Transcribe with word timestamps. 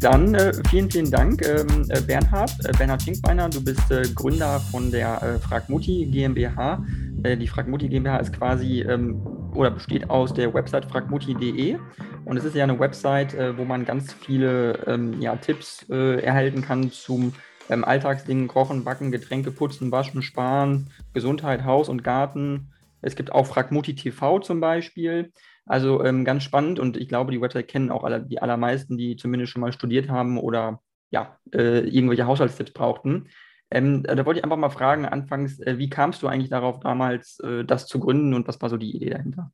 Dann 0.00 0.34
äh, 0.34 0.52
vielen, 0.70 0.88
vielen 0.90 1.10
Dank, 1.10 1.44
ähm, 1.44 1.86
äh, 1.88 2.00
Bernhard. 2.00 2.52
Äh, 2.64 2.72
Bernhard 2.78 3.02
Finkbeiner, 3.02 3.48
du 3.48 3.62
bist 3.64 3.90
äh, 3.90 4.02
Gründer 4.14 4.60
von 4.60 4.92
der 4.92 5.20
äh, 5.22 5.38
Fragmutti 5.40 6.06
GmbH. 6.06 6.84
Äh, 7.24 7.36
die 7.36 7.48
Fragmutti 7.48 7.88
GmbH 7.88 8.18
ist 8.18 8.32
quasi 8.32 8.82
ähm, 8.82 9.20
oder 9.54 9.72
besteht 9.72 10.08
aus 10.08 10.32
der 10.32 10.54
Website 10.54 10.84
fragmutti.de. 10.84 11.78
Und 12.24 12.36
es 12.36 12.44
ist 12.44 12.54
ja 12.54 12.64
eine 12.64 12.78
Website, 12.78 13.34
wo 13.56 13.64
man 13.64 13.86
ganz 13.86 14.12
viele 14.12 14.74
ähm, 14.86 15.18
ja, 15.20 15.34
Tipps 15.36 15.88
erhalten 15.88 16.60
kann 16.60 16.90
zum 16.90 17.32
ähm, 17.70 17.84
Alltagsdingen, 17.84 18.48
Kochen, 18.48 18.84
Backen, 18.84 19.10
Getränke 19.10 19.50
putzen, 19.50 19.90
waschen, 19.90 20.22
sparen, 20.22 20.90
Gesundheit, 21.14 21.64
Haus 21.64 21.88
und 21.88 22.04
Garten. 22.04 22.70
Es 23.00 23.16
gibt 23.16 23.32
auch 23.32 23.46
Fragmutti 23.46 23.94
TV 23.94 24.40
zum 24.40 24.60
Beispiel. 24.60 25.32
Also 25.68 26.02
ähm, 26.02 26.24
ganz 26.24 26.42
spannend 26.42 26.78
und 26.78 26.96
ich 26.96 27.08
glaube, 27.08 27.30
die 27.30 27.40
Website 27.40 27.68
kennen 27.68 27.90
auch 27.90 28.04
alle, 28.04 28.22
die 28.22 28.40
allermeisten, 28.40 28.96
die 28.96 29.16
zumindest 29.16 29.52
schon 29.52 29.60
mal 29.60 29.72
studiert 29.72 30.08
haben 30.08 30.38
oder 30.38 30.80
ja, 31.10 31.38
äh, 31.52 31.80
irgendwelche 31.80 32.26
Haushaltstipps 32.26 32.72
brauchten. 32.72 33.28
Ähm, 33.70 34.02
da 34.02 34.24
wollte 34.24 34.40
ich 34.40 34.44
einfach 34.44 34.56
mal 34.56 34.70
fragen, 34.70 35.04
anfangs, 35.04 35.60
äh, 35.60 35.76
wie 35.76 35.90
kamst 35.90 36.22
du 36.22 36.26
eigentlich 36.26 36.48
darauf 36.48 36.80
damals, 36.80 37.38
äh, 37.40 37.64
das 37.64 37.86
zu 37.86 38.00
gründen 38.00 38.32
und 38.32 38.48
was 38.48 38.60
war 38.62 38.70
so 38.70 38.78
die 38.78 38.96
Idee 38.96 39.10
dahinter? 39.10 39.52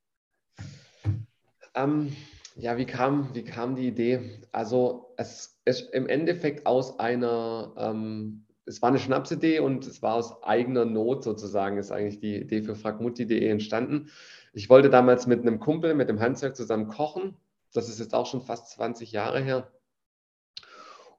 Ähm, 1.74 2.12
ja, 2.56 2.78
wie 2.78 2.84
kam, 2.84 3.34
wie 3.34 3.42
kam 3.42 3.74
die 3.74 3.88
Idee? 3.88 4.38
Also 4.52 5.12
es 5.16 5.60
ist 5.64 5.92
im 5.92 6.06
Endeffekt 6.06 6.66
aus 6.66 7.00
einer, 7.00 7.74
ähm, 7.76 8.44
es 8.66 8.80
war 8.80 8.90
eine 8.90 9.00
Schnapsidee 9.00 9.58
und 9.58 9.84
es 9.84 10.00
war 10.00 10.14
aus 10.14 10.42
eigener 10.44 10.84
Not 10.84 11.24
sozusagen, 11.24 11.78
ist 11.78 11.90
eigentlich 11.90 12.20
die 12.20 12.36
Idee 12.36 12.62
für 12.62 12.76
fragmutti.de 12.76 13.48
entstanden. 13.48 14.10
Ich 14.56 14.70
wollte 14.70 14.88
damals 14.88 15.26
mit 15.26 15.40
einem 15.40 15.58
Kumpel, 15.58 15.94
mit 15.94 16.08
dem 16.08 16.20
Handwerk 16.20 16.54
zusammen 16.54 16.86
kochen. 16.86 17.36
Das 17.72 17.88
ist 17.88 17.98
jetzt 17.98 18.14
auch 18.14 18.26
schon 18.26 18.40
fast 18.40 18.70
20 18.70 19.10
Jahre 19.10 19.40
her. 19.40 19.68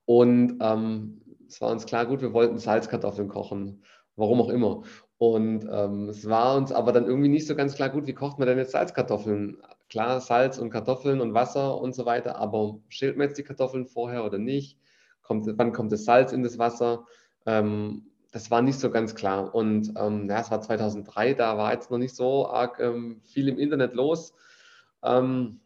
Und 0.06 0.60
ähm, 0.62 1.22
es 1.46 1.60
war 1.60 1.70
uns 1.70 1.86
klar, 1.86 2.06
gut, 2.06 2.22
wir 2.22 2.32
wollten 2.32 2.58
Salzkartoffeln 2.58 3.28
kochen, 3.28 3.84
warum 4.16 4.40
auch 4.40 4.48
immer. 4.48 4.84
Und 5.18 5.68
ähm, 5.70 6.08
es 6.08 6.30
war 6.30 6.56
uns 6.56 6.72
aber 6.72 6.94
dann 6.94 7.08
irgendwie 7.08 7.28
nicht 7.28 7.46
so 7.46 7.56
ganz 7.56 7.76
klar, 7.76 7.90
gut, 7.90 8.08
wie 8.08 8.14
kocht 8.14 8.40
man 8.40 8.48
denn 8.48 8.58
jetzt 8.58 8.72
Salzkartoffeln? 8.72 9.58
Klar, 9.90 10.22
Salz 10.22 10.58
und 10.58 10.70
Kartoffeln 10.70 11.20
und 11.20 11.34
Wasser 11.34 11.80
und 11.80 11.94
so 11.94 12.06
weiter, 12.06 12.38
aber 12.38 12.80
schält 12.88 13.18
man 13.18 13.28
jetzt 13.28 13.38
die 13.38 13.44
Kartoffeln 13.44 13.86
vorher 13.86 14.24
oder 14.24 14.38
nicht? 14.38 14.80
Kommt, 15.22 15.46
wann 15.58 15.74
kommt 15.74 15.92
das 15.92 16.06
Salz 16.06 16.32
in 16.32 16.42
das 16.42 16.58
Wasser? 16.58 17.06
Ähm, 17.46 18.12
das 18.36 18.52
war 18.52 18.62
nicht 18.62 18.78
so 18.82 18.92
ganz 18.92 19.16
klar. 19.16 19.56
Und 19.56 19.94
ähm, 19.96 20.30
ja, 20.30 20.42
es 20.42 20.52
war 20.52 20.60
2003, 20.60 21.36
da 21.36 21.58
war 21.58 21.72
jetzt 21.72 21.90
noch 21.90 21.98
nicht 21.98 22.14
so 22.14 22.50
arg 22.50 22.82
ähm, 22.82 23.22
viel 23.24 23.48
im 23.48 23.58
Internet 23.58 23.94
los. 23.94 24.34
Ähm, 25.04 25.62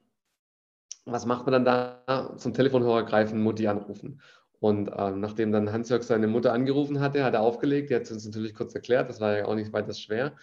was 1.04 1.26
macht 1.26 1.48
man 1.48 1.64
dann 1.64 1.66
da? 1.66 2.36
Zum 2.38 2.54
Telefonhörer 2.54 3.06
greifen, 3.06 3.42
Mutti 3.42 3.68
anrufen. 3.68 4.22
Und 4.60 4.92
ähm, 4.96 5.20
nachdem 5.20 5.52
dann 5.52 5.72
Hans-Jörg 5.72 6.04
seine 6.04 6.28
Mutter 6.28 6.54
angerufen 6.54 7.00
hatte, 7.00 7.24
hat 7.24 7.34
er 7.34 7.42
aufgelegt. 7.42 7.90
Die 7.90 7.96
hat 7.96 8.04
es 8.04 8.12
uns 8.12 8.28
natürlich 8.28 8.54
kurz 8.54 8.76
erklärt, 8.76 9.10
das 9.10 9.20
war 9.20 9.36
ja 9.36 9.46
auch 9.46 9.56
nicht 9.56 9.74
weiter 9.74 9.94
schwer. 9.96 10.34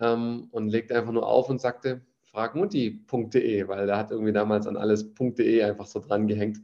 Ähm, 0.00 0.48
und 0.52 0.70
legte 0.70 0.96
einfach 0.96 1.12
nur 1.12 1.26
auf 1.26 1.50
und 1.50 1.60
sagte, 1.60 2.00
fragmutti.de, 2.22 3.68
weil 3.68 3.86
er 3.86 3.98
hat 3.98 4.12
irgendwie 4.12 4.32
damals 4.32 4.66
an 4.66 4.78
alles 4.78 5.12
.de 5.12 5.62
einfach 5.62 5.86
so 5.86 6.00
dran 6.00 6.26
gehängt. 6.26 6.56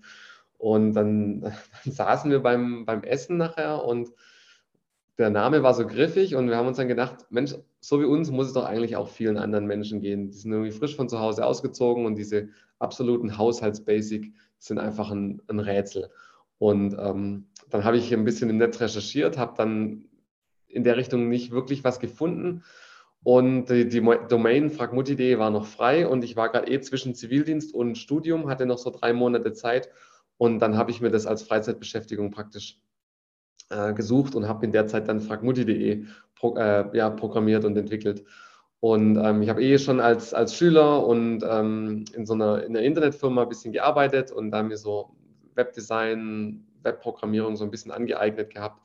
Und 0.57 0.95
dann, 0.95 1.43
dann 1.85 1.93
saßen 1.93 2.31
wir 2.31 2.41
beim, 2.41 2.87
beim 2.87 3.03
Essen 3.03 3.37
nachher 3.37 3.85
und 3.85 4.09
der 5.19 5.31
Name 5.31 5.63
war 5.63 5.75
so 5.75 5.87
griffig 5.87 6.35
und 6.35 6.49
wir 6.49 6.57
haben 6.57 6.67
uns 6.67 6.79
dann 6.79 6.89
gedacht, 6.89 7.27
Mensch, 7.31 7.55
so 7.81 8.01
wie 8.01 8.05
uns 8.05 8.31
muss 8.31 8.47
es 8.47 8.53
doch 8.55 8.65
eigentlich 8.65 8.97
auch 8.97 9.09
vielen 9.09 9.37
anderen 9.37 9.67
Menschen 9.67 10.01
gehen. 10.01 10.31
Die 10.31 10.37
sind 10.37 10.53
irgendwie 10.53 10.71
frisch 10.71 10.97
von 10.97 11.09
zu 11.09 11.21
Hause 11.21 11.45
ausgezogen 11.45 12.07
und 12.07 12.17
diese 12.17 12.48
absoluten 12.79 13.36
Haushaltsbasic 13.36 14.33
sind 14.59 14.79
einfach 14.79 15.11
ein, 15.11 15.42
ein 15.48 15.61
Rätsel. 15.61 16.11
Und 16.59 16.97
ähm, 16.98 17.47
dann 17.70 17.85
habe 17.85 17.97
ich 17.97 18.13
ein 18.13 18.25
bisschen 18.25 18.48
im 18.51 18.59
Netz 18.59 18.81
recherchiert, 18.81 19.36
habe 19.36 19.55
dann 19.57 20.07
in 20.69 20.85
der 20.85 20.97
Richtung 20.97 21.29
nicht 21.29 21.51
wirklich 21.51 21.85
was 21.85 22.01
gefunden. 22.01 22.63
Und 23.25 23.67
die, 23.67 23.89
die 23.89 24.01
Domain 24.29 24.70
fragmutti.de 24.70 25.39
war 25.39 25.51
noch 25.51 25.67
frei 25.67 26.09
und 26.09 26.25
ich 26.25 26.36
war 26.36 26.48
gerade 26.51 26.70
eh 26.70 26.81
zwischen 26.81 27.15
Zivildienst 27.15 27.75
und 27.75 27.98
Studium, 27.98 28.48
hatte 28.48 28.67
noch 28.67 28.79
so 28.79 28.91
drei 28.91 29.13
Monate 29.13 29.53
Zeit. 29.53 29.91
Und 30.39 30.59
dann 30.61 30.77
habe 30.77 30.91
ich 30.91 31.01
mir 31.01 31.11
das 31.11 31.27
als 31.27 31.42
Freizeitbeschäftigung 31.42 32.31
praktisch 32.31 32.81
äh, 33.73 33.93
gesucht 33.95 34.35
und 34.35 34.47
habe 34.49 34.65
in 34.67 34.73
der 34.73 34.87
Zeit 34.87 35.09
dann 35.09 35.21
fragmutti.de 35.21 36.05
pro, 36.35 36.57
äh, 36.57 36.97
ja, 36.97 37.11
programmiert 37.11 37.65
und 37.65 37.77
entwickelt. 37.77 38.25
Und 38.81 39.17
ähm, 39.17 39.43
ich 39.43 39.49
habe 39.49 39.63
eh 39.63 39.79
schon 39.79 40.01
als, 40.01 40.35
als 40.35 40.57
Schüler 40.57 41.07
und 41.07 41.45
ähm, 41.49 42.05
in 42.15 42.27
so 42.27 42.35
einer, 42.35 42.65
in 42.65 42.77
einer 42.77 42.85
Internetfirma 42.85 43.43
ein 43.43 43.49
bisschen 43.49 43.73
gearbeitet 43.73 44.33
und 44.33 44.51
da 44.51 44.63
mir 44.63 44.77
so 44.77 45.15
Webdesign, 45.55 46.67
Webprogrammierung 46.83 47.57
so 47.57 47.65
ein 47.65 47.71
bisschen 47.71 47.93
angeeignet 47.93 48.51
gehabt 48.51 48.81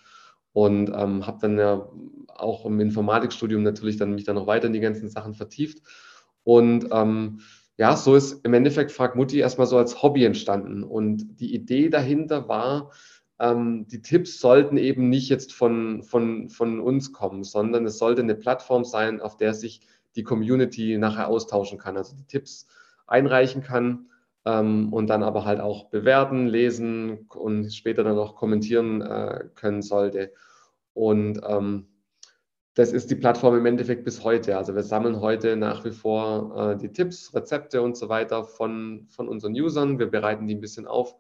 und 0.53 0.91
ähm, 0.95 1.25
habe 1.25 1.39
dann 1.41 1.57
ja 1.57 1.89
auch 2.27 2.65
im 2.65 2.79
Informatikstudium 2.79 3.63
natürlich 3.63 3.97
dann 3.97 4.13
mich 4.13 4.23
dann 4.23 4.35
noch 4.35 4.47
weiter 4.47 4.67
in 4.67 4.73
die 4.73 4.79
ganzen 4.79 5.09
Sachen 5.09 5.33
vertieft. 5.33 5.81
Und 6.43 6.89
ähm, 6.91 7.41
ja, 7.77 7.95
so 7.95 8.15
ist 8.15 8.45
im 8.45 8.53
Endeffekt 8.53 8.91
Fragmutti 8.91 9.39
erstmal 9.39 9.67
so 9.67 9.77
als 9.77 10.01
Hobby 10.01 10.25
entstanden. 10.25 10.83
Und 10.83 11.39
die 11.39 11.53
Idee 11.53 11.89
dahinter 11.89 12.47
war, 12.47 12.91
ähm, 13.39 13.87
die 13.87 14.01
Tipps 14.01 14.39
sollten 14.39 14.77
eben 14.77 15.09
nicht 15.09 15.29
jetzt 15.29 15.53
von, 15.53 16.03
von, 16.03 16.49
von 16.49 16.79
uns 16.79 17.13
kommen, 17.13 17.43
sondern 17.43 17.85
es 17.85 17.97
sollte 17.97 18.21
eine 18.21 18.35
Plattform 18.35 18.83
sein, 18.83 19.21
auf 19.21 19.37
der 19.37 19.53
sich 19.53 19.81
die 20.15 20.23
Community 20.23 20.97
nachher 20.97 21.27
austauschen 21.27 21.77
kann, 21.77 21.97
also 21.97 22.15
die 22.15 22.25
Tipps 22.25 22.67
einreichen 23.05 23.61
kann 23.61 24.07
ähm, 24.45 24.91
und 24.91 25.07
dann 25.07 25.23
aber 25.23 25.45
halt 25.45 25.59
auch 25.59 25.89
bewerten, 25.89 26.47
lesen 26.47 27.27
und 27.29 27.71
später 27.73 28.03
dann 28.03 28.17
auch 28.17 28.35
kommentieren 28.35 29.01
äh, 29.01 29.45
können 29.55 29.81
sollte. 29.81 30.33
Und 30.93 31.41
ähm, 31.47 31.87
das 32.73 32.91
ist 32.93 33.09
die 33.09 33.15
Plattform 33.15 33.57
im 33.57 33.65
Endeffekt 33.65 34.03
bis 34.03 34.23
heute. 34.23 34.57
Also 34.57 34.75
wir 34.75 34.83
sammeln 34.83 35.19
heute 35.19 35.55
nach 35.55 35.83
wie 35.83 35.91
vor 35.91 36.71
äh, 36.73 36.77
die 36.77 36.91
Tipps, 36.91 37.33
Rezepte 37.33 37.81
und 37.81 37.97
so 37.97 38.09
weiter 38.09 38.43
von, 38.43 39.07
von 39.09 39.27
unseren 39.27 39.53
Usern. 39.53 39.99
Wir 39.99 40.07
bereiten 40.07 40.47
die 40.47 40.55
ein 40.55 40.61
bisschen 40.61 40.87
auf 40.87 41.15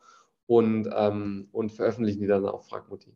und, 0.47 0.89
ähm, 0.95 1.49
und 1.51 1.71
veröffentlichen 1.71 2.21
die 2.21 2.27
dann 2.27 2.45
auf 2.45 2.67
Fragmutti. 2.67 3.13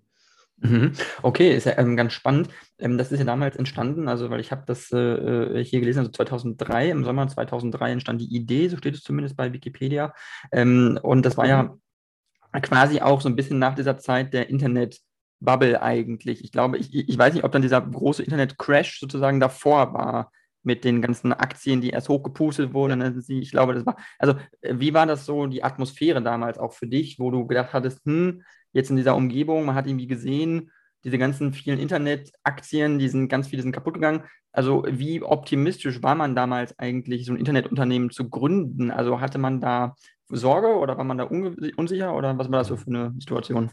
Mhm. 0.58 0.92
Okay, 1.24 1.56
ist 1.56 1.66
ja 1.66 1.78
ähm, 1.80 1.97
ganz 1.97 2.14
spannend. 2.14 2.50
Ähm, 2.78 2.97
das 2.97 3.12
ist 3.12 3.18
ja 3.18 3.25
damals 3.25 3.56
entstanden, 3.56 4.08
also 4.08 4.30
weil 4.30 4.40
ich 4.40 4.52
habe 4.52 4.64
das 4.68 4.92
äh, 4.92 4.97
äh 4.97 5.64
hier 5.64 5.80
gelesen, 5.80 6.00
also 6.00 6.12
2003, 6.12 6.91
im 6.91 7.03
Sommer 7.03 7.28
2003 7.28 7.91
entstand 7.91 8.22
die 8.22 8.36
Idee, 8.36 8.68
so 8.68 8.78
steht 8.78 8.94
es 8.94 9.02
zumindest 9.02 9.36
bei 9.36 9.53
Wikipedia. 9.53 10.14
Ähm, 10.52 11.00
und 11.02 11.25
das 11.25 11.36
war 11.38 11.47
ja 11.47 11.64
mhm. 11.64 12.62
quasi 12.62 13.02
auch 13.02 13.22
so 13.22 13.30
ein 13.30 13.36
bisschen 13.36 13.58
nach 13.58 13.74
dieser 13.74 13.97
Zeit 13.97 14.34
der 14.34 14.50
Internet-Bubble 14.50 15.81
eigentlich. 15.81 16.44
Ich 16.44 16.52
glaube, 16.52 16.78
ich, 16.78 16.94
ich 16.94 17.18
weiß 17.18 17.34
nicht, 17.34 17.44
ob 17.44 17.52
dann 17.52 17.64
dieser 17.64 17.81
große 17.81 18.22
Internet-Crash 18.22 19.00
sozusagen 19.00 19.40
davor 19.40 19.94
war 19.94 20.31
mit 20.64 20.84
den 20.84 21.02
ganzen 21.02 21.34
Aktien, 21.34 21.82
die 21.82 21.90
erst 21.90 22.10
hochgepustet 22.10 22.74
wurden. 22.74 23.24
Ich 23.28 23.52
glaube, 23.52 23.74
das 23.74 23.86
war, 23.86 23.98
also 24.20 24.36
äh, 24.62 24.76
wie 24.78 24.94
war 24.94 25.06
das 25.06 25.26
so, 25.26 25.48
die 25.48 25.64
Atmosphäre 25.64 26.22
damals 26.22 26.58
auch 26.58 26.74
für 26.74 26.88
dich, 26.88 27.20
wo 27.20 27.32
du 27.32 27.48
gedacht 27.48 27.74
hattest, 27.74 28.06
hm, 28.06 28.44
jetzt 28.74 28.90
in 28.90 28.96
dieser 28.96 29.16
Umgebung, 29.16 29.66
man 29.66 29.76
hat 29.76 29.88
irgendwie 29.88 30.08
gesehen, 30.08 30.72
diese 31.04 31.18
ganzen 31.18 31.54
vielen 31.54 31.80
Internetaktien, 31.80 33.00
die 33.00 33.10
sind 33.10 33.28
ganz 33.28 33.48
viele 33.48 33.64
sind 33.64 33.72
kaputt 33.72 33.96
gegangen. 33.96 34.24
Also 34.52 34.86
wie 34.88 35.24
optimistisch 35.24 36.04
war 36.04 36.16
man 36.16 36.36
damals 36.36 36.78
eigentlich, 36.78 37.26
so 37.26 37.34
ein 37.34 37.40
Internetunternehmen 37.40 38.12
zu 38.12 38.30
gründen? 38.30 38.92
Also 38.92 39.20
hatte 39.20 39.40
man 39.40 39.62
da 39.62 39.96
Sorge 40.30 40.76
oder 40.78 40.98
war 40.98 41.04
man 41.04 41.18
da 41.18 41.24
unsicher 41.24 42.16
oder 42.16 42.38
was 42.38 42.52
war 42.52 42.60
das 42.60 42.68
so 42.68 42.78
für 42.78 42.88
eine 42.88 43.14
Situation? 43.18 43.72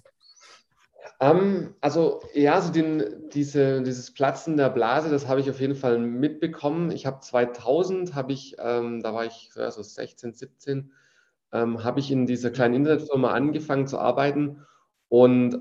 Ähm, 1.20 1.74
also 1.80 2.20
ja, 2.34 2.54
also 2.54 2.72
den, 2.72 3.28
diese, 3.33 3.83
dieses 3.83 4.12
Platzen 4.12 4.56
der 4.56 4.71
Blase, 4.71 5.10
das 5.10 5.27
habe 5.28 5.41
ich 5.41 5.50
auf 5.50 5.60
jeden 5.60 5.74
Fall 5.74 5.98
mitbekommen. 5.98 6.91
Ich 6.91 7.06
habe 7.06 7.21
2000, 7.21 8.15
habe 8.15 8.33
ich, 8.33 8.56
ähm, 8.59 9.00
da 9.03 9.15
war 9.15 9.24
ich 9.27 9.50
also 9.56 9.83
16, 9.83 10.33
17, 10.34 10.92
ähm, 11.53 11.84
habe 11.84 12.00
ich 12.00 12.10
in 12.10 12.27
dieser 12.27 12.50
kleinen 12.50 12.74
Internetfirma 12.74 13.30
angefangen 13.33 13.86
zu 13.86 13.98
arbeiten 13.98 14.65
und 15.09 15.59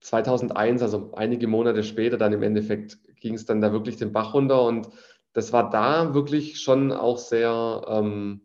2001, 0.00 0.80
ähm, 0.80 0.84
also 0.84 1.12
einige 1.14 1.48
Monate 1.48 1.82
später, 1.82 2.18
dann 2.18 2.32
im 2.32 2.42
Endeffekt 2.42 2.98
ging 3.16 3.34
es 3.34 3.46
dann 3.46 3.60
da 3.60 3.72
wirklich 3.72 3.96
den 3.96 4.12
Bach 4.12 4.34
runter 4.34 4.62
und 4.62 4.88
das 5.32 5.52
war 5.52 5.70
da 5.70 6.14
wirklich 6.14 6.60
schon 6.60 6.92
auch 6.92 7.18
sehr 7.18 7.82
ähm, 7.88 8.42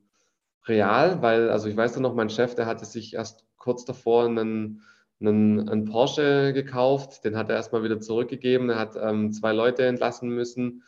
real, 0.68 1.22
weil, 1.22 1.50
also 1.50 1.68
ich 1.70 1.78
weiß 1.78 1.98
noch, 2.00 2.16
mein 2.16 2.30
Chef, 2.30 2.56
der 2.56 2.66
hatte 2.66 2.86
sich 2.86 3.14
erst 3.14 3.46
kurz 3.58 3.86
davor 3.86 4.26
einen 4.26 4.82
einen, 5.24 5.70
einen 5.70 5.86
Porsche 5.86 6.54
gekauft, 6.54 7.26
den 7.26 7.36
hat 7.36 7.50
er 7.50 7.56
erstmal 7.56 7.84
wieder 7.84 8.00
zurückgegeben. 8.00 8.70
Er 8.70 8.80
hat 8.80 8.96
ähm, 9.00 9.32
zwei 9.32 9.54
Leute 9.54 9.86
entlassen 9.86 10.30
müssen, 10.30 10.84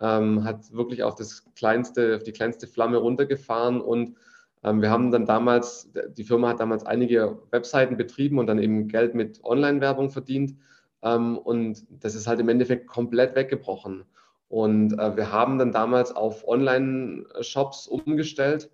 ähm, 0.00 0.44
hat 0.44 0.72
wirklich 0.72 1.02
auf 1.02 1.14
das 1.14 1.44
kleinste, 1.54 2.16
auf 2.16 2.22
die 2.22 2.32
kleinste 2.32 2.66
Flamme 2.66 2.98
runtergefahren 2.98 3.80
und 3.80 4.16
ähm, 4.62 4.82
wir 4.82 4.90
haben 4.90 5.10
dann 5.10 5.26
damals, 5.26 5.90
die 6.16 6.24
Firma 6.24 6.48
hat 6.48 6.60
damals 6.60 6.84
einige 6.84 7.38
Webseiten 7.50 7.96
betrieben 7.96 8.38
und 8.38 8.46
dann 8.46 8.58
eben 8.58 8.88
Geld 8.88 9.14
mit 9.14 9.42
Online-Werbung 9.44 10.10
verdient. 10.10 10.56
Ähm, 11.02 11.38
und 11.38 11.86
das 11.90 12.14
ist 12.14 12.26
halt 12.26 12.40
im 12.40 12.48
Endeffekt 12.48 12.86
komplett 12.86 13.34
weggebrochen. 13.34 14.04
Und 14.48 14.98
äh, 14.98 15.16
wir 15.16 15.32
haben 15.32 15.58
dann 15.58 15.72
damals 15.72 16.14
auf 16.14 16.46
Online-Shops 16.46 17.86
umgestellt 17.86 18.70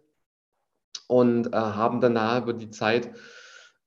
und 1.06 1.48
äh, 1.48 1.56
haben 1.56 2.00
danach 2.00 2.42
über 2.42 2.54
die 2.54 2.70
Zeit 2.70 3.10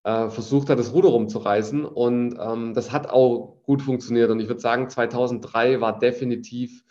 äh, 0.03 0.29
versucht 0.29 0.69
hat, 0.69 0.79
das 0.79 0.93
Ruder 0.93 1.09
rumzureißen. 1.09 1.85
Und 1.85 2.37
ähm, 2.39 2.73
das 2.73 2.91
hat 2.91 3.09
auch 3.09 3.61
gut 3.63 3.81
funktioniert. 3.81 4.29
Und 4.29 4.39
ich 4.39 4.47
würde 4.47 4.61
sagen, 4.61 4.89
2003 4.89 5.81
war 5.81 5.99
definitiv 5.99 6.83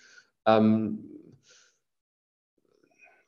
ähm, 0.46 1.04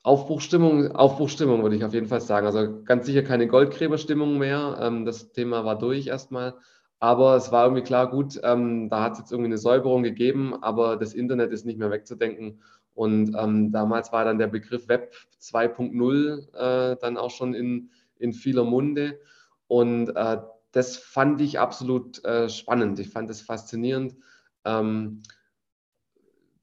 Aufbruchstimmung, 0.03 0.93
Aufbruchstimmung 0.93 1.63
würde 1.63 1.77
ich 1.77 1.85
auf 1.85 1.93
jeden 1.93 2.07
Fall 2.07 2.23
sagen. 2.23 2.47
Also 2.47 2.83
ganz 2.85 3.05
sicher 3.05 3.23
keine 3.23 3.47
Goldgräberstimmung 3.47 4.39
mehr. 4.39 4.79
Ähm, 4.81 5.05
das 5.05 5.33
Thema 5.33 5.65
war 5.65 5.79
durch 5.79 6.07
erstmal. 6.07 6.55
Aber 7.01 7.37
es 7.37 7.51
war 7.51 7.65
irgendwie 7.65 7.83
klar, 7.83 8.11
gut, 8.11 8.39
ähm, 8.43 8.91
da 8.91 9.03
hat 9.03 9.13
es 9.13 9.19
jetzt 9.21 9.33
irgendwie 9.33 9.49
eine 9.49 9.59
Säuberung 9.59 10.03
gegeben, 10.03 10.63
aber 10.63 10.97
das 10.97 11.15
Internet 11.15 11.51
ist 11.51 11.65
nicht 11.65 11.79
mehr 11.79 11.91
wegzudenken. 11.91 12.61
Und 12.95 13.35
ähm, 13.39 13.73
damals 13.73 14.13
war 14.13 14.25
dann 14.25 14.39
der 14.39 14.49
Begriff 14.49 14.89
Web 14.89 15.15
2.0 15.41 16.55
äh, 16.55 16.97
dann 17.01 17.17
auch 17.17 17.31
schon 17.31 17.55
in, 17.55 17.91
in 18.19 18.33
vieler 18.33 18.65
Munde. 18.65 19.19
Und 19.71 20.09
äh, 20.17 20.39
das 20.73 20.97
fand 20.97 21.41
ich 21.41 21.61
absolut 21.61 22.25
äh, 22.25 22.49
spannend. 22.49 22.99
Ich 22.99 23.11
fand 23.11 23.31
es 23.31 23.41
faszinierend, 23.41 24.17
ähm, 24.65 25.23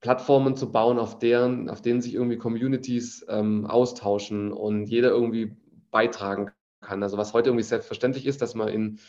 Plattformen 0.02 0.58
zu 0.58 0.74
bauen, 0.74 1.00
auf, 1.00 1.18
deren, 1.18 1.70
auf 1.70 1.82
denen 1.82 2.02
sich 2.02 2.14
irgendwie 2.14 2.38
Communities 2.38 3.26
ähm, 3.30 3.66
austauschen 3.66 4.52
und 4.52 4.88
jeder 4.88 5.12
irgendwie 5.12 5.56
beitragen 5.90 6.52
kann. 6.82 7.02
Also 7.02 7.18
was 7.18 7.34
heute 7.34 7.50
irgendwie 7.50 7.64
selbstverständlich 7.64 8.26
ist, 8.26 8.42
dass 8.42 8.56
man 8.56 8.68
in 8.68 9.00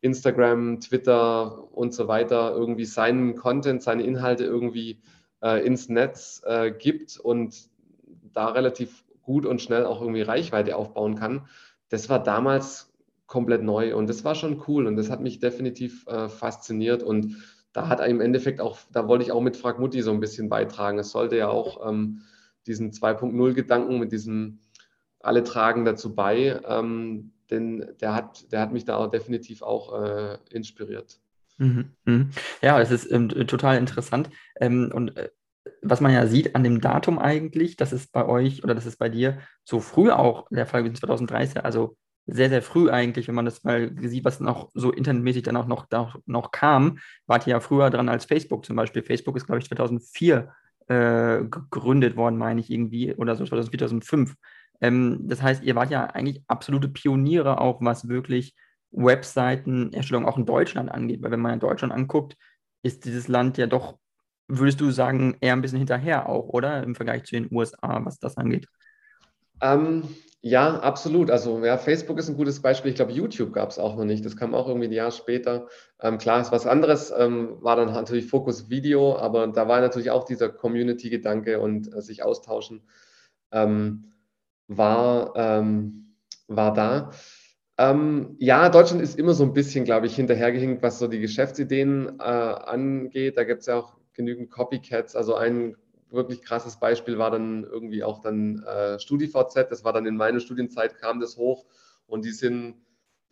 Instagram, 0.00 0.80
Twitter 0.80 1.70
und 1.76 1.92
so 1.92 2.08
weiter 2.08 2.52
irgendwie 2.52 2.86
seinen 2.86 3.36
Content, 3.36 3.82
seine 3.82 4.02
Inhalte 4.02 4.44
irgendwie 4.44 5.02
äh, 5.42 5.62
ins 5.64 5.90
Netz 5.90 6.40
äh, 6.46 6.70
gibt 6.70 7.18
und 7.18 7.68
da 8.32 8.48
relativ 8.48 9.04
gut 9.20 9.44
und 9.44 9.60
schnell 9.60 9.84
auch 9.84 10.00
irgendwie 10.00 10.22
Reichweite 10.22 10.74
aufbauen 10.74 11.16
kann. 11.16 11.46
Das 11.90 12.08
war 12.08 12.22
damals 12.22 12.91
komplett 13.32 13.62
neu 13.62 13.96
und 13.96 14.10
das 14.10 14.24
war 14.24 14.34
schon 14.34 14.62
cool 14.68 14.86
und 14.86 14.96
das 14.96 15.08
hat 15.08 15.22
mich 15.22 15.40
definitiv 15.40 16.06
äh, 16.06 16.28
fasziniert 16.28 17.02
und 17.02 17.36
da 17.72 17.88
hat 17.88 18.06
im 18.06 18.20
Endeffekt 18.20 18.60
auch, 18.60 18.78
da 18.92 19.08
wollte 19.08 19.24
ich 19.24 19.32
auch 19.32 19.40
mit 19.40 19.56
Frag 19.56 19.78
Mutti 19.78 20.02
so 20.02 20.10
ein 20.12 20.20
bisschen 20.20 20.50
beitragen. 20.50 20.98
Es 20.98 21.12
sollte 21.12 21.38
ja 21.38 21.48
auch 21.48 21.88
ähm, 21.88 22.20
diesen 22.66 22.90
2.0-Gedanken 22.92 23.98
mit 23.98 24.12
diesem 24.12 24.58
alle 25.18 25.44
tragen 25.44 25.86
dazu 25.86 26.14
bei, 26.14 26.60
ähm, 26.68 27.32
denn 27.50 27.94
der 28.02 28.14
hat, 28.14 28.52
der 28.52 28.60
hat 28.60 28.74
mich 28.74 28.84
da 28.84 28.96
auch 28.96 29.08
definitiv 29.08 29.62
auch 29.62 29.98
äh, 29.98 30.36
inspiriert. 30.50 31.18
Mhm, 31.56 31.92
mhm. 32.04 32.30
Ja, 32.60 32.78
es 32.82 32.90
ist 32.90 33.10
ähm, 33.10 33.30
total 33.30 33.78
interessant. 33.78 34.28
Ähm, 34.60 34.92
und 34.94 35.16
äh, 35.16 35.30
was 35.80 36.02
man 36.02 36.12
ja 36.12 36.26
sieht 36.26 36.54
an 36.54 36.64
dem 36.64 36.82
Datum 36.82 37.18
eigentlich, 37.18 37.78
dass 37.78 37.92
es 37.92 38.08
bei 38.08 38.26
euch 38.26 38.62
oder 38.62 38.74
dass 38.74 38.84
es 38.84 38.98
bei 38.98 39.08
dir 39.08 39.38
so 39.64 39.80
früh 39.80 40.10
auch 40.10 40.48
der 40.50 40.66
Fall 40.66 40.82
gewesen 40.82 40.96
2030, 40.96 41.64
also 41.64 41.96
sehr, 42.26 42.48
sehr 42.48 42.62
früh 42.62 42.88
eigentlich, 42.90 43.28
wenn 43.28 43.34
man 43.34 43.44
das 43.44 43.64
mal 43.64 43.92
sieht, 44.00 44.24
was 44.24 44.40
noch 44.40 44.70
so 44.74 44.92
internetmäßig 44.92 45.42
dann 45.42 45.56
auch 45.56 45.66
noch, 45.66 45.86
da, 45.86 46.14
noch 46.26 46.50
kam, 46.52 46.98
wart 47.26 47.46
ihr 47.46 47.52
ja 47.52 47.60
früher 47.60 47.90
dran 47.90 48.08
als 48.08 48.24
Facebook 48.24 48.64
zum 48.64 48.76
Beispiel. 48.76 49.02
Facebook 49.02 49.36
ist, 49.36 49.46
glaube 49.46 49.60
ich, 49.60 49.68
2004 49.68 50.52
äh, 50.88 51.44
gegründet 51.44 52.16
worden, 52.16 52.38
meine 52.38 52.60
ich 52.60 52.70
irgendwie, 52.70 53.14
oder 53.14 53.34
so 53.36 53.44
2004, 53.44 53.78
2005. 53.78 54.34
Ähm, 54.80 55.20
das 55.22 55.42
heißt, 55.42 55.64
ihr 55.64 55.74
wart 55.74 55.90
ja 55.90 56.06
eigentlich 56.06 56.42
absolute 56.46 56.88
Pioniere 56.88 57.60
auch, 57.60 57.80
was 57.80 58.08
wirklich 58.08 58.54
Webseitenerstellung 58.92 60.26
auch 60.26 60.38
in 60.38 60.46
Deutschland 60.46 60.90
angeht, 60.90 61.22
weil 61.22 61.30
wenn 61.30 61.40
man 61.40 61.54
in 61.54 61.60
Deutschland 61.60 61.92
anguckt, 61.92 62.36
ist 62.82 63.04
dieses 63.04 63.28
Land 63.28 63.58
ja 63.58 63.66
doch, 63.66 63.98
würdest 64.48 64.80
du 64.80 64.90
sagen, 64.90 65.36
eher 65.40 65.54
ein 65.54 65.62
bisschen 65.62 65.78
hinterher 65.78 66.28
auch, 66.28 66.48
oder? 66.48 66.82
Im 66.82 66.94
Vergleich 66.94 67.24
zu 67.24 67.34
den 67.34 67.48
USA, 67.50 68.04
was 68.04 68.18
das 68.18 68.36
angeht. 68.36 68.66
Ähm, 69.60 70.02
ja, 70.44 70.80
absolut. 70.80 71.30
Also 71.30 71.64
ja, 71.64 71.78
Facebook 71.78 72.18
ist 72.18 72.28
ein 72.28 72.36
gutes 72.36 72.60
Beispiel. 72.60 72.90
Ich 72.90 72.96
glaube, 72.96 73.12
YouTube 73.12 73.52
gab 73.52 73.70
es 73.70 73.78
auch 73.78 73.94
noch 73.96 74.04
nicht. 74.04 74.24
Das 74.24 74.36
kam 74.36 74.54
auch 74.54 74.66
irgendwie 74.66 74.88
ein 74.88 74.92
Jahr 74.92 75.12
später. 75.12 75.68
Ähm, 76.00 76.18
klar, 76.18 76.40
ist 76.40 76.50
was 76.50 76.66
anderes. 76.66 77.12
Ähm, 77.16 77.58
war 77.60 77.76
dann 77.76 77.92
natürlich 77.92 78.26
Fokus 78.26 78.68
Video, 78.68 79.16
aber 79.16 79.46
da 79.46 79.68
war 79.68 79.80
natürlich 79.80 80.10
auch 80.10 80.24
dieser 80.24 80.48
Community-Gedanke 80.48 81.60
und 81.60 81.94
äh, 81.94 82.02
sich 82.02 82.24
austauschen 82.24 82.82
ähm, 83.52 84.12
war, 84.66 85.32
ähm, 85.36 86.16
war 86.48 86.72
da. 86.74 87.10
Ähm, 87.78 88.34
ja, 88.40 88.68
Deutschland 88.68 89.00
ist 89.00 89.18
immer 89.18 89.34
so 89.34 89.44
ein 89.44 89.52
bisschen, 89.54 89.84
glaube 89.84 90.06
ich, 90.06 90.16
hinterhergehinkt, 90.16 90.82
was 90.82 90.98
so 90.98 91.06
die 91.06 91.20
Geschäftsideen 91.20 92.18
äh, 92.18 92.22
angeht. 92.22 93.36
Da 93.36 93.44
gibt 93.44 93.60
es 93.60 93.66
ja 93.66 93.76
auch 93.76 93.96
genügend 94.12 94.50
Copycats. 94.50 95.14
Also 95.14 95.36
ein 95.36 95.76
wirklich 96.12 96.42
krasses 96.42 96.78
Beispiel 96.78 97.18
war 97.18 97.30
dann 97.30 97.64
irgendwie 97.64 98.04
auch 98.04 98.20
dann 98.20 98.62
äh, 98.64 98.98
StudiVZ. 98.98 99.70
Das 99.70 99.84
war 99.84 99.92
dann 99.92 100.06
in 100.06 100.16
meiner 100.16 100.40
Studienzeit, 100.40 100.98
kam 100.98 101.20
das 101.20 101.36
hoch 101.36 101.66
und 102.06 102.24
die 102.24 102.30
sind, 102.30 102.76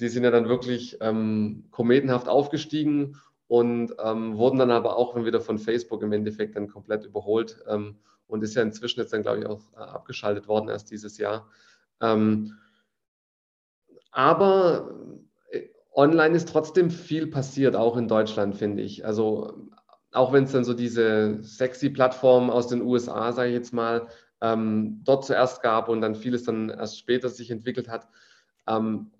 die 0.00 0.08
sind 0.08 0.24
ja 0.24 0.30
dann 0.30 0.48
wirklich 0.48 0.98
ähm, 1.00 1.66
kometenhaft 1.70 2.28
aufgestiegen 2.28 3.16
und 3.46 3.94
ähm, 4.02 4.36
wurden 4.36 4.58
dann 4.58 4.70
aber 4.70 4.96
auch 4.96 5.16
wieder 5.16 5.40
von 5.40 5.58
Facebook 5.58 6.02
im 6.02 6.12
Endeffekt 6.12 6.56
dann 6.56 6.68
komplett 6.68 7.04
überholt 7.04 7.62
ähm, 7.68 7.98
und 8.26 8.42
ist 8.42 8.54
ja 8.54 8.62
inzwischen 8.62 9.00
jetzt 9.00 9.12
dann, 9.12 9.22
glaube 9.22 9.40
ich, 9.40 9.46
auch 9.46 9.72
äh, 9.74 9.80
abgeschaltet 9.80 10.48
worden 10.48 10.68
erst 10.68 10.90
dieses 10.90 11.18
Jahr. 11.18 11.48
Ähm, 12.00 12.56
aber 14.12 14.94
äh, 15.50 15.68
online 15.92 16.36
ist 16.36 16.48
trotzdem 16.48 16.90
viel 16.90 17.26
passiert, 17.26 17.76
auch 17.76 17.96
in 17.96 18.08
Deutschland, 18.08 18.56
finde 18.56 18.82
ich. 18.82 19.04
Also 19.04 19.68
auch 20.12 20.32
wenn 20.32 20.44
es 20.44 20.52
dann 20.52 20.64
so 20.64 20.74
diese 20.74 21.42
sexy 21.42 21.90
Plattform 21.90 22.50
aus 22.50 22.68
den 22.68 22.82
USA, 22.82 23.32
sage 23.32 23.50
ich 23.50 23.54
jetzt 23.54 23.72
mal, 23.72 24.08
ähm, 24.40 25.02
dort 25.04 25.24
zuerst 25.24 25.62
gab 25.62 25.88
und 25.88 26.00
dann 26.00 26.14
vieles 26.14 26.44
dann 26.44 26.70
erst 26.70 26.98
später 26.98 27.28
sich 27.28 27.50
entwickelt 27.50 27.88
hat. 27.88 28.08
Ähm, 28.66 29.10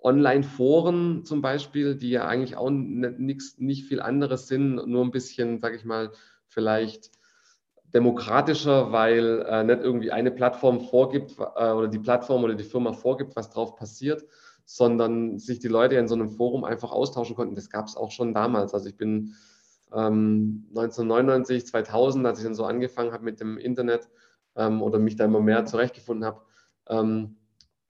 Online-Foren 0.00 1.24
zum 1.24 1.42
Beispiel, 1.42 1.96
die 1.96 2.10
ja 2.10 2.26
eigentlich 2.26 2.56
auch 2.56 2.70
nix, 2.70 3.58
nicht 3.58 3.86
viel 3.86 4.00
anderes 4.00 4.46
sind, 4.46 4.76
nur 4.86 5.04
ein 5.04 5.10
bisschen, 5.10 5.58
sage 5.58 5.76
ich 5.76 5.84
mal, 5.84 6.12
vielleicht 6.46 7.10
demokratischer, 7.92 8.92
weil 8.92 9.44
äh, 9.48 9.64
nicht 9.64 9.80
irgendwie 9.80 10.12
eine 10.12 10.30
Plattform 10.30 10.80
vorgibt 10.80 11.36
äh, 11.38 11.70
oder 11.70 11.88
die 11.88 11.98
Plattform 11.98 12.44
oder 12.44 12.54
die 12.54 12.64
Firma 12.64 12.92
vorgibt, 12.92 13.34
was 13.34 13.50
drauf 13.50 13.76
passiert, 13.76 14.24
sondern 14.64 15.38
sich 15.38 15.58
die 15.58 15.68
Leute 15.68 15.96
in 15.96 16.08
so 16.08 16.14
einem 16.14 16.28
Forum 16.28 16.64
einfach 16.64 16.92
austauschen 16.92 17.34
konnten. 17.34 17.54
Das 17.54 17.70
gab 17.70 17.86
es 17.86 17.96
auch 17.96 18.10
schon 18.10 18.34
damals. 18.34 18.74
Also 18.74 18.88
ich 18.88 18.96
bin 18.96 19.34
ähm, 19.92 20.66
1999, 20.70 21.66
2000, 21.66 22.26
als 22.26 22.38
ich 22.38 22.44
dann 22.44 22.54
so 22.54 22.64
angefangen 22.64 23.12
habe 23.12 23.24
mit 23.24 23.40
dem 23.40 23.58
Internet 23.58 24.08
ähm, 24.56 24.82
oder 24.82 24.98
mich 24.98 25.16
da 25.16 25.24
immer 25.24 25.40
mehr 25.40 25.64
zurechtgefunden 25.66 26.24
habe, 26.24 26.42
ähm, 26.88 27.36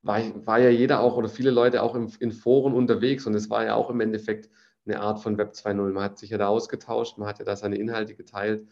war, 0.03 0.21
war, 0.47 0.59
ja 0.59 0.71
jeder 0.71 1.01
auch 1.01 1.17
oder 1.17 1.29
viele 1.29 1.51
Leute 1.51 1.83
auch 1.83 1.95
im, 1.95 2.09
in 2.21 2.33
Foren 2.33 2.73
unterwegs 2.73 3.27
und 3.27 3.35
es 3.35 3.51
war 3.51 3.65
ja 3.65 3.75
auch 3.75 3.91
im 3.91 4.01
Endeffekt 4.01 4.49
eine 4.87 5.01
Art 5.01 5.21
von 5.21 5.37
Web 5.39 5.53
2.0. 5.53 5.93
Man 5.93 6.03
hat 6.03 6.19
sich 6.19 6.31
ja 6.31 6.39
da 6.39 6.49
ausgetauscht, 6.49 7.19
man 7.19 7.29
hat 7.29 7.39
ja 7.39 7.45
da 7.45 7.57
seine 7.57 7.77
Inhalte 7.77 8.15
geteilt 8.15 8.67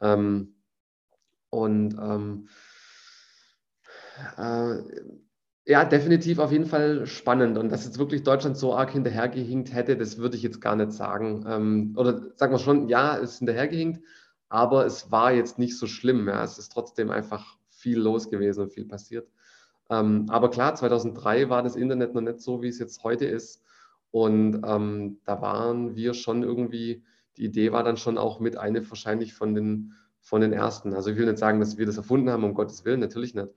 ähm, 0.00 0.54
und 1.50 1.94
ähm, 1.98 2.48
äh, 4.36 4.76
ja, 5.66 5.84
definitiv 5.84 6.38
auf 6.38 6.52
jeden 6.52 6.66
Fall 6.66 7.06
spannend. 7.06 7.58
Und 7.58 7.70
dass 7.70 7.84
jetzt 7.84 7.98
wirklich 7.98 8.22
Deutschland 8.22 8.56
so 8.56 8.74
arg 8.74 8.92
hinterhergehinkt 8.92 9.74
hätte, 9.74 9.96
das 9.96 10.16
würde 10.16 10.36
ich 10.36 10.42
jetzt 10.42 10.60
gar 10.60 10.76
nicht 10.76 10.92
sagen. 10.92 11.44
Ähm, 11.48 11.94
oder 11.96 12.22
sagen 12.36 12.52
wir 12.52 12.60
schon, 12.60 12.88
ja, 12.88 13.18
es 13.18 13.32
ist 13.32 13.38
hinterhergehinkt, 13.38 14.00
aber 14.48 14.86
es 14.86 15.10
war 15.10 15.32
jetzt 15.32 15.58
nicht 15.58 15.76
so 15.76 15.88
schlimm. 15.88 16.28
Ja. 16.28 16.44
Es 16.44 16.58
ist 16.58 16.70
trotzdem 16.70 17.10
einfach 17.10 17.56
viel 17.68 17.98
los 17.98 18.30
gewesen 18.30 18.62
und 18.62 18.72
viel 18.72 18.86
passiert. 18.86 19.28
Ähm, 19.90 20.26
aber 20.28 20.50
klar, 20.50 20.76
2003 20.76 21.48
war 21.48 21.64
das 21.64 21.74
Internet 21.74 22.14
noch 22.14 22.20
nicht 22.20 22.40
so, 22.40 22.62
wie 22.62 22.68
es 22.68 22.78
jetzt 22.78 23.02
heute 23.02 23.24
ist. 23.24 23.60
Und 24.12 24.62
ähm, 24.64 25.18
da 25.24 25.42
waren 25.42 25.96
wir 25.96 26.14
schon 26.14 26.44
irgendwie, 26.44 27.02
die 27.36 27.44
Idee 27.44 27.72
war 27.72 27.82
dann 27.82 27.96
schon 27.96 28.18
auch 28.18 28.38
mit 28.38 28.56
eine 28.56 28.88
wahrscheinlich 28.88 29.34
von 29.34 29.54
den, 29.54 29.94
von 30.20 30.40
den 30.40 30.52
ersten. 30.52 30.94
Also 30.94 31.10
ich 31.10 31.16
will 31.16 31.26
nicht 31.26 31.38
sagen, 31.38 31.58
dass 31.58 31.76
wir 31.76 31.86
das 31.86 31.96
erfunden 31.96 32.30
haben, 32.30 32.44
um 32.44 32.54
Gottes 32.54 32.84
Willen, 32.84 33.00
natürlich 33.00 33.34
nicht. 33.34 33.48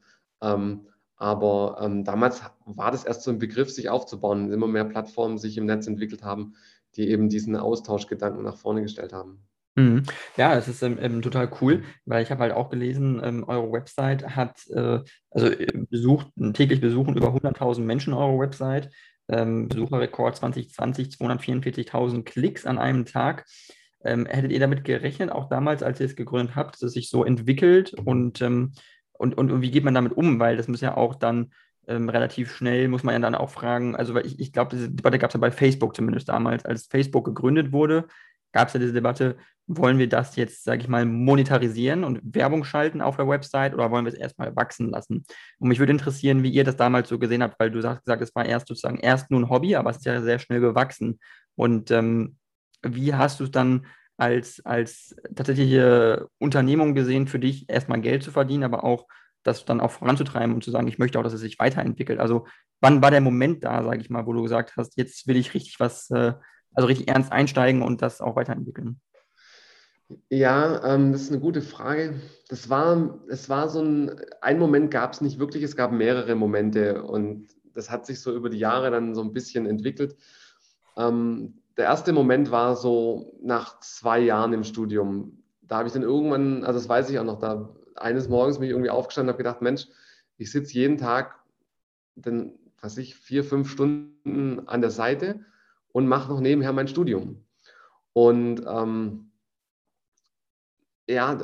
Ähm, 0.42 0.88
aber 1.20 1.80
ähm, 1.82 2.06
damals 2.06 2.42
war 2.66 2.92
das 2.92 3.04
erst 3.04 3.24
so 3.24 3.30
ein 3.30 3.40
Begriff, 3.40 3.70
sich 3.70 3.90
aufzubauen 3.90 4.52
immer 4.52 4.68
mehr 4.68 4.86
Plattformen 4.86 5.38
sich 5.38 5.58
im 5.58 5.66
Netz 5.66 5.86
entwickelt 5.86 6.24
haben, 6.24 6.56
die 6.96 7.10
eben 7.10 7.28
diesen 7.28 7.58
Austauschgedanken 7.58 8.42
nach 8.42 8.56
vorne 8.56 8.82
gestellt 8.82 9.12
haben. 9.12 9.44
Mhm. 9.76 10.04
Ja, 10.38 10.56
es 10.56 10.70
ist 10.70 10.82
ähm, 10.82 10.98
ähm, 11.00 11.22
total 11.22 11.52
cool, 11.62 11.84
weil 12.06 12.24
ich 12.24 12.32
habe 12.32 12.42
halt 12.42 12.54
auch 12.54 12.70
gelesen, 12.70 13.22
ähm, 13.24 13.44
eure 13.46 13.70
Website 13.72 14.36
hat, 14.36 14.66
äh, 14.70 15.02
also 15.30 15.48
äh, 15.48 15.68
besucht, 15.90 16.28
täglich 16.54 16.80
besuchen 16.80 17.18
über 17.18 17.34
100.000 17.34 17.82
Menschen 17.82 18.14
eure 18.14 18.40
Website, 18.40 18.90
ähm, 19.28 19.68
Besucherrekord 19.68 20.38
2020, 20.38 21.10
244.000 21.10 22.24
Klicks 22.24 22.66
an 22.66 22.80
einem 22.80 23.06
Tag. 23.06 23.46
Ähm, 24.06 24.26
hättet 24.26 24.54
ihr 24.54 24.62
damit 24.62 24.86
gerechnet, 24.86 25.30
auch 25.30 25.50
damals, 25.50 25.84
als 25.84 26.00
ihr 26.00 26.06
es 26.06 26.16
gegründet 26.16 26.56
habt, 26.56 26.76
dass 26.76 26.84
es 26.84 26.94
sich 26.94 27.10
so 27.10 27.26
entwickelt 27.26 27.94
und 27.94 28.42
ähm, 29.20 29.34
und, 29.34 29.52
und, 29.52 29.62
wie 29.62 29.72
geht 29.72 29.84
man 29.84 29.94
damit 29.94 30.14
um? 30.14 30.40
Weil 30.40 30.58
das 30.58 30.68
muss 30.68 30.82
ja 30.82 30.96
auch 30.98 31.16
dann 31.16 31.52
ähm, 31.88 32.10
relativ 32.10 32.54
schnell, 32.56 32.88
muss 32.88 33.04
man 33.04 33.14
ja 33.14 33.20
dann 33.20 33.36
auch 33.36 33.50
fragen, 33.50 33.96
also 33.96 34.14
weil 34.14 34.26
ich, 34.26 34.40
ich 34.40 34.54
glaube, 34.54 34.76
diese 34.76 34.90
Debatte 34.90 35.20
gab 35.20 35.30
es 35.30 35.34
ja 35.34 35.40
bei 35.40 35.52
Facebook 35.52 35.96
zumindest 35.96 36.30
damals, 36.30 36.66
als 36.66 36.88
Facebook 36.88 37.26
gegründet 37.26 37.72
wurde, 37.72 38.08
gab 38.52 38.68
es 38.68 38.74
ja 38.74 38.80
diese 38.80 38.94
Debatte, 38.94 39.38
wollen 39.68 40.00
wir 40.00 40.10
das 40.10 40.36
jetzt, 40.36 40.64
sage 40.64 40.82
ich 40.82 40.88
mal, 40.88 41.06
monetarisieren 41.06 42.04
und 42.04 42.22
Werbung 42.24 42.64
schalten 42.64 43.02
auf 43.02 43.18
der 43.18 43.28
Website 43.28 43.74
oder 43.76 43.92
wollen 43.92 44.06
wir 44.06 44.12
es 44.12 44.18
erstmal 44.18 44.56
wachsen 44.56 44.90
lassen? 44.90 45.26
Und 45.60 45.70
mich 45.70 45.80
würde 45.80 45.92
interessieren, 45.92 46.42
wie 46.42 46.50
ihr 46.50 46.64
das 46.64 46.76
damals 46.76 47.10
so 47.10 47.20
gesehen 47.20 47.44
habt, 47.44 47.60
weil 47.60 47.70
du 47.70 47.80
sagst, 47.82 48.04
gesagt, 48.04 48.24
es 48.24 48.34
war 48.36 48.46
erst 48.46 48.68
sozusagen 48.68 48.98
erst 48.98 49.30
nur 49.30 49.42
ein 49.42 49.50
Hobby, 49.50 49.76
aber 49.76 49.92
es 49.92 49.98
ist 49.98 50.06
ja 50.06 50.22
sehr 50.22 50.40
schnell 50.40 50.60
gewachsen. 50.60 51.20
Und 51.56 51.92
ähm, 51.92 52.38
wie 52.82 53.14
hast 53.14 53.40
du 53.40 53.44
es 53.44 53.52
dann 53.52 53.86
als, 54.20 54.66
als 54.66 55.16
tatsächliche 55.36 56.28
Unternehmung 56.38 56.94
gesehen, 56.94 57.28
für 57.28 57.40
dich 57.40 57.70
erstmal 57.70 58.02
Geld 58.02 58.24
zu 58.24 58.32
verdienen, 58.32 58.64
aber 58.64 58.84
auch 58.84 59.08
das 59.44 59.66
dann 59.66 59.80
auch 59.80 59.92
voranzutreiben 59.92 60.54
und 60.54 60.64
zu 60.64 60.72
sagen, 60.72 60.88
ich 60.88 61.00
möchte 61.00 61.18
auch, 61.18 61.24
dass 61.24 61.34
es 61.34 61.40
sich 61.40 61.60
weiterentwickelt. 61.60 62.20
Also 62.20 62.46
wann 62.82 63.02
war 63.02 63.12
der 63.12 63.22
Moment 63.22 63.64
da, 63.64 63.84
sage 63.84 64.02
ich 64.02 64.10
mal, 64.10 64.26
wo 64.26 64.34
du 64.34 64.44
gesagt 64.44 64.74
hast, 64.78 64.98
jetzt 64.98 65.28
will 65.28 65.38
ich 65.38 65.54
richtig 65.54 65.80
was, 65.80 66.10
äh, 66.12 66.34
also 66.74 66.88
richtig 66.88 67.08
ernst 67.08 67.32
einsteigen 67.32 67.82
und 67.82 68.02
das 68.02 68.22
auch 68.22 68.36
weiterentwickeln? 68.36 69.00
Ja, 70.30 70.84
ähm, 70.84 71.12
das 71.12 71.22
ist 71.22 71.32
eine 71.32 71.40
gute 71.40 71.62
Frage. 71.62 72.20
Das 72.48 72.70
war, 72.70 73.20
es 73.30 73.48
war 73.48 73.70
so 73.70 73.82
ein, 73.82 74.20
ein 74.42 74.60
Moment 74.60 74.92
gab 74.92 75.14
es 75.14 75.22
nicht 75.22 75.40
wirklich, 75.40 75.64
es 75.64 75.76
gab 75.76 75.92
mehrere 75.92 76.36
Momente 76.36 77.04
und 77.04 77.48
das 77.74 77.90
hat 77.90 78.06
sich 78.06 78.20
so 78.20 78.36
über 78.36 78.50
die 78.50 78.58
Jahre 78.58 78.92
dann 78.92 79.16
so 79.16 79.22
ein 79.22 79.34
bisschen 79.34 79.66
entwickelt. 79.66 80.18
Ähm, 80.98 81.62
der 81.80 81.86
erste 81.86 82.12
Moment 82.12 82.52
war 82.52 82.76
so 82.76 83.40
nach 83.42 83.80
zwei 83.80 84.20
Jahren 84.20 84.52
im 84.52 84.66
Studium. 84.66 85.42
Da 85.62 85.78
habe 85.78 85.88
ich 85.88 85.94
dann 85.94 86.04
irgendwann, 86.04 86.66
also 86.66 86.78
das 86.78 86.90
weiß 86.90 87.10
ich 87.10 87.18
auch 87.18 87.24
noch, 87.24 87.40
da 87.40 87.74
eines 87.96 88.28
Morgens 88.28 88.60
bin 88.60 88.70
irgendwie 88.70 88.90
aufgestanden 88.90 89.30
und 89.30 89.34
habe 89.34 89.44
gedacht, 89.44 89.62
Mensch, 89.62 89.88
ich 90.36 90.52
sitze 90.52 90.74
jeden 90.74 90.98
Tag, 90.98 91.40
dann, 92.16 92.52
was 92.82 92.98
ich, 92.98 93.16
vier, 93.16 93.46
fünf 93.46 93.72
Stunden 93.72 94.68
an 94.68 94.82
der 94.82 94.90
Seite 94.92 95.40
und 95.94 96.06
mache 96.06 96.30
noch 96.30 96.42
nebenher 96.42 96.74
mein 96.74 96.90
Studium. 96.90 97.46
Und 98.12 98.62
ähm, 98.68 99.32
ja, 101.08 101.38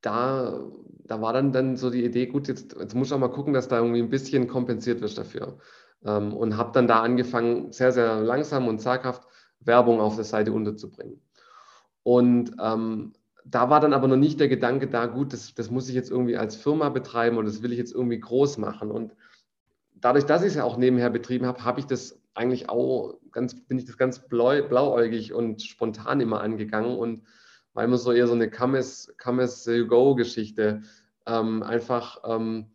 da, 0.00 0.58
da 1.04 1.20
war 1.20 1.34
dann, 1.34 1.52
dann 1.52 1.76
so 1.76 1.90
die 1.90 2.04
Idee, 2.06 2.28
gut, 2.28 2.48
jetzt, 2.48 2.76
jetzt 2.78 2.94
muss 2.94 3.08
ich 3.08 3.12
auch 3.12 3.18
mal 3.18 3.28
gucken, 3.28 3.52
dass 3.52 3.68
da 3.68 3.76
irgendwie 3.76 4.00
ein 4.00 4.08
bisschen 4.08 4.48
kompensiert 4.48 5.02
wird 5.02 5.18
dafür. 5.18 5.58
Ähm, 6.02 6.32
und 6.32 6.56
habe 6.56 6.72
dann 6.72 6.88
da 6.88 7.02
angefangen, 7.02 7.72
sehr, 7.72 7.92
sehr 7.92 8.22
langsam 8.22 8.68
und 8.68 8.78
zaghaft 8.78 9.28
Werbung 9.64 10.00
auf 10.00 10.16
der 10.16 10.24
Seite 10.24 10.52
unterzubringen. 10.52 11.20
Und 12.02 12.56
ähm, 12.60 13.12
da 13.44 13.68
war 13.70 13.80
dann 13.80 13.92
aber 13.92 14.08
noch 14.08 14.16
nicht 14.16 14.40
der 14.40 14.48
Gedanke 14.48 14.88
da, 14.88 15.06
gut, 15.06 15.32
das, 15.32 15.54
das 15.54 15.70
muss 15.70 15.88
ich 15.88 15.94
jetzt 15.94 16.10
irgendwie 16.10 16.36
als 16.36 16.56
Firma 16.56 16.88
betreiben 16.88 17.36
und 17.36 17.44
das 17.44 17.62
will 17.62 17.72
ich 17.72 17.78
jetzt 17.78 17.94
irgendwie 17.94 18.20
groß 18.20 18.58
machen. 18.58 18.90
Und 18.90 19.14
dadurch, 19.94 20.24
dass 20.24 20.42
ich 20.42 20.48
es 20.48 20.54
ja 20.54 20.64
auch 20.64 20.76
nebenher 20.76 21.10
betrieben 21.10 21.46
habe, 21.46 21.64
habe 21.64 21.80
ich 21.80 21.86
das 21.86 22.20
eigentlich 22.34 22.68
auch 22.68 23.14
ganz, 23.32 23.54
bin 23.66 23.78
ich 23.78 23.84
das 23.84 23.96
ganz 23.96 24.26
blau, 24.26 24.62
blauäugig 24.62 25.32
und 25.32 25.62
spontan 25.62 26.20
immer 26.20 26.40
angegangen 26.40 26.96
und 26.96 27.22
war 27.74 27.84
immer 27.84 27.98
so 27.98 28.12
eher 28.12 28.26
so 28.26 28.34
eine 28.34 28.50
Come 28.50 28.78
as, 28.78 29.12
come 29.22 29.42
as 29.42 29.66
you 29.66 29.86
go 29.86 30.14
Geschichte. 30.14 30.82
Ähm, 31.26 31.62
einfach, 31.62 32.18
ähm, 32.24 32.73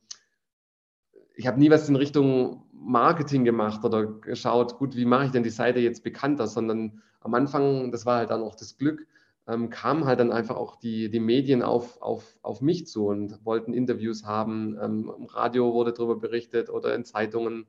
ich 1.39 1.47
habe 1.47 1.57
nie 1.57 1.71
was 1.71 1.87
in 1.87 1.95
Richtung 1.95 2.63
Marketing 2.73 3.45
gemacht 3.45 3.85
oder 3.85 4.05
geschaut, 4.05 4.77
gut, 4.77 4.97
wie 4.97 5.05
mache 5.05 5.27
ich 5.27 5.31
denn 5.31 5.41
die 5.41 5.49
Seite 5.49 5.79
jetzt 5.79 6.03
bekannter, 6.03 6.47
sondern 6.47 7.01
am 7.21 7.33
Anfang, 7.33 7.93
das 7.93 8.05
war 8.05 8.17
halt 8.17 8.29
dann 8.29 8.41
auch 8.41 8.55
das 8.55 8.75
Glück, 8.75 9.07
ähm, 9.47 9.69
kamen 9.69 10.03
halt 10.03 10.19
dann 10.19 10.33
einfach 10.33 10.57
auch 10.57 10.75
die, 10.75 11.09
die 11.09 11.21
Medien 11.21 11.63
auf, 11.63 12.01
auf, 12.01 12.37
auf 12.41 12.59
mich 12.59 12.87
zu 12.87 13.07
und 13.07 13.45
wollten 13.45 13.73
Interviews 13.73 14.25
haben. 14.25 14.77
Ähm, 14.81 15.13
Im 15.17 15.25
Radio 15.27 15.73
wurde 15.73 15.93
darüber 15.93 16.17
berichtet 16.17 16.69
oder 16.69 16.93
in 16.93 17.05
Zeitungen, 17.05 17.67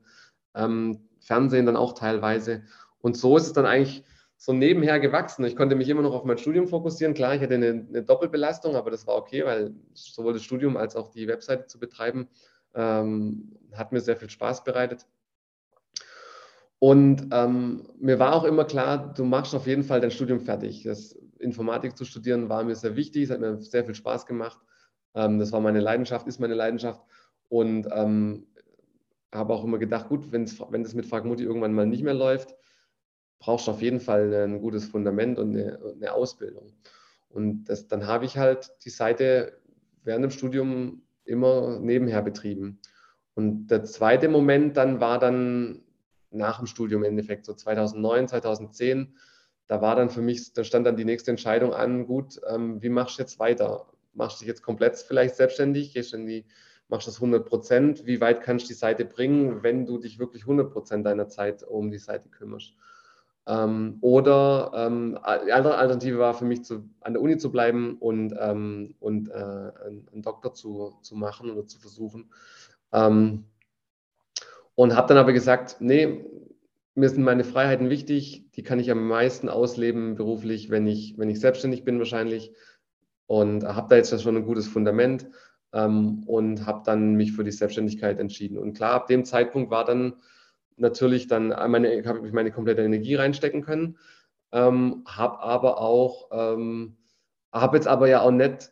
ähm, 0.53 1.07
Fernsehen 1.19 1.65
dann 1.65 1.77
auch 1.77 1.93
teilweise. 1.93 2.63
Und 2.99 3.15
so 3.15 3.37
ist 3.37 3.47
es 3.47 3.53
dann 3.53 3.65
eigentlich 3.65 4.03
so 4.35 4.51
nebenher 4.51 4.99
gewachsen. 4.99 5.45
Ich 5.45 5.55
konnte 5.55 5.77
mich 5.77 5.87
immer 5.87 6.01
noch 6.01 6.13
auf 6.13 6.25
mein 6.25 6.37
Studium 6.37 6.67
fokussieren. 6.67 7.13
Klar, 7.13 7.35
ich 7.35 7.41
hatte 7.41 7.53
eine, 7.53 7.85
eine 7.87 8.03
Doppelbelastung, 8.03 8.75
aber 8.75 8.91
das 8.91 9.07
war 9.07 9.15
okay, 9.15 9.45
weil 9.45 9.73
sowohl 9.93 10.33
das 10.33 10.43
Studium 10.43 10.75
als 10.75 10.97
auch 10.97 11.07
die 11.07 11.29
Webseite 11.29 11.67
zu 11.67 11.79
betreiben, 11.79 12.27
ähm, 12.75 13.57
hat 13.73 13.91
mir 13.91 14.01
sehr 14.01 14.17
viel 14.17 14.29
Spaß 14.29 14.63
bereitet. 14.63 15.07
Und 16.79 17.27
ähm, 17.31 17.87
mir 17.99 18.17
war 18.17 18.33
auch 18.33 18.43
immer 18.43 18.65
klar, 18.65 19.13
du 19.13 19.23
machst 19.23 19.53
auf 19.53 19.67
jeden 19.67 19.83
Fall 19.83 20.01
dein 20.01 20.11
Studium 20.11 20.39
fertig. 20.39 20.83
Das 20.83 21.13
Informatik 21.37 21.95
zu 21.95 22.05
studieren 22.05 22.49
war 22.49 22.63
mir 22.63 22.75
sehr 22.75 22.95
wichtig, 22.95 23.23
es 23.23 23.29
hat 23.29 23.39
mir 23.39 23.61
sehr 23.61 23.85
viel 23.85 23.93
Spaß 23.93 24.25
gemacht. 24.25 24.59
Ähm, 25.13 25.37
das 25.37 25.51
war 25.51 25.59
meine 25.59 25.79
Leidenschaft, 25.79 26.27
ist 26.27 26.39
meine 26.39 26.55
Leidenschaft. 26.55 27.01
Und 27.49 27.87
ähm, 27.91 28.47
habe 29.33 29.53
auch 29.53 29.63
immer 29.63 29.77
gedacht, 29.77 30.09
gut, 30.09 30.31
wenn 30.31 30.43
es 30.43 30.93
mit 30.93 31.05
Fragmutti 31.05 31.43
irgendwann 31.43 31.73
mal 31.73 31.85
nicht 31.85 32.03
mehr 32.03 32.13
läuft, 32.13 32.55
brauchst 33.39 33.67
du 33.67 33.71
auf 33.71 33.81
jeden 33.81 33.99
Fall 33.99 34.33
ein 34.33 34.61
gutes 34.61 34.85
Fundament 34.85 35.39
und 35.39 35.55
eine, 35.55 35.79
eine 35.95 36.13
Ausbildung. 36.13 36.73
Und 37.29 37.65
das, 37.65 37.87
dann 37.87 38.07
habe 38.07 38.25
ich 38.25 38.37
halt 38.37 38.71
die 38.85 38.89
Seite 38.89 39.59
während 40.03 40.23
dem 40.23 40.31
Studium 40.31 41.03
immer 41.25 41.79
nebenher 41.79 42.21
betrieben. 42.21 42.79
Und 43.33 43.67
der 43.67 43.83
zweite 43.83 44.27
Moment 44.27 44.77
dann 44.77 44.99
war 44.99 45.19
dann 45.19 45.83
nach 46.31 46.57
dem 46.57 46.67
Studium 46.67 47.03
im 47.03 47.11
Endeffekt, 47.11 47.45
so 47.45 47.53
2009, 47.53 48.27
2010. 48.27 49.15
Da 49.67 49.81
war 49.81 49.95
dann 49.95 50.09
für 50.09 50.21
mich, 50.21 50.53
da 50.53 50.63
stand 50.63 50.85
dann 50.85 50.97
die 50.97 51.05
nächste 51.05 51.31
Entscheidung 51.31 51.73
an, 51.73 52.05
gut, 52.05 52.41
ähm, 52.47 52.81
wie 52.81 52.89
machst 52.89 53.17
du 53.17 53.23
jetzt 53.23 53.39
weiter? 53.39 53.87
Machst 54.13 54.37
du 54.37 54.39
dich 54.43 54.47
jetzt 54.49 54.63
komplett 54.63 54.97
vielleicht 54.97 55.35
selbstständig? 55.35 55.93
Gehst 55.93 56.13
in 56.13 56.25
die, 56.25 56.45
machst 56.89 57.07
du 57.07 57.11
das 57.11 57.17
100 57.17 57.45
Prozent? 57.45 58.05
Wie 58.05 58.19
weit 58.19 58.41
kannst 58.41 58.65
du 58.65 58.67
die 58.69 58.73
Seite 58.73 59.05
bringen, 59.05 59.63
wenn 59.63 59.85
du 59.85 59.97
dich 59.97 60.19
wirklich 60.19 60.43
100 60.43 60.71
Prozent 60.71 61.05
deiner 61.05 61.27
Zeit 61.27 61.63
um 61.63 61.91
die 61.91 61.99
Seite 61.99 62.29
kümmerst? 62.29 62.75
Ähm, 63.47 63.97
oder 64.01 64.71
ähm, 64.75 65.17
die 65.45 65.51
andere 65.51 65.77
Alternative 65.77 66.19
war 66.19 66.33
für 66.33 66.45
mich, 66.45 66.63
zu, 66.63 66.89
an 67.01 67.13
der 67.13 67.21
Uni 67.21 67.37
zu 67.37 67.51
bleiben 67.51 67.97
und, 67.99 68.35
ähm, 68.39 68.95
und 68.99 69.29
äh, 69.29 69.33
einen, 69.33 70.21
Doktor 70.21 70.53
zu, 70.53 70.93
zu 71.01 71.15
machen 71.15 71.49
oder 71.49 71.65
zu 71.65 71.79
versuchen. 71.79 72.31
Ähm, 72.93 73.45
und 74.75 74.95
habe 74.95 75.07
dann 75.07 75.17
aber 75.17 75.33
gesagt, 75.33 75.77
nee, 75.79 76.23
mir 76.93 77.09
sind 77.09 77.23
meine 77.23 77.43
Freiheiten 77.43 77.89
wichtig, 77.89 78.51
die 78.55 78.63
kann 78.63 78.79
ich 78.79 78.91
am 78.91 79.07
meisten 79.07 79.49
ausleben 79.49 80.15
beruflich, 80.15 80.69
wenn 80.69 80.87
ich, 80.87 81.17
wenn 81.17 81.29
ich 81.29 81.39
selbstständig 81.39 81.83
bin 81.83 81.99
wahrscheinlich. 81.99 82.53
Und 83.27 83.63
habe 83.63 83.87
da 83.89 83.95
jetzt 83.95 84.21
schon 84.21 84.35
ein 84.35 84.45
gutes 84.45 84.67
Fundament 84.67 85.27
ähm, 85.73 86.23
und 86.25 86.65
habe 86.65 86.83
dann 86.85 87.15
mich 87.15 87.31
für 87.31 87.43
die 87.43 87.51
Selbstständigkeit 87.51 88.19
entschieden. 88.19 88.57
Und 88.57 88.73
klar, 88.73 88.93
ab 88.93 89.07
dem 89.07 89.23
Zeitpunkt 89.23 89.71
war 89.71 89.85
dann 89.85 90.15
natürlich 90.77 91.27
dann 91.27 91.49
meine, 91.69 92.03
habe 92.05 92.25
ich 92.25 92.33
meine 92.33 92.51
komplette 92.51 92.83
Energie 92.83 93.15
reinstecken 93.15 93.61
können, 93.61 93.97
ähm, 94.51 95.03
habe 95.07 95.39
aber 95.39 95.79
auch, 95.79 96.29
ähm, 96.31 96.97
habe 97.51 97.77
jetzt 97.77 97.87
aber 97.87 98.07
ja 98.07 98.21
auch 98.21 98.31
nicht, 98.31 98.71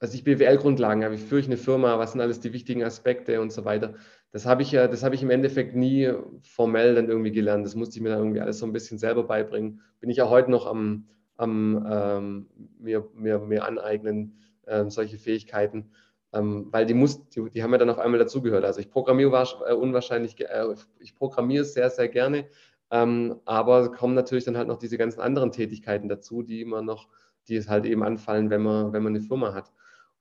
also 0.00 0.14
ich 0.14 0.24
BWL-Grundlagen 0.24 1.04
habe, 1.04 1.14
ich 1.14 1.22
führe 1.22 1.40
ich 1.40 1.46
eine 1.46 1.56
Firma, 1.56 1.98
was 1.98 2.12
sind 2.12 2.20
alles 2.20 2.40
die 2.40 2.52
wichtigen 2.52 2.84
Aspekte 2.84 3.40
und 3.40 3.52
so 3.52 3.64
weiter. 3.64 3.94
Das 4.32 4.46
habe 4.46 4.62
ich 4.62 4.72
ja, 4.72 4.88
das 4.88 5.02
habe 5.02 5.14
ich 5.14 5.22
im 5.22 5.30
Endeffekt 5.30 5.76
nie 5.76 6.12
formell 6.42 6.96
dann 6.96 7.08
irgendwie 7.08 7.30
gelernt. 7.30 7.64
Das 7.64 7.76
musste 7.76 7.96
ich 7.96 8.02
mir 8.02 8.10
dann 8.10 8.18
irgendwie 8.18 8.40
alles 8.40 8.58
so 8.58 8.66
ein 8.66 8.72
bisschen 8.72 8.98
selber 8.98 9.22
beibringen. 9.24 9.80
Bin 10.00 10.10
ich 10.10 10.16
ja 10.16 10.28
heute 10.28 10.50
noch 10.50 10.66
am, 10.66 11.08
am 11.36 11.86
ähm, 11.88 12.46
mir, 12.78 13.08
mir, 13.14 13.38
mir 13.38 13.64
aneignen, 13.64 14.38
ähm, 14.66 14.90
solche 14.90 15.18
Fähigkeiten 15.18 15.90
ähm, 16.34 16.68
weil 16.70 16.84
die, 16.86 16.94
muss, 16.94 17.28
die, 17.28 17.48
die, 17.50 17.62
haben 17.62 17.72
ja 17.72 17.78
dann 17.78 17.90
auf 17.90 17.98
einmal 17.98 18.18
dazugehört. 18.18 18.64
Also 18.64 18.80
ich 18.80 18.90
programmiere 18.90 19.46
äh, 19.66 19.72
unwahrscheinlich, 19.72 20.40
äh, 20.40 20.74
ich 20.98 21.14
programmiere 21.14 21.64
sehr, 21.64 21.90
sehr 21.90 22.08
gerne, 22.08 22.48
ähm, 22.90 23.40
aber 23.44 23.92
kommen 23.92 24.14
natürlich 24.14 24.44
dann 24.44 24.56
halt 24.56 24.68
noch 24.68 24.78
diese 24.78 24.98
ganzen 24.98 25.20
anderen 25.20 25.52
Tätigkeiten 25.52 26.08
dazu, 26.08 26.42
die 26.42 26.60
immer 26.60 26.82
noch, 26.82 27.08
die 27.48 27.56
es 27.56 27.68
halt 27.68 27.86
eben 27.86 28.02
anfallen, 28.02 28.50
wenn 28.50 28.62
man, 28.62 28.92
wenn 28.92 29.02
man 29.02 29.14
eine 29.14 29.24
Firma 29.24 29.54
hat. 29.54 29.72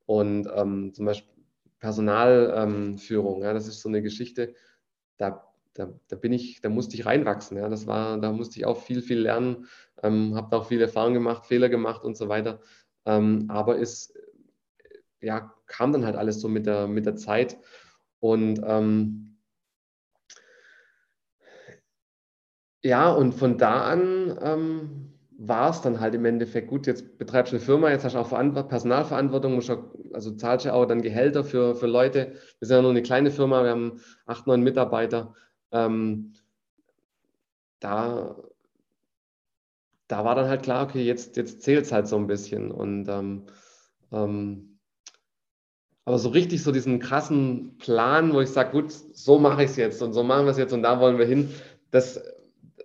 Und 0.06 0.48
ähm, 0.56 0.94
zum 0.94 1.06
Beispiel 1.06 1.34
Personalführung, 1.80 3.42
ja, 3.42 3.54
das 3.54 3.68
ist 3.68 3.82
so 3.82 3.90
eine 3.90 4.02
Geschichte, 4.02 4.54
da, 5.18 5.44
da, 5.74 5.90
da, 6.08 6.16
bin 6.16 6.32
ich, 6.32 6.62
da 6.62 6.70
musste 6.70 6.96
ich 6.96 7.06
reinwachsen. 7.06 7.58
Ja, 7.58 7.70
das 7.70 7.88
war, 7.88 8.20
da 8.20 8.32
musste 8.32 8.60
ich 8.60 8.66
auch 8.66 8.78
viel, 8.78 9.02
viel 9.02 9.20
lernen, 9.20 9.68
ähm, 10.02 10.36
habe 10.36 10.48
da 10.52 10.58
auch 10.58 10.68
viel 10.68 10.82
Erfahrung 10.82 11.14
gemacht, 11.14 11.46
Fehler 11.46 11.70
gemacht 11.70 12.04
und 12.04 12.16
so 12.16 12.30
weiter. 12.30 12.62
Ähm, 13.06 13.46
aber 13.50 13.78
ist 13.78 14.14
ja, 15.24 15.54
kam 15.66 15.92
dann 15.94 16.06
halt 16.06 16.16
alles 16.16 16.42
so 16.42 16.48
mit 16.50 16.66
der, 16.66 16.88
mit 16.88 17.06
der 17.06 17.16
Zeit. 17.16 17.58
Und 18.20 18.62
ähm, 18.66 19.38
ja, 22.84 23.12
und 23.12 23.34
von 23.34 23.58
da 23.58 23.84
an 23.84 24.38
ähm, 24.42 25.14
war 25.38 25.70
es 25.72 25.82
dann 25.82 26.00
halt 26.00 26.16
im 26.16 26.26
Endeffekt 26.26 26.68
gut, 26.70 26.88
jetzt 26.88 27.18
betreibst 27.18 27.52
du 27.52 27.58
eine 27.58 27.66
Firma, 27.66 27.90
jetzt 27.90 28.04
hast 28.06 28.16
du 28.16 28.20
auch 28.20 28.30
Personalverantwortung, 28.70 29.56
musst 29.56 29.72
auch, 29.72 29.84
also 30.14 30.32
zahlst 30.36 30.66
du 30.66 30.74
auch 30.74 30.86
dann 30.86 31.02
Gehälter 31.02 31.44
für, 31.44 31.76
für 31.76 31.88
Leute. 31.88 32.34
Wir 32.60 32.68
sind 32.68 32.76
ja 32.78 32.82
nur 32.82 32.92
eine 32.92 33.02
kleine 33.02 33.32
Firma, 33.32 33.64
wir 33.64 33.72
haben 33.72 34.02
acht, 34.26 34.48
neun 34.48 34.62
Mitarbeiter. 34.62 35.34
Ähm, 35.72 36.34
da, 37.80 38.36
da 40.08 40.24
war 40.26 40.36
dann 40.36 40.48
halt 40.48 40.64
klar, 40.64 40.86
okay, 40.86 41.04
jetzt, 41.04 41.36
jetzt 41.38 41.62
zählt 41.62 41.86
es 41.86 41.92
halt 41.92 42.08
so 42.08 42.18
ein 42.18 42.28
bisschen. 42.28 42.72
Und 42.72 43.08
ähm, 43.10 43.44
ähm 44.12 44.73
aber 46.06 46.20
so 46.20 46.30
richtig 46.30 46.64
so 46.64 46.72
diesen 46.72 47.00
krassen 47.00 47.78
Plan, 47.78 48.34
wo 48.34 48.42
ich 48.42 48.50
sage, 48.50 48.72
gut, 48.72 48.92
so 48.92 49.40
mache 49.40 49.64
ich 49.64 49.72
es 49.72 49.76
jetzt 49.78 50.02
und 50.02 50.14
so 50.14 50.24
machen 50.24 50.46
wir 50.46 50.52
es 50.52 50.58
jetzt 50.58 50.74
und 50.74 50.84
da 50.84 51.00
wollen 51.00 51.18
wir 51.18 51.26
hin, 51.26 51.50
das, 51.92 52.22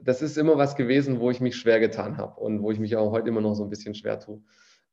das 0.01 0.23
ist 0.23 0.39
immer 0.39 0.57
was 0.57 0.77
gewesen, 0.77 1.19
wo 1.21 1.31
ich 1.31 1.41
mich 1.41 1.57
schwer 1.57 1.81
getan 1.81 2.17
habe 2.17 2.41
und 2.41 2.63
wo 2.63 2.71
ich 2.71 2.79
mich 2.79 2.97
auch 2.97 3.11
heute 3.11 3.29
immer 3.29 3.41
noch 3.41 3.55
so 3.55 3.65
ein 3.65 3.71
bisschen 3.71 3.95
schwer 3.95 4.21
tue. 4.21 4.41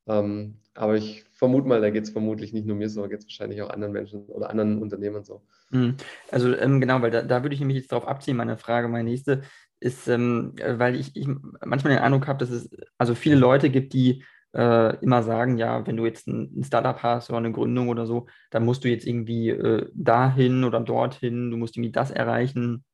Ähm, 0.08 0.56
aber 0.76 0.96
ich 0.96 1.24
vermute 1.32 1.68
mal, 1.68 1.82
da 1.82 1.90
geht 1.90 2.04
es 2.04 2.10
vermutlich 2.12 2.54
nicht 2.54 2.68
nur 2.68 2.76
mir 2.76 2.90
so, 2.90 3.02
da 3.02 3.08
geht 3.08 3.20
es 3.20 3.26
wahrscheinlich 3.26 3.62
auch 3.62 3.70
anderen 3.70 3.94
Menschen 3.94 4.26
oder 4.28 4.50
anderen 4.50 4.82
Unternehmern 4.82 5.24
so. 5.24 5.42
Mhm. 5.72 5.96
Also 6.32 6.56
ähm, 6.56 6.80
genau, 6.80 7.02
weil 7.02 7.12
da, 7.12 7.22
da 7.22 7.44
würde 7.44 7.54
ich 7.54 7.60
nämlich 7.60 7.78
jetzt 7.78 7.92
darauf 7.92 8.08
abziehen, 8.08 8.38
meine 8.38 8.58
Frage, 8.58 8.88
meine 8.88 9.10
nächste 9.10 9.42
ist, 9.80 10.08
ähm, 10.08 10.54
weil 10.64 10.96
ich, 10.96 11.16
ich 11.16 11.28
manchmal 11.64 11.94
den 11.94 12.04
Eindruck 12.04 12.28
habe, 12.28 12.40
dass 12.40 12.50
es 12.50 12.70
also 12.98 13.14
viele 13.16 13.36
Leute 13.36 13.70
gibt, 13.70 13.94
die 13.94 14.24
äh, 14.56 14.96
immer 15.04 15.22
sagen, 15.24 15.58
ja, 15.58 15.86
wenn 15.86 15.98
du 15.98 16.06
jetzt 16.06 16.28
ein, 16.28 16.60
ein, 16.60 16.64
Startup 16.64 17.02
hast 17.04 17.30
oder 17.30 17.40
eine 17.40 17.52
Gründung 17.52 17.90
oder 17.90 18.06
so, 18.06 18.28
dann 18.52 18.64
musst 18.66 18.84
du 18.84 18.90
jetzt 18.90 19.06
irgendwie 19.06 19.50
äh, 19.50 19.90
dahin 19.94 20.64
oder 20.64 20.80
dorthin, 20.80 21.52
du 21.52 21.58
musst 21.58 21.76
irgendwie 21.76 21.92
das 21.92 22.12
erreichen. 22.12 22.86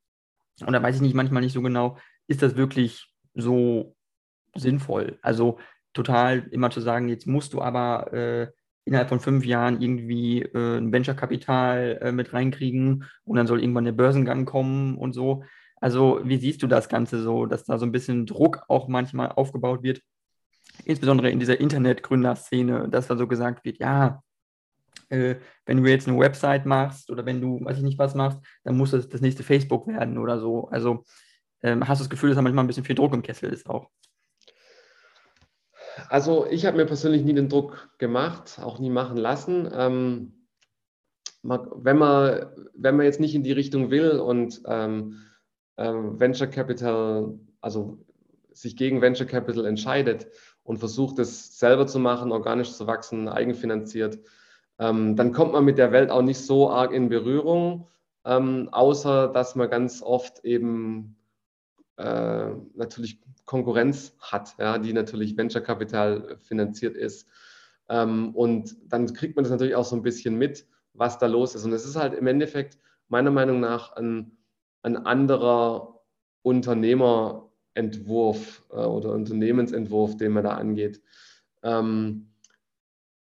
Und 0.66 0.72
da 0.72 0.82
weiß 0.82 0.96
ich 0.96 1.02
nicht 1.02 1.14
manchmal 1.14 1.42
nicht 1.42 1.52
so 1.52 1.62
genau, 1.62 1.98
ist 2.26 2.42
das 2.42 2.56
wirklich 2.56 3.12
so 3.34 3.94
sinnvoll? 4.54 5.18
Also 5.22 5.58
total 5.92 6.48
immer 6.50 6.70
zu 6.70 6.80
sagen, 6.80 7.08
jetzt 7.08 7.26
musst 7.26 7.52
du 7.52 7.62
aber 7.62 8.12
äh, 8.12 8.48
innerhalb 8.84 9.08
von 9.08 9.20
fünf 9.20 9.44
Jahren 9.44 9.80
irgendwie 9.80 10.42
äh, 10.42 10.78
ein 10.78 10.92
Venture-Kapital 10.92 11.98
äh, 12.02 12.12
mit 12.12 12.32
reinkriegen 12.32 13.04
und 13.24 13.36
dann 13.36 13.46
soll 13.46 13.60
irgendwann 13.60 13.84
der 13.84 13.92
Börsengang 13.92 14.44
kommen 14.44 14.96
und 14.96 15.12
so. 15.12 15.44
Also 15.76 16.20
wie 16.24 16.38
siehst 16.38 16.62
du 16.62 16.66
das 16.66 16.88
Ganze 16.88 17.22
so, 17.22 17.46
dass 17.46 17.64
da 17.64 17.78
so 17.78 17.86
ein 17.86 17.92
bisschen 17.92 18.26
Druck 18.26 18.64
auch 18.68 18.88
manchmal 18.88 19.30
aufgebaut 19.32 19.82
wird? 19.82 20.02
Insbesondere 20.84 21.30
in 21.30 21.38
dieser 21.38 21.60
Internetgründerszene, 21.60 22.88
dass 22.88 23.08
da 23.08 23.16
so 23.16 23.26
gesagt 23.26 23.64
wird, 23.64 23.78
ja, 23.78 24.22
äh, 25.08 25.36
wenn 25.66 25.82
du 25.82 25.90
jetzt 25.90 26.08
eine 26.08 26.18
Website 26.18 26.66
machst 26.66 27.10
oder 27.10 27.26
wenn 27.26 27.40
du, 27.40 27.64
weiß 27.64 27.76
ich 27.76 27.82
nicht, 27.82 27.98
was 27.98 28.14
machst, 28.14 28.38
dann 28.64 28.76
muss 28.76 28.92
das 28.92 29.08
das 29.08 29.20
nächste 29.20 29.42
Facebook 29.42 29.86
werden 29.86 30.18
oder 30.18 30.40
so. 30.40 30.68
Also 30.68 31.04
ähm, 31.62 31.86
hast 31.86 32.00
du 32.00 32.04
das 32.04 32.10
Gefühl, 32.10 32.30
dass 32.30 32.36
da 32.36 32.42
manchmal 32.42 32.64
ein 32.64 32.68
bisschen 32.68 32.84
viel 32.84 32.96
Druck 32.96 33.12
im 33.12 33.22
Kessel 33.22 33.52
ist 33.52 33.68
auch? 33.68 33.88
Also 36.08 36.46
ich 36.46 36.66
habe 36.66 36.78
mir 36.78 36.86
persönlich 36.86 37.22
nie 37.22 37.34
den 37.34 37.48
Druck 37.48 37.90
gemacht, 37.98 38.58
auch 38.60 38.78
nie 38.78 38.90
machen 38.90 39.16
lassen. 39.16 39.68
Ähm, 39.72 40.46
wenn, 41.42 41.98
man, 41.98 42.46
wenn 42.74 42.96
man 42.96 43.06
jetzt 43.06 43.20
nicht 43.20 43.34
in 43.34 43.42
die 43.42 43.52
Richtung 43.52 43.90
will 43.90 44.12
und 44.12 44.62
ähm, 44.66 45.18
ähm, 45.76 46.18
Venture 46.18 46.46
Capital, 46.46 47.38
also 47.60 48.04
sich 48.52 48.76
gegen 48.76 49.00
Venture 49.00 49.26
Capital 49.26 49.66
entscheidet 49.66 50.28
und 50.64 50.78
versucht 50.78 51.18
es 51.18 51.58
selber 51.58 51.86
zu 51.86 51.98
machen, 51.98 52.32
organisch 52.32 52.72
zu 52.72 52.86
wachsen, 52.86 53.28
eigenfinanziert, 53.28 54.18
ähm, 54.78 55.16
dann 55.16 55.32
kommt 55.32 55.52
man 55.52 55.64
mit 55.64 55.78
der 55.78 55.92
Welt 55.92 56.10
auch 56.10 56.22
nicht 56.22 56.38
so 56.38 56.70
arg 56.70 56.92
in 56.92 57.08
Berührung, 57.08 57.88
ähm, 58.24 58.68
außer 58.72 59.28
dass 59.28 59.54
man 59.54 59.70
ganz 59.70 60.02
oft 60.02 60.44
eben 60.44 61.16
äh, 61.96 62.50
natürlich 62.74 63.20
Konkurrenz 63.44 64.16
hat, 64.20 64.54
ja, 64.58 64.78
die 64.78 64.92
natürlich 64.92 65.36
Venture 65.36 65.60
Capital 65.60 66.38
finanziert 66.42 66.96
ist. 66.96 67.28
Ähm, 67.88 68.34
und 68.34 68.76
dann 68.90 69.12
kriegt 69.12 69.36
man 69.36 69.44
das 69.44 69.50
natürlich 69.50 69.74
auch 69.74 69.84
so 69.84 69.96
ein 69.96 70.02
bisschen 70.02 70.36
mit, 70.36 70.66
was 70.94 71.18
da 71.18 71.26
los 71.26 71.54
ist. 71.54 71.64
Und 71.64 71.72
es 71.72 71.84
ist 71.84 71.96
halt 71.96 72.14
im 72.14 72.26
Endeffekt 72.26 72.78
meiner 73.08 73.30
Meinung 73.30 73.60
nach 73.60 73.92
ein, 73.92 74.38
ein 74.82 74.96
anderer 74.96 76.00
Unternehmer 76.42 77.51
Entwurf 77.74 78.64
äh, 78.70 78.76
oder 78.76 79.12
Unternehmensentwurf, 79.12 80.16
den 80.16 80.32
man 80.32 80.44
da 80.44 80.52
angeht. 80.52 81.00
Ähm, 81.62 82.28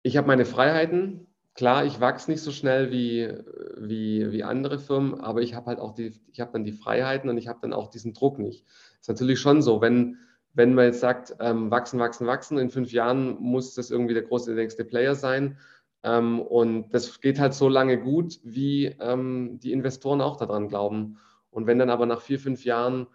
ich 0.03 0.17
habe 0.17 0.27
meine 0.27 0.45
Freiheiten. 0.45 1.27
Klar, 1.55 1.85
ich 1.85 2.01
wachse 2.01 2.31
nicht 2.31 2.41
so 2.41 2.51
schnell 2.51 2.91
wie, 2.91 3.31
wie, 3.77 4.33
wie 4.33 4.43
andere 4.43 4.79
Firmen, 4.79 5.21
aber 5.21 5.43
ich 5.43 5.55
habe 5.55 5.67
halt 5.67 5.81
auch 5.81 5.95
die, 5.95 6.13
ich 6.33 6.41
habe 6.41 6.53
dann 6.53 6.65
die 6.65 6.73
Freiheiten 6.73 7.29
und 7.29 7.37
ich 7.37 7.47
habe 7.47 7.59
dann 7.61 7.75
auch 7.75 7.89
diesen 7.89 8.15
Druck 8.15 8.39
nicht. 8.39 8.65
Ist 9.01 9.09
natürlich 9.09 9.39
schon 9.39 9.61
so, 9.61 9.83
wenn, 9.83 10.19
wenn 10.55 10.75
man 10.75 10.87
jetzt 10.87 11.01
sagt, 11.01 11.37
ähm, 11.41 11.71
wachsen, 11.71 12.01
wachsen, 12.01 12.27
wachsen, 12.27 12.57
in 12.57 12.71
fünf 12.71 12.91
Jahren 12.93 13.37
muss 13.39 13.75
das 13.75 13.91
irgendwie 13.91 14.15
der 14.15 14.23
große 14.23 14.53
nächste 14.53 14.85
Player 14.85 15.15
sein. 15.15 15.59
Ähm, 16.03 16.41
und 16.41 16.91
das 16.95 17.21
geht 17.21 17.39
halt 17.39 17.53
so 17.53 17.69
lange 17.69 17.99
gut, 18.01 18.41
wie 18.45 18.87
ähm, 18.99 19.59
die 19.63 19.73
Investoren 19.73 20.23
auch 20.23 20.37
daran 20.37 20.69
glauben. 20.69 21.19
Und 21.51 21.67
wenn 21.67 21.79
dann 21.79 21.91
aber 21.91 22.07
nach 22.07 22.23
vier, 22.23 22.39
fünf 22.39 22.65
Jahren 22.65 23.07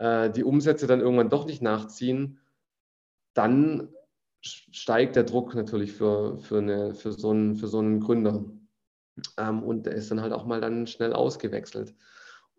äh, 0.00 0.30
die 0.30 0.44
Umsätze 0.44 0.86
dann 0.86 1.00
irgendwann 1.00 1.28
doch 1.28 1.46
nicht 1.46 1.62
nachziehen, 1.62 2.40
dann 3.34 3.90
steigt 4.40 5.14
der 5.14 5.24
Druck 5.24 5.54
natürlich 5.54 5.92
für, 5.92 6.38
für, 6.38 6.58
eine, 6.58 6.94
für, 6.94 7.12
so, 7.12 7.30
einen, 7.30 7.54
für 7.54 7.68
so 7.68 7.78
einen 7.78 8.00
Gründer. 8.00 8.44
Ähm, 9.36 9.62
und 9.62 9.84
der 9.84 9.92
ist 9.92 10.10
dann 10.10 10.22
halt 10.22 10.32
auch 10.32 10.46
mal 10.46 10.60
dann 10.62 10.86
schnell 10.86 11.12
ausgewechselt. 11.12 11.94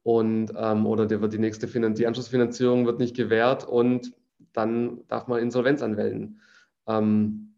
Und, 0.04 0.54
ähm, 0.56 0.86
oder 0.86 1.08
der 1.08 1.22
wird 1.22 1.34
die 1.34 1.40
nächste 1.40 1.68
Finan 1.68 1.96
die 1.96 2.06
Anschlussfinanzierung 2.06 2.86
wird 2.86 3.00
nicht 3.00 3.16
gewährt 3.16 3.68
und 3.68 4.14
dann 4.54 5.08
darf 5.08 5.28
man 5.28 5.40
Insolvenz 5.40 5.82
anmelden. 5.82 6.42
Ähm, 6.88 7.56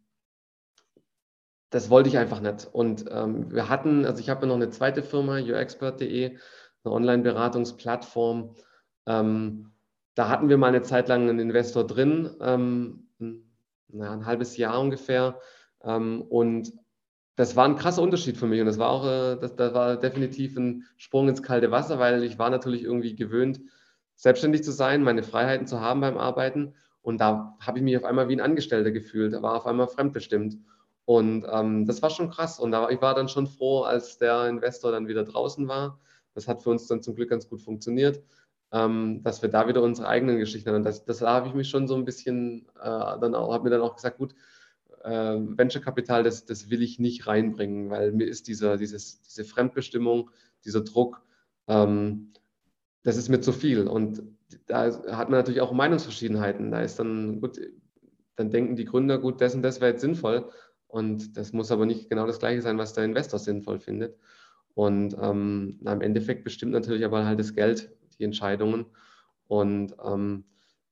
das 1.69 1.89
wollte 1.89 2.07
ich 2.07 2.17
einfach 2.17 2.39
nicht. 2.39 2.69
Und 2.71 3.05
ähm, 3.09 3.51
wir 3.51 3.67
hatten, 3.67 4.05
also 4.05 4.21
ich 4.21 4.29
habe 4.29 4.41
ja 4.41 4.47
noch 4.47 4.55
eine 4.55 4.69
zweite 4.69 5.03
Firma, 5.03 5.39
yourexpert.de, 5.39 6.37
eine 6.83 6.93
Online-Beratungsplattform. 6.93 8.55
Ähm, 9.07 9.72
da 10.15 10.29
hatten 10.29 10.49
wir 10.49 10.57
mal 10.57 10.67
eine 10.67 10.81
Zeit 10.83 11.07
lang 11.07 11.27
einen 11.27 11.39
Investor 11.39 11.85
drin, 11.85 12.29
ähm, 12.39 13.07
na, 13.87 14.11
ein 14.11 14.25
halbes 14.25 14.57
Jahr 14.57 14.79
ungefähr. 14.79 15.39
Ähm, 15.83 16.21
und 16.21 16.73
das 17.35 17.55
war 17.55 17.65
ein 17.65 17.75
krasser 17.75 18.01
Unterschied 18.01 18.37
für 18.37 18.47
mich. 18.47 18.59
Und 18.59 18.67
das 18.67 18.77
war 18.77 18.89
auch, 18.89 19.05
äh, 19.05 19.37
das, 19.37 19.55
das 19.55 19.73
war 19.73 19.97
definitiv 19.97 20.55
ein 20.57 20.83
Sprung 20.97 21.29
ins 21.29 21.41
kalte 21.41 21.71
Wasser, 21.71 21.99
weil 21.99 22.23
ich 22.23 22.37
war 22.37 22.49
natürlich 22.49 22.83
irgendwie 22.83 23.15
gewöhnt, 23.15 23.61
selbstständig 24.15 24.63
zu 24.63 24.71
sein, 24.71 25.03
meine 25.03 25.23
Freiheiten 25.23 25.65
zu 25.65 25.81
haben 25.81 26.01
beim 26.01 26.17
Arbeiten. 26.17 26.75
Und 27.01 27.19
da 27.19 27.57
habe 27.59 27.79
ich 27.79 27.83
mich 27.83 27.97
auf 27.97 28.03
einmal 28.03 28.29
wie 28.29 28.35
ein 28.35 28.41
Angestellter 28.41 28.91
gefühlt, 28.91 29.33
war 29.41 29.55
auf 29.55 29.65
einmal 29.65 29.87
fremdbestimmt. 29.87 30.57
Und 31.05 31.45
ähm, 31.51 31.85
das 31.85 32.01
war 32.01 32.11
schon 32.11 32.29
krass. 32.29 32.59
Und 32.59 32.71
da, 32.71 32.89
ich 32.89 33.01
war 33.01 33.15
dann 33.15 33.27
schon 33.27 33.47
froh, 33.47 33.81
als 33.81 34.17
der 34.19 34.47
Investor 34.47 34.91
dann 34.91 35.07
wieder 35.07 35.23
draußen 35.23 35.67
war. 35.67 35.99
Das 36.33 36.47
hat 36.47 36.63
für 36.63 36.69
uns 36.69 36.87
dann 36.87 37.01
zum 37.01 37.15
Glück 37.15 37.29
ganz 37.29 37.49
gut 37.49 37.61
funktioniert 37.61 38.21
dass 38.73 39.43
wir 39.43 39.49
da 39.49 39.67
wieder 39.67 39.83
unsere 39.83 40.07
eigenen 40.07 40.39
Geschichten 40.39 40.71
haben. 40.71 40.83
Das, 40.83 41.05
das 41.05 41.21
habe 41.21 41.47
ich 41.47 41.53
mich 41.53 41.69
schon 41.69 41.87
so 41.87 41.93
ein 41.95 42.05
bisschen 42.05 42.65
äh, 42.81 43.19
dann 43.19 43.35
auch, 43.35 43.53
habe 43.53 43.65
mir 43.65 43.69
dann 43.69 43.81
auch 43.81 43.95
gesagt, 43.95 44.17
gut, 44.17 44.33
äh, 45.03 45.37
Venture 45.37 45.81
Capital, 45.81 46.23
das, 46.23 46.45
das 46.45 46.71
will 46.71 46.81
ich 46.81 46.97
nicht 46.97 47.27
reinbringen, 47.27 47.91
weil 47.91 48.11
mir 48.13 48.25
ist 48.25 48.47
dieser, 48.47 48.77
dieses, 48.77 49.21
diese 49.21 49.43
Fremdbestimmung, 49.43 50.31
dieser 50.65 50.81
Druck, 50.81 51.21
ähm, 51.67 52.33
das 53.03 53.17
ist 53.17 53.29
mir 53.29 53.41
zu 53.41 53.51
viel. 53.51 53.87
Und 53.87 54.23
da 54.65 54.85
hat 54.85 55.29
man 55.29 55.39
natürlich 55.39 55.61
auch 55.61 55.71
Meinungsverschiedenheiten. 55.71 56.71
Da 56.71 56.81
ist 56.81 56.97
dann, 56.97 57.41
gut, 57.41 57.59
dann 58.37 58.49
denken 58.49 58.75
die 58.75 58.85
Gründer, 58.85 59.19
gut, 59.19 59.39
das 59.39 59.53
und 59.53 59.61
das 59.61 59.81
wäre 59.81 59.91
jetzt 59.91 60.01
sinnvoll. 60.01 60.49
Und 60.87 61.37
das 61.37 61.53
muss 61.53 61.71
aber 61.71 61.85
nicht 61.85 62.09
genau 62.09 62.25
das 62.25 62.39
Gleiche 62.39 62.61
sein, 62.61 62.77
was 62.77 62.93
der 62.93 63.03
Investor 63.03 63.39
sinnvoll 63.39 63.79
findet. 63.79 64.17
Und 64.73 65.15
ähm, 65.21 65.79
im 65.85 66.01
Endeffekt 66.01 66.43
bestimmt 66.43 66.71
natürlich 66.71 67.05
aber 67.05 67.25
halt 67.25 67.39
das 67.39 67.53
Geld, 67.53 67.91
die 68.17 68.23
Entscheidungen. 68.23 68.85
Und 69.47 69.95
ähm, 70.03 70.45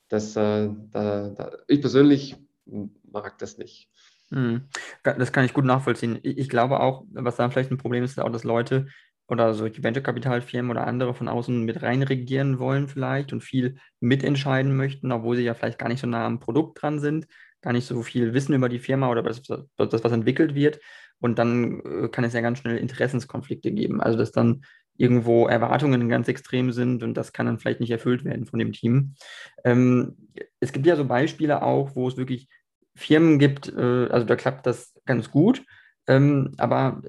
das, 0.10 0.36
äh, 0.36 0.69
da, 0.91 1.29
da, 1.29 1.51
ich 1.67 1.81
persönlich 1.81 2.36
mag 2.65 3.38
das 3.39 3.57
nicht. 3.57 3.89
Hm. 4.29 4.67
Das 5.03 5.31
kann 5.31 5.45
ich 5.45 5.53
gut 5.53 5.65
nachvollziehen. 5.65 6.19
Ich 6.23 6.49
glaube 6.49 6.79
auch, 6.79 7.05
was 7.12 7.36
da 7.36 7.49
vielleicht 7.49 7.71
ein 7.71 7.77
Problem 7.77 8.03
ist, 8.03 8.12
ist 8.12 8.19
auch, 8.19 8.31
dass 8.31 8.43
Leute 8.43 8.88
oder 9.27 9.53
solche 9.53 9.84
Venture-Kapitalfirmen 9.84 10.71
oder 10.71 10.88
andere 10.88 11.13
von 11.13 11.29
außen 11.29 11.63
mit 11.63 11.81
reinregieren 11.81 12.60
wollen 12.60 12.89
vielleicht 12.89 13.31
und 13.31 13.41
viel 13.41 13.77
mitentscheiden 14.01 14.75
möchten, 14.75 15.12
obwohl 15.12 15.38
sie 15.38 15.43
ja 15.43 15.53
vielleicht 15.53 15.79
gar 15.79 15.88
nicht 15.88 16.01
so 16.01 16.07
nah 16.07 16.25
am 16.25 16.39
Produkt 16.39 16.81
dran 16.81 16.99
sind, 16.99 17.27
gar 17.62 17.71
nicht 17.71 17.86
so 17.86 18.03
viel 18.03 18.34
wissen 18.34 18.53
über 18.53 18.67
die 18.67 18.79
Firma 18.79 19.10
oder 19.10 19.23
das, 19.23 19.41
das 19.43 20.03
was 20.03 20.12
entwickelt 20.12 20.53
wird. 20.53 20.79
Und 21.19 21.39
dann 21.39 21.79
äh, 21.81 22.10
kann 22.10 22.23
es 22.23 22.34
ja 22.34 22.41
ganz 22.41 22.60
schnell 22.60 22.77
Interessenskonflikte 22.77 23.71
geben. 23.71 24.01
Also 24.01 24.17
dass 24.17 24.31
dann 24.31 24.65
irgendwo 24.97 25.47
Erwartungen 25.47 26.10
ganz 26.10 26.27
extrem 26.27 26.71
sind 26.71 27.04
und 27.04 27.15
das 27.15 27.34
kann 27.34 27.45
dann 27.45 27.60
vielleicht 27.60 27.80
nicht 27.80 27.91
erfüllt 27.91 28.23
werden 28.23 28.45
von 28.45 28.60
dem 28.60 28.71
Team. 28.71 29.15
Ähm, 29.63 30.15
es 30.60 30.71
gibt 30.71 30.86
ja 30.86 30.95
so 30.95 31.06
Beispiele 31.06 31.63
auch, 31.63 31.95
wo 31.95 32.08
es 32.08 32.17
wirklich 32.17 32.49
Firmen 32.95 33.39
gibt, 33.39 33.73
äh, 33.75 34.08
also 34.10 34.25
da 34.25 34.36
klappt 34.36 34.65
das 34.65 34.93
ganz 35.06 35.32
gut, 35.32 35.63
ähm, 36.08 36.51
aber 36.58 37.01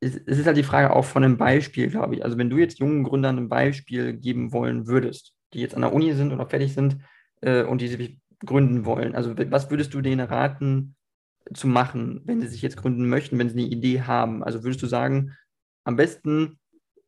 es, 0.00 0.16
es, 0.26 0.38
ist 0.38 0.46
halt 0.46 0.56
die 0.56 0.62
Frage 0.62 0.94
auch 0.94 1.04
von 1.04 1.24
einem 1.24 1.36
Beispiel, 1.36 1.88
glaube 1.88 2.14
ich. 2.14 2.24
Also 2.24 2.38
wenn 2.38 2.50
du 2.50 2.56
jetzt 2.56 2.78
jungen 2.78 3.04
Gründern 3.04 3.38
ein 3.38 3.48
Beispiel 3.48 4.14
geben 4.14 4.52
wollen 4.52 4.86
würdest, 4.86 5.34
die 5.52 5.60
jetzt 5.60 5.74
an 5.74 5.82
der 5.82 5.92
Uni 5.92 6.12
sind 6.12 6.32
oder 6.32 6.46
fertig 6.46 6.74
sind 6.74 6.98
äh, 7.40 7.62
und 7.62 7.80
die 7.80 7.88
sich 7.88 8.18
gründen 8.44 8.84
wollen, 8.84 9.14
also 9.14 9.34
was 9.36 9.70
würdest 9.70 9.94
du 9.94 10.00
denen 10.00 10.26
raten 10.26 10.96
zu 11.52 11.66
machen, 11.66 12.22
wenn 12.24 12.40
sie 12.40 12.48
sich 12.48 12.62
jetzt 12.62 12.76
gründen 12.76 13.08
möchten, 13.08 13.38
wenn 13.38 13.48
sie 13.48 13.58
eine 13.58 13.68
Idee 13.68 14.02
haben? 14.02 14.42
Also 14.42 14.62
würdest 14.62 14.82
du 14.82 14.86
sagen, 14.86 15.32
am 15.84 15.96
besten 15.96 16.58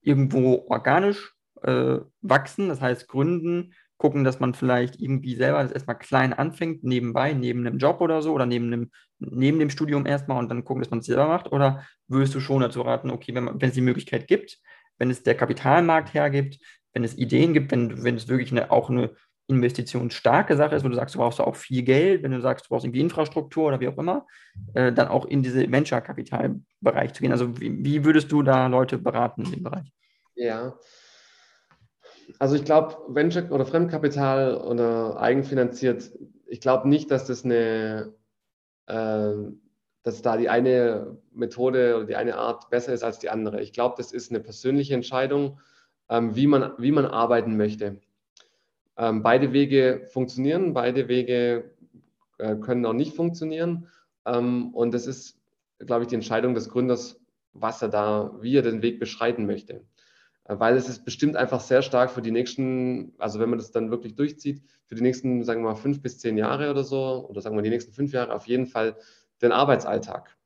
irgendwo 0.07 0.67
organisch 0.69 1.35
äh, 1.63 1.99
wachsen, 2.23 2.69
das 2.69 2.81
heißt 2.81 3.09
gründen, 3.09 3.75
gucken, 3.99 4.25
dass 4.25 4.41
man 4.41 4.55
vielleicht 4.55 5.01
irgendwie 5.01 5.35
selber 5.35 5.63
das 5.63 5.73
erstmal 5.73 5.99
klein 5.99 6.33
anfängt, 6.33 6.85
nebenbei, 6.85 7.33
neben 7.33 7.67
einem 7.67 7.79
Job 7.79 8.01
oder 8.01 8.23
so 8.23 8.33
oder 8.33 8.47
neben 8.47 8.71
dem, 8.71 8.91
neben 9.19 9.59
dem 9.59 9.71
Studium 9.71 10.07
erstmal 10.07 10.39
und 10.39 10.51
dann 10.51 10.65
gucken, 10.65 10.83
dass 10.83 10.91
man 10.91 11.01
es 11.01 11.07
selber 11.07 11.29
macht? 11.29 11.51
Oder 11.51 11.83
würdest 12.07 12.35
du 12.35 12.41
schon 12.41 12.61
dazu 12.61 12.83
raten, 12.83 13.11
okay, 13.11 13.35
wenn 13.35 13.61
es 13.61 13.75
die 13.75 13.81
Möglichkeit 13.81 14.29
gibt, 14.29 14.59
wenn 14.99 15.11
es 15.11 15.23
der 15.23 15.35
Kapitalmarkt 15.35 16.15
hergibt, 16.15 16.59
wenn 16.93 17.05
es 17.05 17.17
Ideen 17.17 17.53
gibt, 17.53 17.73
wenn, 17.73 18.05
wenn 18.05 18.17
es 18.17 18.29
wirklich 18.29 18.53
eine, 18.53 18.71
auch 18.71 18.91
eine 18.91 19.15
investitionsstarke 19.49 20.57
Sache 20.57 20.75
ist, 20.75 20.85
wo 20.85 20.89
du 20.89 20.95
sagst, 20.95 21.15
du 21.15 21.19
brauchst 21.19 21.41
auch 21.41 21.57
viel 21.57 21.83
Geld, 21.83 22.23
wenn 22.23 22.33
du 22.33 22.41
sagst, 22.41 22.67
du 22.67 22.69
brauchst 22.71 22.85
irgendwie 22.85 23.01
Infrastruktur 23.01 23.69
oder 23.69 23.81
wie 23.81 23.89
auch 23.89 23.99
immer, 23.99 24.27
äh, 24.75 24.93
dann 24.93 25.09
auch 25.09 25.25
in 25.27 25.43
diese 25.43 25.71
Venture-Kapital-Bereich 25.71 27.13
zu 27.13 27.23
gehen. 27.23 27.33
Also 27.33 27.61
wie, 27.61 27.85
wie, 27.85 28.05
würdest 28.05 28.33
du 28.33 28.43
da 28.43 28.67
Leute 28.67 28.99
beraten 28.99 29.45
in 29.45 29.53
dem 29.53 29.63
Bereich? 29.63 29.93
Ja, 30.35 30.75
also 32.39 32.57
ich 32.57 32.65
glaube, 32.65 32.97
Venture 33.09 33.51
oder 33.51 33.67
Fremdkapital 33.67 34.57
oder 34.57 35.19
eigenfinanziert, 35.21 36.11
ich 36.47 36.61
glaube 36.61 36.89
nicht, 36.89 37.11
dass 37.11 37.27
das 37.27 37.45
eine, 37.45 38.15
äh, 38.87 39.33
dass 40.03 40.23
da 40.23 40.37
die 40.37 40.49
eine 40.49 41.19
Methode 41.33 41.97
oder 41.97 42.07
die 42.07 42.17
eine 42.17 42.37
Art 42.37 42.71
besser 42.71 42.93
ist 42.93 43.03
als 43.03 43.19
die 43.19 43.31
andere. 43.31 43.61
Ich 43.63 43.73
glaube, 43.73 43.95
das 43.99 44.13
ist 44.13 44.31
eine 44.31 44.41
persönliche 44.41 44.95
Entscheidung, 44.95 45.61
ähm, 46.09 46.37
wie, 46.37 46.47
man, 46.47 46.73
wie 46.79 46.93
man 46.93 47.07
arbeiten 47.07 47.57
möchte. 47.57 48.01
Ähm, 48.99 49.23
beide 49.23 49.53
Wege 49.53 50.07
funktionieren, 50.11 50.73
beide 50.73 51.09
Wege 51.09 51.71
äh, 52.39 52.57
können 52.57 52.87
auch 52.87 52.93
nicht 52.93 53.15
funktionieren. 53.15 53.89
Ähm, 54.25 54.75
und 54.75 54.93
das 54.93 55.07
ist, 55.07 55.39
glaube 55.79 56.03
ich, 56.03 56.09
die 56.09 56.15
Entscheidung 56.15 56.55
des 56.55 56.69
Gründers, 56.69 57.21
was 57.53 57.83
er 57.83 57.89
da, 57.89 58.35
wie 58.41 58.57
er 58.57 58.63
den 58.63 58.83
Weg 58.83 58.99
beschreiten 59.01 59.47
möchte. 59.47 59.85
Äh, 60.45 60.59
weil 60.59 60.77
es 60.77 60.89
ist 60.89 61.05
bestimmt 61.05 61.37
einfach 61.37 61.61
sehr 61.61 61.83
stark 61.83 62.11
für 62.11 62.23
die 62.23 62.31
nächsten, 62.31 63.13
also 63.19 63.41
wenn 63.41 63.51
man 63.51 63.59
das 63.59 63.71
dann 63.71 63.91
wirklich 63.91 64.15
durchzieht, 64.15 64.63
für 64.87 64.95
die 64.95 65.03
nächsten, 65.03 65.45
sagen 65.45 65.63
wir 65.63 65.71
mal, 65.71 65.77
fünf 65.77 66.01
bis 66.03 66.19
zehn 66.19 66.39
Jahre 66.39 66.71
oder 66.71 66.85
so, 66.85 67.27
oder 67.29 67.41
sagen 67.41 67.57
wir 67.57 67.63
die 67.63 67.71
nächsten 67.71 67.93
fünf 67.93 68.13
Jahre 68.13 68.35
auf 68.35 68.47
jeden 68.47 68.67
Fall 68.67 68.97
den 69.43 69.53
Arbeitsalltag. 69.53 70.37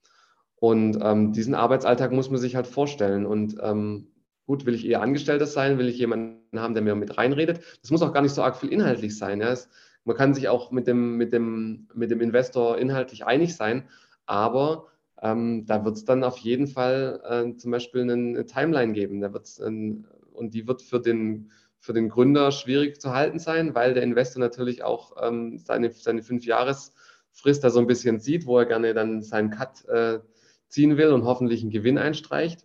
Und 0.56 0.98
ähm, 1.02 1.32
diesen 1.32 1.54
Arbeitsalltag 1.54 2.12
muss 2.12 2.30
man 2.30 2.40
sich 2.40 2.56
halt 2.56 2.66
vorstellen. 2.66 3.26
Und 3.26 3.56
ähm, 3.62 4.08
Gut, 4.46 4.66
will 4.66 4.74
ich 4.74 4.86
eher 4.86 5.02
Angestellter 5.02 5.46
sein? 5.46 5.78
Will 5.78 5.88
ich 5.88 5.98
jemanden 5.98 6.60
haben, 6.60 6.74
der 6.74 6.82
mir 6.82 6.94
mit 6.94 7.16
reinredet? 7.16 7.60
Das 7.82 7.90
muss 7.90 8.02
auch 8.02 8.12
gar 8.12 8.22
nicht 8.22 8.34
so 8.34 8.42
arg 8.42 8.56
viel 8.56 8.72
inhaltlich 8.72 9.16
sein. 9.16 9.40
Ja. 9.40 9.52
Es, 9.52 9.68
man 10.04 10.16
kann 10.16 10.34
sich 10.34 10.48
auch 10.48 10.70
mit 10.70 10.86
dem, 10.86 11.16
mit, 11.16 11.32
dem, 11.32 11.88
mit 11.94 12.10
dem 12.10 12.20
Investor 12.20 12.78
inhaltlich 12.78 13.26
einig 13.26 13.54
sein, 13.54 13.88
aber 14.26 14.86
ähm, 15.22 15.66
da 15.66 15.84
wird 15.84 15.96
es 15.96 16.04
dann 16.04 16.24
auf 16.24 16.38
jeden 16.38 16.66
Fall 16.66 17.20
äh, 17.24 17.56
zum 17.56 17.70
Beispiel 17.70 18.02
eine, 18.02 18.14
eine 18.14 18.46
Timeline 18.46 18.92
geben. 18.92 19.20
Da 19.20 19.32
wird's 19.32 19.60
ein, 19.60 20.06
und 20.32 20.54
die 20.54 20.66
wird 20.66 20.82
für 20.82 21.00
den, 21.00 21.50
für 21.78 21.92
den 21.92 22.08
Gründer 22.08 22.50
schwierig 22.52 23.00
zu 23.00 23.12
halten 23.12 23.38
sein, 23.38 23.74
weil 23.74 23.94
der 23.94 24.02
Investor 24.02 24.40
natürlich 24.40 24.82
auch 24.82 25.16
ähm, 25.22 25.58
seine, 25.58 25.92
seine 25.92 26.22
Fünfjahresfrist 26.22 27.62
da 27.62 27.70
so 27.70 27.78
ein 27.78 27.86
bisschen 27.86 28.20
sieht, 28.20 28.46
wo 28.46 28.58
er 28.58 28.66
gerne 28.66 28.94
dann 28.94 29.22
seinen 29.22 29.50
Cut 29.50 29.84
äh, 29.86 30.20
ziehen 30.68 30.96
will 30.96 31.12
und 31.12 31.24
hoffentlich 31.24 31.62
einen 31.62 31.70
Gewinn 31.70 31.98
einstreicht. 31.98 32.64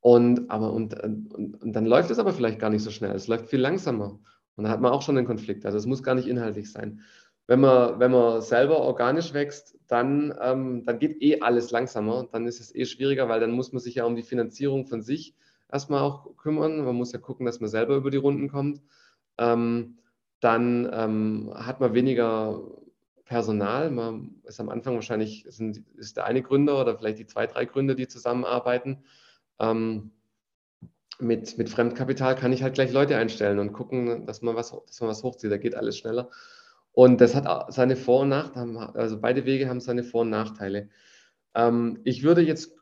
Und, 0.00 0.50
aber, 0.50 0.72
und, 0.72 0.94
und, 1.02 1.62
und, 1.62 1.72
dann 1.72 1.86
läuft 1.86 2.10
es 2.10 2.18
aber 2.18 2.32
vielleicht 2.32 2.58
gar 2.58 2.70
nicht 2.70 2.82
so 2.82 2.90
schnell. 2.90 3.14
Es 3.14 3.26
läuft 3.26 3.48
viel 3.48 3.60
langsamer. 3.60 4.20
Und 4.56 4.64
dann 4.64 4.72
hat 4.72 4.80
man 4.80 4.92
auch 4.92 5.02
schon 5.02 5.16
einen 5.16 5.26
Konflikt. 5.26 5.66
Also 5.66 5.78
es 5.78 5.86
muss 5.86 6.02
gar 6.02 6.14
nicht 6.14 6.28
inhaltlich 6.28 6.70
sein. 6.70 7.02
Wenn 7.46 7.60
man, 7.60 7.98
wenn 7.98 8.10
man 8.10 8.42
selber 8.42 8.78
organisch 8.78 9.32
wächst, 9.32 9.76
dann, 9.86 10.36
ähm, 10.40 10.84
dann 10.84 10.98
geht 10.98 11.20
eh 11.22 11.40
alles 11.40 11.70
langsamer. 11.70 12.28
Dann 12.30 12.46
ist 12.46 12.60
es 12.60 12.74
eh 12.74 12.84
schwieriger, 12.84 13.28
weil 13.28 13.40
dann 13.40 13.52
muss 13.52 13.72
man 13.72 13.80
sich 13.80 13.96
ja 13.96 14.04
um 14.04 14.16
die 14.16 14.22
Finanzierung 14.22 14.86
von 14.86 15.02
sich 15.02 15.34
erstmal 15.70 16.02
auch 16.02 16.36
kümmern. 16.36 16.84
Man 16.84 16.94
muss 16.94 17.12
ja 17.12 17.18
gucken, 17.18 17.46
dass 17.46 17.60
man 17.60 17.70
selber 17.70 17.96
über 17.96 18.10
die 18.10 18.18
Runden 18.18 18.48
kommt. 18.48 18.82
Ähm, 19.38 19.98
dann 20.40 20.88
ähm, 20.92 21.52
hat 21.54 21.80
man 21.80 21.94
weniger 21.94 22.60
Personal. 23.24 23.90
Man 23.90 24.36
ist 24.44 24.60
am 24.60 24.68
Anfang 24.68 24.94
wahrscheinlich, 24.94 25.44
sind, 25.48 25.84
ist 25.96 26.16
der 26.16 26.24
eine 26.24 26.42
Gründer 26.42 26.80
oder 26.80 26.96
vielleicht 26.96 27.18
die 27.18 27.26
zwei, 27.26 27.46
drei 27.46 27.64
Gründer, 27.64 27.94
die 27.94 28.08
zusammenarbeiten. 28.08 29.04
Ähm, 29.60 30.12
mit, 31.20 31.58
mit 31.58 31.68
Fremdkapital 31.68 32.36
kann 32.36 32.52
ich 32.52 32.62
halt 32.62 32.74
gleich 32.74 32.92
Leute 32.92 33.16
einstellen 33.16 33.58
und 33.58 33.72
gucken, 33.72 34.26
dass 34.26 34.42
man 34.42 34.54
was, 34.54 34.70
dass 34.86 35.00
man 35.00 35.10
was 35.10 35.22
hochzieht. 35.22 35.50
Da 35.50 35.56
geht 35.56 35.74
alles 35.74 35.98
schneller. 35.98 36.30
Und 36.92 37.20
das 37.20 37.34
hat 37.34 37.72
seine 37.72 37.96
Vor- 37.96 38.22
und 38.22 38.28
Nachteile, 38.28 38.94
also 38.94 39.20
beide 39.20 39.44
Wege 39.44 39.68
haben 39.68 39.80
seine 39.80 40.04
Vor- 40.04 40.22
und 40.22 40.30
Nachteile. 40.30 40.88
Ähm, 41.54 42.00
ich 42.04 42.22
würde 42.22 42.42
jetzt 42.42 42.76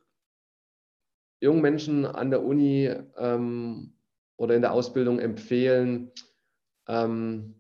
jungen 1.41 1.61
Menschen 1.63 2.07
an 2.07 2.31
der 2.31 2.43
Uni 2.43 2.91
ähm, 3.17 3.95
oder 4.37 4.55
in 4.55 4.63
der 4.63 4.73
Ausbildung 4.73 5.19
empfehlen, 5.19 6.13
ähm, 6.89 7.57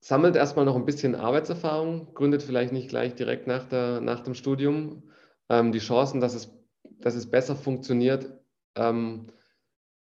sammelt 0.00 0.36
erstmal 0.36 0.64
noch 0.64 0.76
ein 0.76 0.86
bisschen 0.86 1.14
Arbeitserfahrung, 1.14 2.14
gründet 2.14 2.42
vielleicht 2.42 2.72
nicht 2.72 2.88
gleich 2.88 3.14
direkt 3.14 3.46
nach, 3.46 3.68
der, 3.68 4.00
nach 4.00 4.20
dem 4.20 4.34
Studium. 4.34 5.10
Ähm, 5.48 5.72
die 5.72 5.78
Chancen, 5.78 6.20
dass 6.20 6.34
es 6.34 6.59
dass 7.00 7.14
es 7.14 7.30
besser 7.30 7.56
funktioniert, 7.56 8.32
ähm, 8.76 9.26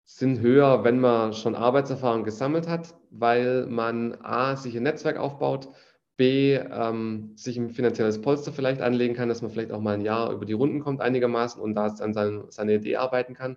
sind 0.04 0.40
höher, 0.40 0.82
wenn 0.84 0.98
man 1.00 1.32
schon 1.34 1.54
Arbeitserfahrung 1.54 2.24
gesammelt 2.24 2.68
hat, 2.68 2.94
weil 3.10 3.66
man 3.66 4.14
A, 4.22 4.56
sich 4.56 4.76
ein 4.76 4.82
Netzwerk 4.82 5.18
aufbaut, 5.18 5.68
B, 6.16 6.54
ähm, 6.54 7.32
sich 7.36 7.56
ein 7.56 7.70
finanzielles 7.70 8.20
Polster 8.20 8.52
vielleicht 8.52 8.82
anlegen 8.82 9.14
kann, 9.14 9.28
dass 9.28 9.40
man 9.40 9.50
vielleicht 9.50 9.72
auch 9.72 9.80
mal 9.80 9.94
ein 9.94 10.02
Jahr 10.02 10.32
über 10.32 10.44
die 10.44 10.52
Runden 10.52 10.80
kommt 10.80 11.00
einigermaßen 11.00 11.62
und 11.62 11.74
da 11.74 11.86
an 11.86 12.12
sein, 12.12 12.44
seine 12.50 12.74
Idee 12.74 12.96
arbeiten 12.96 13.34
kann. 13.34 13.56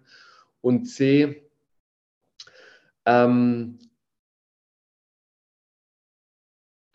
Und 0.61 0.85
C, 0.85 1.43
ähm, 3.05 3.79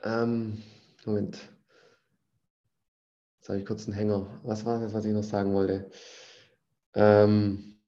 ähm, 0.02 0.62
Moment. 1.04 1.57
Jetzt 3.48 3.52
habe 3.52 3.60
ich 3.60 3.66
kurz 3.66 3.86
einen 3.86 3.96
Hänger. 3.96 4.26
Was 4.42 4.66
war 4.66 4.78
das, 4.78 4.92
was 4.92 5.06
ich 5.06 5.14
noch 5.14 5.22
sagen 5.22 5.54
wollte? 5.54 5.90
Ähm, 6.94 7.78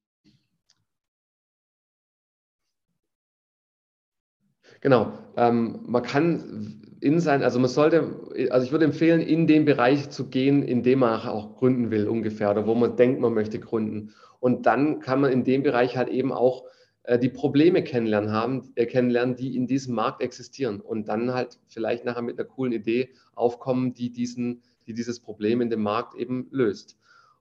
genau. 4.81 5.12
Ähm, 5.37 5.81
man 5.83 6.03
kann 6.03 6.96
in 7.03 7.20
sein, 7.20 7.42
also 7.42 7.59
man 7.59 7.68
sollte, 7.68 8.49
also 8.49 8.64
ich 8.64 8.73
würde 8.73 8.87
empfehlen, 8.87 9.20
in 9.20 9.46
den 9.46 9.66
Bereich 9.66 10.09
zu 10.09 10.31
gehen, 10.31 10.62
in 10.62 10.83
dem 10.83 11.01
man 11.01 11.29
auch 11.29 11.57
gründen 11.57 11.90
will, 11.90 12.09
ungefähr, 12.09 12.51
oder 12.53 12.66
wo 12.66 12.75
man 12.75 12.96
denkt, 12.96 13.20
man 13.20 13.35
möchte 13.35 13.61
gründen. 13.61 14.14
Und 14.38 14.64
dann 14.64 15.01
kann 15.01 15.20
man 15.20 15.31
in 15.31 15.44
dem 15.44 15.62
Bereich 15.62 15.94
halt 15.99 16.09
eben 16.09 16.33
auch 16.33 16.64
äh, 17.03 17.18
die 17.18 17.29
Probleme 17.29 17.85
kennenlernen 17.85 18.33
haben, 18.33 18.73
äh, 18.77 18.87
kennenlernen, 18.87 19.37
die 19.37 19.59
in 19.59 19.66
diesem 19.66 19.94
Markt 19.94 20.23
existieren. 20.23 20.81
Und 20.81 21.09
dann 21.09 21.35
halt 21.35 21.59
vielleicht 21.68 22.07
nachher 22.07 22.23
mit 22.23 22.38
einer 22.38 22.49
coolen 22.49 22.73
Idee 22.73 23.11
aufkommen, 23.35 23.92
die 23.92 24.11
diesen 24.11 24.62
die 24.87 24.95
dieses 24.95 25.21
Problem 25.21 25.61
in 25.61 25.71
dem 25.71 25.83
Markt 25.83 26.14
eben 26.14 26.49
löst. 26.51 26.97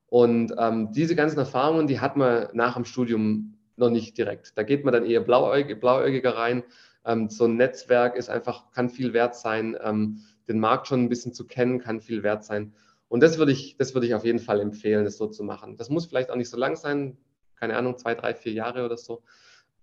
Und 0.08 0.54
ähm, 0.58 0.91
diese 0.91 1.15
ganzen 1.15 1.38
Erfahrungen, 1.38 1.88
die 1.88 1.99
hat 1.99 2.17
man 2.17 2.47
nach 2.54 2.75
dem 2.75 2.86
Studium 2.86 3.56
noch 3.75 3.89
nicht 3.89 4.17
direkt. 4.17 4.58
Da 4.58 4.63
geht 4.63 4.84
man 4.84 4.93
dann 4.93 5.06
eher 5.06 5.21
blauäugig, 5.21 5.80
blauäugiger 5.80 6.36
rein. 6.36 6.63
Ähm, 7.06 7.30
so 7.30 7.45
ein 7.45 7.56
Netzwerk 7.56 8.15
ist 8.15 8.30
einfach, 8.30 8.71
kann 8.71 8.89
viel 8.89 9.13
wert 9.13 9.36
sein. 9.36 9.78
Ähm, 9.82 10.21
den 10.47 10.60
Markt 10.60 10.88
schon 10.88 11.04
ein 11.04 11.10
bisschen 11.10 11.34
zu 11.34 11.45
kennen, 11.45 11.80
kann 11.80 12.02
viel 12.02 12.23
wert 12.23 12.43
sein. 12.43 12.73
Und 13.08 13.21
das 13.21 13.38
würde 13.38 13.52
ich, 13.52 13.78
das 13.78 13.93
würde 13.93 14.08
ich 14.08 14.15
auf 14.15 14.25
jeden 14.25 14.39
Fall 14.39 14.60
empfehlen, 14.60 15.06
das 15.06 15.17
so 15.17 15.28
zu 15.28 15.43
machen. 15.43 15.78
Das 15.78 15.89
muss 15.89 16.08
vielleicht 16.08 16.30
auch 16.32 16.36
nicht 16.36 16.49
so 16.49 16.58
lang 16.58 16.75
sein, 16.75 17.17
keine 17.56 17.75
Ahnung, 17.75 17.97
zwei, 17.97 18.15
drei, 18.15 18.34
vier 18.34 18.54
Jahre 18.54 18.86
oder 18.86 18.97
so. 18.97 19.23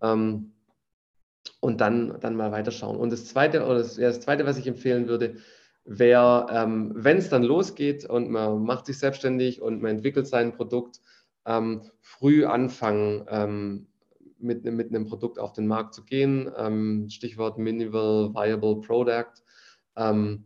Ähm, 0.03 0.53
und 1.61 1.81
dann, 1.81 2.19
dann 2.21 2.37
mal 2.37 2.53
weiterschauen. 2.53 2.97
Und 2.97 3.11
das 3.13 3.27
zweite, 3.27 3.65
oder 3.65 3.79
das, 3.79 3.97
ja, 3.97 4.09
das 4.09 4.21
zweite, 4.21 4.47
was 4.47 4.59
ich 4.59 4.67
empfehlen 4.67 5.09
würde, 5.09 5.37
wer, 5.87 6.47
ähm, 6.51 6.93
wenn 6.95 7.19
es 7.19 7.29
dann 7.29 7.43
losgeht 7.43 8.05
und 8.05 8.29
man 8.31 8.63
macht 8.63 8.87
sich 8.87 8.99
selbstständig 8.99 9.63
und 9.63 9.81
man 9.81 9.93
entwickelt 9.93 10.27
sein 10.27 10.53
Produkt, 10.53 11.01
ähm, 11.47 11.83
früh 12.01 12.45
anfangen, 12.45 13.25
ähm, 13.29 13.87
mit, 14.39 14.65
mit 14.65 14.89
einem 14.89 15.07
Produkt 15.07 15.39
auf 15.39 15.53
den 15.53 15.67
Markt 15.67 15.95
zu 15.95 16.05
gehen. 16.05 16.51
Ähm, 16.59 17.09
Stichwort 17.09 17.57
Minimal 17.57 18.35
Viable 18.35 18.81
Product. 18.81 19.33
Ähm, 19.97 20.45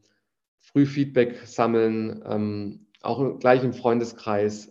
früh 0.60 0.86
Feedback 0.86 1.40
sammeln, 1.46 2.22
ähm, 2.24 2.86
auch 3.02 3.38
gleich 3.38 3.64
im 3.64 3.72
Freundeskreis. 3.72 4.70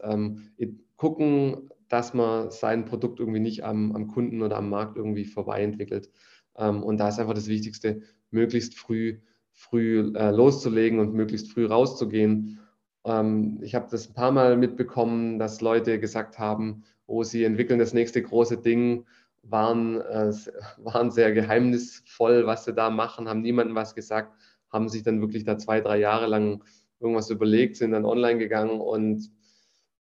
gucken, 0.96 1.70
dass 1.88 2.14
man 2.14 2.52
sein 2.52 2.86
Produkt 2.86 3.20
irgendwie 3.20 3.40
nicht 3.40 3.64
am, 3.64 3.96
am 3.96 4.08
Kunden 4.08 4.44
oder 4.44 4.58
am 4.58 4.70
Markt 4.70 4.98
irgendwie 4.98 5.26
vorbei 5.26 5.64
entwickelt. 5.64 6.12
und 6.54 6.98
da 6.98 7.08
ist 7.08 7.20
einfach 7.20 7.34
das 7.34 7.48
Wichtigste, 7.48 8.02
möglichst 8.30 8.78
früh 8.78 9.18
früh 9.60 10.14
äh, 10.16 10.32
loszulegen 10.32 11.00
und 11.00 11.14
möglichst 11.14 11.52
früh 11.52 11.66
rauszugehen. 11.66 12.60
Ähm, 13.04 13.60
ich 13.62 13.76
habe 13.76 13.88
das 13.92 14.10
ein 14.10 14.14
paar 14.14 14.32
Mal 14.32 14.56
mitbekommen, 14.56 15.38
dass 15.38 15.60
Leute 15.60 16.00
gesagt 16.00 16.40
haben, 16.40 16.84
oh, 17.08 17.24
sie 17.24 17.44
entwickeln 17.44 17.78
das 17.78 17.94
nächste 17.94 18.22
große 18.22 18.58
Ding, 18.58 19.06
waren, 19.44 20.00
äh, 20.00 20.32
waren 20.78 21.12
sehr 21.12 21.34
geheimnisvoll, 21.34 22.48
was 22.48 22.64
sie 22.64 22.74
da 22.74 22.90
machen, 22.90 23.28
haben 23.28 23.42
niemandem 23.42 23.76
was 23.76 23.96
gesagt, 23.96 24.34
haben 24.70 24.88
sich 24.88 25.04
dann 25.04 25.20
wirklich 25.20 25.44
da 25.44 25.58
zwei, 25.58 25.82
drei 25.82 26.00
Jahre 26.00 26.28
lang 26.28 26.64
irgendwas 27.02 27.30
überlegt, 27.30 27.76
sind 27.76 27.92
dann 27.92 28.06
online 28.06 28.40
gegangen 28.40 28.80
und 28.80 29.30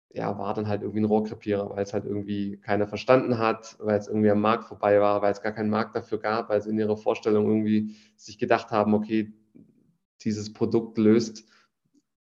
ja, 0.10 0.38
war 0.38 0.54
dann 0.54 0.68
halt 0.68 0.82
irgendwie 0.82 1.02
ein 1.02 1.06
Rohrkrepierer, 1.06 1.70
weil 1.70 1.84
es 1.84 1.94
halt 1.94 2.06
irgendwie 2.06 2.58
keiner 2.58 2.88
verstanden 2.88 3.38
hat, 3.38 3.76
weil 3.80 3.98
es 3.98 4.08
irgendwie 4.08 4.32
am 4.32 4.42
Markt 4.42 4.66
vorbei 4.66 5.00
war, 5.00 5.22
weil 5.22 5.32
es 5.32 5.42
gar 5.42 5.52
keinen 5.52 5.70
Markt 5.70 5.96
dafür 5.96 6.18
gab, 6.18 6.50
weil 6.50 6.62
sie 6.62 6.70
in 6.72 6.80
ihrer 6.80 6.98
Vorstellung 6.98 7.48
irgendwie 7.48 7.96
sich 8.16 8.38
gedacht 8.38 8.72
haben, 8.72 8.94
okay, 8.94 9.34
dieses 10.24 10.54
Produkt 10.54 10.98
löst 10.98 11.46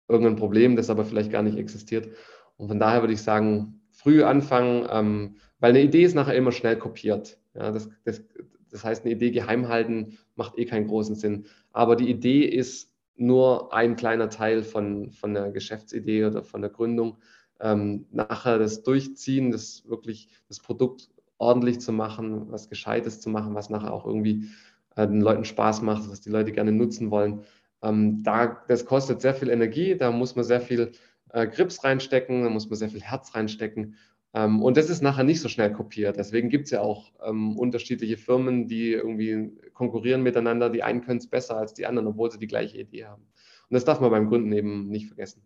irgendein 0.07 0.35
Problem, 0.35 0.75
das 0.75 0.89
aber 0.89 1.05
vielleicht 1.05 1.31
gar 1.31 1.43
nicht 1.43 1.57
existiert. 1.57 2.09
Und 2.57 2.67
von 2.67 2.79
daher 2.79 3.01
würde 3.01 3.13
ich 3.13 3.21
sagen, 3.21 3.81
früh 3.91 4.23
anfangen, 4.23 4.87
ähm, 4.89 5.35
weil 5.59 5.71
eine 5.71 5.81
Idee 5.81 6.03
ist 6.03 6.15
nachher 6.15 6.35
immer 6.35 6.51
schnell 6.51 6.77
kopiert. 6.77 7.37
Ja, 7.53 7.71
das, 7.71 7.89
das, 8.03 8.23
das 8.69 8.83
heißt, 8.83 9.03
eine 9.03 9.13
Idee 9.13 9.31
geheim 9.31 9.67
halten 9.67 10.17
macht 10.35 10.57
eh 10.57 10.65
keinen 10.65 10.87
großen 10.87 11.15
Sinn. 11.15 11.45
Aber 11.71 11.95
die 11.95 12.09
Idee 12.09 12.43
ist 12.45 12.93
nur 13.15 13.73
ein 13.73 13.95
kleiner 13.95 14.29
Teil 14.29 14.63
von, 14.63 15.11
von 15.11 15.33
der 15.33 15.51
Geschäftsidee 15.51 16.25
oder 16.25 16.43
von 16.43 16.61
der 16.61 16.69
Gründung. 16.69 17.17
Ähm, 17.59 18.05
nachher 18.11 18.59
das 18.59 18.83
Durchziehen, 18.83 19.51
das 19.51 19.83
wirklich 19.87 20.29
das 20.47 20.59
Produkt 20.59 21.09
ordentlich 21.39 21.79
zu 21.79 21.91
machen, 21.91 22.51
was 22.51 22.69
Gescheites 22.69 23.19
zu 23.19 23.29
machen, 23.29 23.55
was 23.55 23.69
nachher 23.69 23.93
auch 23.93 24.05
irgendwie 24.05 24.49
äh, 24.95 25.07
den 25.07 25.21
Leuten 25.21 25.45
Spaß 25.45 25.81
macht, 25.81 26.09
was 26.09 26.21
die 26.21 26.29
Leute 26.29 26.51
gerne 26.51 26.71
nutzen 26.71 27.09
wollen. 27.09 27.41
Ähm, 27.81 28.23
da, 28.23 28.63
das 28.67 28.85
kostet 28.85 29.21
sehr 29.21 29.35
viel 29.35 29.49
Energie, 29.49 29.95
da 29.95 30.11
muss 30.11 30.35
man 30.35 30.45
sehr 30.45 30.61
viel 30.61 30.91
äh, 31.29 31.47
Grips 31.47 31.83
reinstecken, 31.83 32.43
da 32.43 32.49
muss 32.49 32.69
man 32.69 32.77
sehr 32.77 32.89
viel 32.89 33.01
Herz 33.01 33.35
reinstecken. 33.35 33.95
Ähm, 34.33 34.61
und 34.61 34.77
das 34.77 34.89
ist 34.89 35.01
nachher 35.01 35.23
nicht 35.23 35.41
so 35.41 35.49
schnell 35.49 35.71
kopiert. 35.71 36.17
Deswegen 36.17 36.49
gibt 36.49 36.65
es 36.65 36.71
ja 36.71 36.81
auch 36.81 37.11
ähm, 37.25 37.57
unterschiedliche 37.57 38.17
Firmen, 38.17 38.67
die 38.67 38.91
irgendwie 38.91 39.51
konkurrieren 39.73 40.21
miteinander. 40.21 40.69
Die 40.69 40.83
einen 40.83 41.01
können 41.01 41.19
es 41.19 41.29
besser 41.29 41.57
als 41.57 41.73
die 41.73 41.85
anderen, 41.85 42.07
obwohl 42.07 42.31
sie 42.31 42.39
die 42.39 42.47
gleiche 42.47 42.77
Idee 42.77 43.05
haben. 43.05 43.23
Und 43.23 43.73
das 43.73 43.85
darf 43.85 43.99
man 43.99 44.11
beim 44.11 44.27
Gründen 44.27 44.51
eben 44.51 44.89
nicht 44.89 45.07
vergessen. 45.07 45.43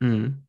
Mhm. 0.00 0.44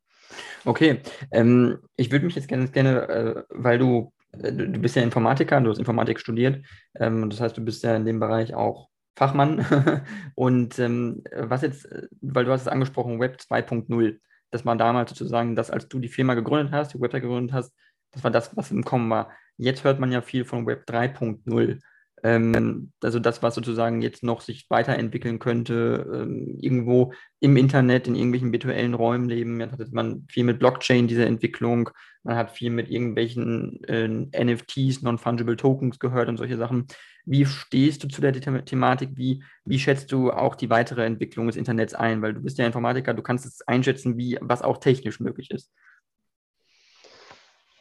Okay, 0.64 1.00
ähm, 1.30 1.78
ich 1.96 2.10
würde 2.10 2.26
mich 2.26 2.34
jetzt 2.34 2.48
gerne, 2.48 2.68
gerne 2.68 3.08
äh, 3.08 3.42
weil 3.50 3.78
du, 3.78 4.12
äh, 4.32 4.52
du 4.52 4.80
bist 4.80 4.96
ja 4.96 5.02
Informatiker, 5.02 5.60
du 5.60 5.70
hast 5.70 5.78
Informatik 5.78 6.18
studiert, 6.18 6.64
ähm, 6.96 7.30
das 7.30 7.40
heißt, 7.40 7.56
du 7.56 7.64
bist 7.64 7.84
ja 7.84 7.94
in 7.94 8.04
dem 8.04 8.18
Bereich 8.18 8.54
auch 8.54 8.88
Fachmann. 9.16 10.04
und 10.36 10.78
ähm, 10.78 11.24
was 11.34 11.62
jetzt, 11.62 11.86
äh, 11.86 12.06
weil 12.20 12.44
du 12.44 12.52
hast 12.52 12.62
es 12.62 12.68
angesprochen, 12.68 13.18
Web 13.18 13.38
2.0 13.40 14.18
das 14.50 14.64
war 14.64 14.76
damals 14.76 15.10
sozusagen 15.10 15.56
das, 15.56 15.70
als 15.70 15.88
du 15.88 15.98
die 15.98 16.08
Firma 16.08 16.34
gegründet 16.34 16.72
hast, 16.72 16.94
die 16.94 17.00
Website 17.00 17.22
gegründet 17.22 17.54
hast, 17.54 17.74
das 18.12 18.24
war 18.24 18.30
das, 18.30 18.56
was 18.56 18.70
im 18.70 18.84
Kommen 18.84 19.10
war. 19.10 19.30
Jetzt 19.58 19.84
hört 19.84 20.00
man 20.00 20.12
ja 20.12 20.22
viel 20.22 20.44
von 20.44 20.66
Web 20.66 20.84
3.0. 20.88 21.80
Ähm, 22.22 22.92
also 23.02 23.18
das, 23.18 23.42
was 23.42 23.54
sozusagen 23.54 24.00
jetzt 24.00 24.22
noch 24.22 24.40
sich 24.40 24.66
weiterentwickeln 24.70 25.38
könnte, 25.38 26.06
ähm, 26.10 26.56
irgendwo 26.60 27.12
im 27.40 27.56
Internet, 27.56 28.08
in 28.08 28.14
irgendwelchen 28.14 28.52
virtuellen 28.52 28.94
Räumen 28.94 29.28
leben. 29.28 29.60
Jetzt 29.60 29.78
hat 29.78 29.92
man 29.92 30.24
viel 30.30 30.44
mit 30.44 30.58
Blockchain, 30.58 31.08
diese 31.08 31.26
Entwicklung. 31.26 31.90
Man 32.22 32.36
hat 32.36 32.52
viel 32.52 32.70
mit 32.70 32.90
irgendwelchen 32.90 33.84
äh, 33.84 34.08
NFTs, 34.08 35.02
Non-Fungible 35.02 35.56
Tokens 35.56 35.98
gehört 35.98 36.28
und 36.28 36.38
solche 36.38 36.56
Sachen. 36.56 36.86
Wie 37.26 37.44
stehst 37.44 38.04
du 38.04 38.08
zu 38.08 38.20
der 38.20 38.32
The 38.32 38.40
Thematik? 38.40 39.10
Wie, 39.14 39.42
wie 39.64 39.78
schätzt 39.80 40.12
du 40.12 40.30
auch 40.30 40.54
die 40.54 40.70
weitere 40.70 41.04
Entwicklung 41.04 41.48
des 41.48 41.56
Internets 41.56 41.92
ein? 41.92 42.22
Weil 42.22 42.34
du 42.34 42.40
bist 42.40 42.56
ja 42.56 42.64
Informatiker, 42.64 43.14
du 43.14 43.22
kannst 43.22 43.44
es 43.44 43.66
einschätzen, 43.66 44.16
wie, 44.16 44.38
was 44.40 44.62
auch 44.62 44.78
technisch 44.78 45.18
möglich 45.18 45.50
ist. 45.50 45.72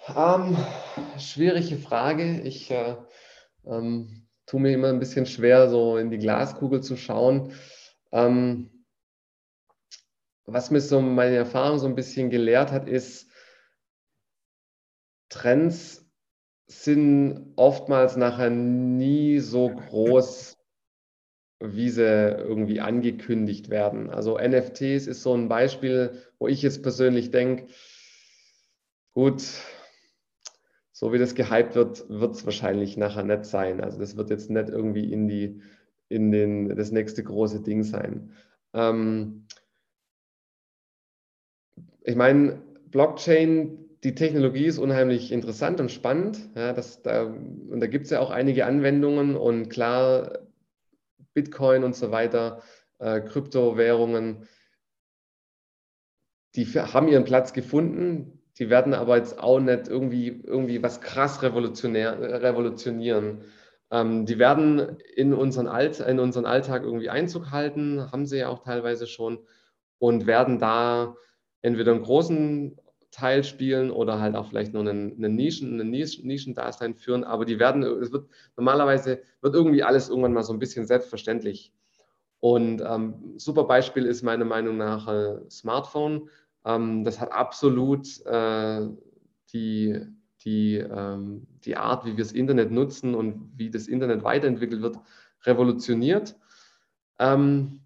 Um, 0.08 0.16
ähm, 0.16 1.20
schwierige 1.20 1.78
Frage. 1.78 2.42
Ich 2.42 2.72
äh, 2.72 2.96
ähm, 3.66 4.28
tue 4.48 4.60
mir 4.60 4.74
immer 4.74 4.90
ein 4.90 5.00
bisschen 5.00 5.28
schwer, 5.28 5.70
so 5.70 5.98
in 5.98 6.10
die 6.10 6.18
Glaskugel 6.18 6.82
zu 6.82 6.98
schauen. 6.98 7.54
Ähm, 8.12 8.86
was 10.46 10.72
mir 10.72 10.82
so 10.82 11.02
meine 11.02 11.36
Erfahrung 11.36 11.78
so 11.78 11.88
ein 11.88 11.96
bisschen 11.96 12.32
gelehrt 12.32 12.72
hat, 12.72 12.88
ist, 12.88 13.30
Trends 15.30 16.05
sind 16.68 17.54
oftmals 17.56 18.16
nachher 18.18 18.50
nie 18.50 19.40
so 19.40 19.70
groß, 19.70 20.58
wie 21.60 21.90
sie 21.90 22.04
irgendwie 22.04 22.82
angekündigt 22.82 23.70
werden. 23.70 24.10
Also 24.10 24.38
NFTs 24.38 25.08
ist 25.08 25.22
so 25.22 25.34
ein 25.34 25.48
Beispiel, 25.48 26.22
wo 26.40 26.48
ich 26.48 26.62
jetzt 26.62 26.82
persönlich 26.82 27.32
denke, 27.32 27.68
gut, 29.12 29.44
so 30.92 31.14
wie 31.14 31.18
das 31.18 31.36
gehypt 31.36 31.76
wird, 31.76 32.10
wird 32.10 32.36
es 32.36 32.46
wahrscheinlich 32.46 32.98
nachher 32.98 33.24
nicht 33.24 33.46
sein. 33.46 33.82
Also 33.82 34.00
das 34.00 34.18
wird 34.18 34.30
jetzt 34.30 34.50
nicht 34.50 34.70
irgendwie 34.70 35.12
in 35.12 35.28
die, 35.28 35.62
in 36.10 36.32
den, 36.32 36.76
das 36.76 36.92
nächste 36.92 37.24
große 37.24 37.62
Ding 37.62 37.84
sein. 37.84 38.34
Ähm, 38.74 39.48
ich 42.02 42.16
meine, 42.16 42.62
Blockchain 42.92 43.85
die 44.06 44.14
Technologie 44.14 44.66
ist 44.66 44.78
unheimlich 44.78 45.32
interessant 45.32 45.80
und 45.80 45.92
spannend. 45.92 46.38
Ja, 46.56 46.74
das, 46.74 47.02
da, 47.02 47.24
und 47.24 47.80
da 47.80 47.88
gibt 47.88 48.06
es 48.06 48.12
ja 48.12 48.20
auch 48.20 48.30
einige 48.30 48.68
Anwendungen 48.68 49.36
und 49.36 49.70
klar, 49.70 50.40
Bitcoin 51.34 51.84
und 51.84 51.96
so 51.96 52.12
weiter, 52.12 52.62
äh, 53.00 53.20
Kryptowährungen, 53.20 54.48
die 56.54 56.66
haben 56.68 57.08
ihren 57.08 57.26
Platz 57.26 57.52
gefunden. 57.52 58.44
Die 58.60 58.70
werden 58.70 58.94
aber 58.94 59.18
jetzt 59.18 59.40
auch 59.40 59.60
nicht 59.60 59.88
irgendwie, 59.88 60.28
irgendwie 60.28 60.84
was 60.84 61.02
krass 61.02 61.42
revolutionär, 61.42 62.42
revolutionieren. 62.44 63.42
Ähm, 63.90 64.28
die 64.28 64.38
werden 64.38 64.98
in 65.16 65.34
unseren, 65.34 65.68
Alt, 65.68 66.00
in 66.00 66.20
unseren 66.20 66.46
Alltag 66.46 66.84
irgendwie 66.84 67.10
Einzug 67.10 67.50
halten, 67.50 68.12
haben 68.12 68.28
sie 68.28 68.38
ja 68.38 68.50
auch 68.50 68.60
teilweise 68.60 69.08
schon 69.08 69.40
und 69.98 70.28
werden 70.28 70.60
da 70.60 71.16
entweder 71.64 71.92
einen 71.92 72.04
großen 72.04 72.78
Teil 73.16 73.44
spielen 73.44 73.92
oder 73.92 74.20
halt 74.20 74.36
auch 74.36 74.48
vielleicht 74.48 74.74
nur 74.74 74.82
einen, 74.82 75.14
einen 75.14 75.36
Nischen, 75.36 75.80
einen 75.80 75.90
Nischendasein 75.90 76.96
führen, 76.96 77.24
aber 77.24 77.46
die 77.46 77.60
werden, 77.60 77.84
es 77.84 78.12
wird 78.12 78.28
normalerweise 78.58 79.22
wird 79.42 79.56
irgendwie 79.56 79.84
alles 79.84 80.10
irgendwann 80.10 80.34
mal 80.34 80.44
so 80.44 80.52
ein 80.52 80.60
bisschen 80.60 80.86
selbstverständlich. 80.86 81.72
Und 82.42 82.84
ähm, 82.86 83.34
super 83.38 83.64
Beispiel 83.64 84.06
ist 84.06 84.22
meiner 84.22 84.46
Meinung 84.46 84.78
nach 84.78 85.08
äh, 85.08 85.50
Smartphone. 85.50 86.30
Ähm, 86.66 87.06
das 87.06 87.22
hat 87.22 87.32
absolut 87.32 88.06
äh, 88.26 88.88
die, 89.54 90.02
die, 90.44 90.76
ähm, 90.76 91.48
die 91.64 91.78
Art, 91.78 92.06
wie 92.06 92.18
wir 92.18 92.24
das 92.24 92.34
Internet 92.34 92.72
nutzen 92.72 93.16
und 93.16 93.52
wie 93.56 93.70
das 93.70 93.88
Internet 93.88 94.24
weiterentwickelt 94.24 94.82
wird, 94.82 94.98
revolutioniert. 95.44 96.36
Ähm, 97.18 97.80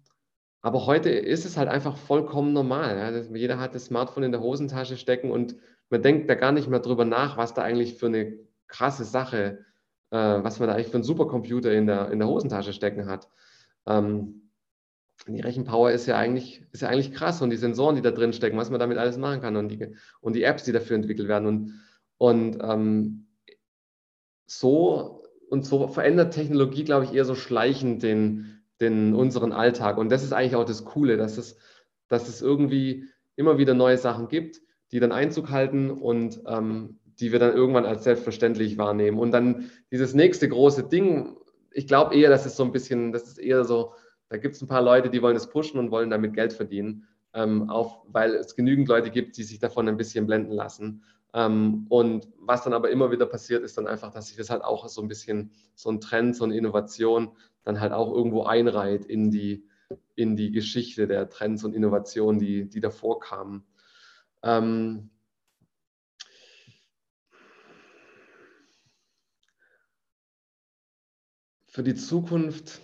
aber 0.62 0.86
heute 0.86 1.10
ist 1.10 1.46
es 1.46 1.56
halt 1.56 1.68
einfach 1.68 1.96
vollkommen 1.96 2.52
normal. 2.52 2.96
Ja. 2.96 3.36
Jeder 3.36 3.58
hat 3.58 3.74
das 3.74 3.86
Smartphone 3.86 4.24
in 4.24 4.32
der 4.32 4.42
Hosentasche 4.42 4.96
stecken 4.96 5.30
und 5.30 5.56
man 5.88 6.02
denkt 6.02 6.28
da 6.28 6.34
gar 6.34 6.52
nicht 6.52 6.68
mehr 6.68 6.80
drüber 6.80 7.04
nach, 7.04 7.36
was 7.36 7.54
da 7.54 7.62
eigentlich 7.62 7.94
für 7.94 8.06
eine 8.06 8.38
krasse 8.68 9.04
Sache, 9.04 9.64
äh, 10.10 10.16
was 10.16 10.58
man 10.58 10.68
da 10.68 10.74
eigentlich 10.74 10.88
für 10.88 10.94
einen 10.94 11.04
Supercomputer 11.04 11.72
in 11.72 11.86
der, 11.86 12.10
in 12.10 12.18
der 12.18 12.28
Hosentasche 12.28 12.72
stecken 12.72 13.06
hat. 13.06 13.28
Ähm, 13.86 14.50
die 15.26 15.40
Rechenpower 15.40 15.90
ist 15.90 16.06
ja, 16.06 16.16
eigentlich, 16.16 16.62
ist 16.72 16.80
ja 16.80 16.88
eigentlich 16.88 17.12
krass 17.12 17.42
und 17.42 17.50
die 17.50 17.56
Sensoren, 17.56 17.96
die 17.96 18.02
da 18.02 18.10
drin 18.10 18.32
stecken, 18.32 18.56
was 18.56 18.70
man 18.70 18.80
damit 18.80 18.98
alles 18.98 19.18
machen 19.18 19.40
kann 19.40 19.56
und 19.56 19.68
die, 19.68 19.94
und 20.20 20.34
die 20.34 20.44
Apps, 20.44 20.64
die 20.64 20.72
dafür 20.72 20.96
entwickelt 20.96 21.28
werden. 21.28 21.46
Und, 21.46 21.80
und 22.16 22.58
ähm, 22.62 23.26
so 24.46 25.22
und 25.50 25.66
so 25.66 25.88
verändert 25.88 26.32
Technologie, 26.32 26.84
glaube 26.84 27.04
ich, 27.04 27.12
eher 27.12 27.24
so 27.24 27.34
schleichend 27.34 28.02
den, 28.02 28.59
den, 28.80 29.14
unseren 29.14 29.52
Alltag. 29.52 29.98
Und 29.98 30.10
das 30.10 30.22
ist 30.22 30.32
eigentlich 30.32 30.56
auch 30.56 30.64
das 30.64 30.84
Coole, 30.84 31.16
dass 31.16 31.38
es, 31.38 31.56
dass 32.08 32.28
es 32.28 32.42
irgendwie 32.42 33.08
immer 33.36 33.58
wieder 33.58 33.74
neue 33.74 33.98
Sachen 33.98 34.28
gibt, 34.28 34.60
die 34.92 35.00
dann 35.00 35.12
Einzug 35.12 35.50
halten 35.50 35.90
und 35.90 36.40
ähm, 36.46 36.98
die 37.20 37.32
wir 37.32 37.38
dann 37.38 37.54
irgendwann 37.54 37.84
als 37.84 38.04
selbstverständlich 38.04 38.78
wahrnehmen. 38.78 39.18
Und 39.18 39.32
dann 39.32 39.70
dieses 39.90 40.14
nächste 40.14 40.48
große 40.48 40.88
Ding, 40.88 41.36
ich 41.72 41.86
glaube 41.86 42.14
eher, 42.14 42.30
dass 42.30 42.46
es 42.46 42.56
so 42.56 42.64
ein 42.64 42.72
bisschen, 42.72 43.12
das 43.12 43.24
ist 43.24 43.38
eher 43.38 43.64
so, 43.64 43.92
da 44.28 44.38
gibt 44.38 44.54
es 44.54 44.62
ein 44.62 44.68
paar 44.68 44.82
Leute, 44.82 45.10
die 45.10 45.22
wollen 45.22 45.36
es 45.36 45.48
pushen 45.48 45.78
und 45.78 45.90
wollen 45.90 46.10
damit 46.10 46.34
Geld 46.34 46.52
verdienen, 46.52 47.06
ähm, 47.34 47.68
auch 47.68 48.04
weil 48.08 48.34
es 48.34 48.56
genügend 48.56 48.88
Leute 48.88 49.10
gibt, 49.10 49.36
die 49.36 49.42
sich 49.42 49.58
davon 49.58 49.88
ein 49.88 49.96
bisschen 49.96 50.26
blenden 50.26 50.52
lassen. 50.52 51.02
Ähm, 51.32 51.86
und 51.88 52.28
was 52.38 52.64
dann 52.64 52.72
aber 52.72 52.90
immer 52.90 53.10
wieder 53.10 53.26
passiert, 53.26 53.62
ist 53.62 53.78
dann 53.78 53.86
einfach, 53.86 54.10
dass 54.10 54.28
sich 54.28 54.36
das 54.36 54.50
halt 54.50 54.62
auch 54.62 54.88
so 54.88 55.00
ein 55.00 55.08
bisschen 55.08 55.52
so 55.74 55.90
ein 55.90 56.00
Trend, 56.00 56.36
so 56.36 56.44
eine 56.44 56.56
Innovation 56.56 57.36
dann 57.62 57.80
halt 57.80 57.92
auch 57.92 58.12
irgendwo 58.12 58.44
einreiht 58.44 59.04
in 59.04 59.30
die, 59.30 59.64
in 60.14 60.36
die 60.36 60.50
Geschichte 60.50 61.06
der 61.06 61.28
Trends 61.28 61.64
und 61.64 61.74
Innovationen, 61.74 62.40
die, 62.40 62.68
die 62.68 62.80
davor 62.80 63.20
kamen. 63.20 63.64
Ähm, 64.42 65.10
für 71.66 71.82
die 71.82 71.94
Zukunft, 71.94 72.80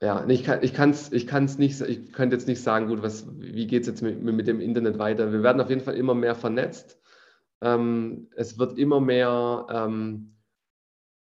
ja, 0.00 0.26
ich 0.28 0.44
kann 0.44 0.62
ich 0.62 0.72
kann's, 0.72 1.12
ich 1.12 1.26
kann's 1.26 1.58
nicht, 1.58 1.80
ich 1.82 2.12
könnte 2.12 2.36
jetzt 2.36 2.48
nicht 2.48 2.62
sagen, 2.62 2.86
gut, 2.88 3.02
was, 3.02 3.26
wie 3.38 3.66
geht 3.66 3.82
es 3.82 3.88
jetzt 3.88 4.02
mit, 4.02 4.22
mit 4.22 4.46
dem 4.46 4.60
Internet 4.60 4.98
weiter? 4.98 5.32
Wir 5.32 5.42
werden 5.42 5.60
auf 5.60 5.68
jeden 5.68 5.82
Fall 5.82 5.94
immer 5.94 6.14
mehr 6.14 6.34
vernetzt. 6.34 6.98
Ähm, 7.60 8.28
es 8.34 8.58
wird 8.58 8.78
immer 8.78 9.00
mehr 9.00 9.66
ähm, 9.70 10.36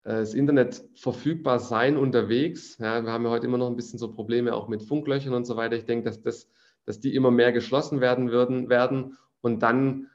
äh, 0.04 0.16
das 0.16 0.34
Internet 0.34 0.84
verfügbar 0.94 1.58
sein 1.58 1.96
unterwegs. 1.96 2.76
Ja, 2.78 3.02
wir 3.02 3.10
haben 3.12 3.24
ja 3.24 3.30
heute 3.30 3.46
immer 3.46 3.58
noch 3.58 3.68
ein 3.68 3.76
bisschen 3.76 3.98
so 3.98 4.12
Probleme 4.12 4.54
auch 4.54 4.68
mit 4.68 4.82
Funklöchern 4.82 5.34
und 5.34 5.46
so 5.46 5.56
weiter. 5.56 5.76
Ich 5.76 5.86
denke, 5.86 6.04
dass, 6.04 6.20
das, 6.20 6.48
dass 6.84 7.00
die 7.00 7.14
immer 7.14 7.30
mehr 7.30 7.52
geschlossen 7.52 8.00
werden 8.00 8.30
würden, 8.30 8.68
werden 8.68 9.16
und 9.40 9.62
dann 9.62 10.08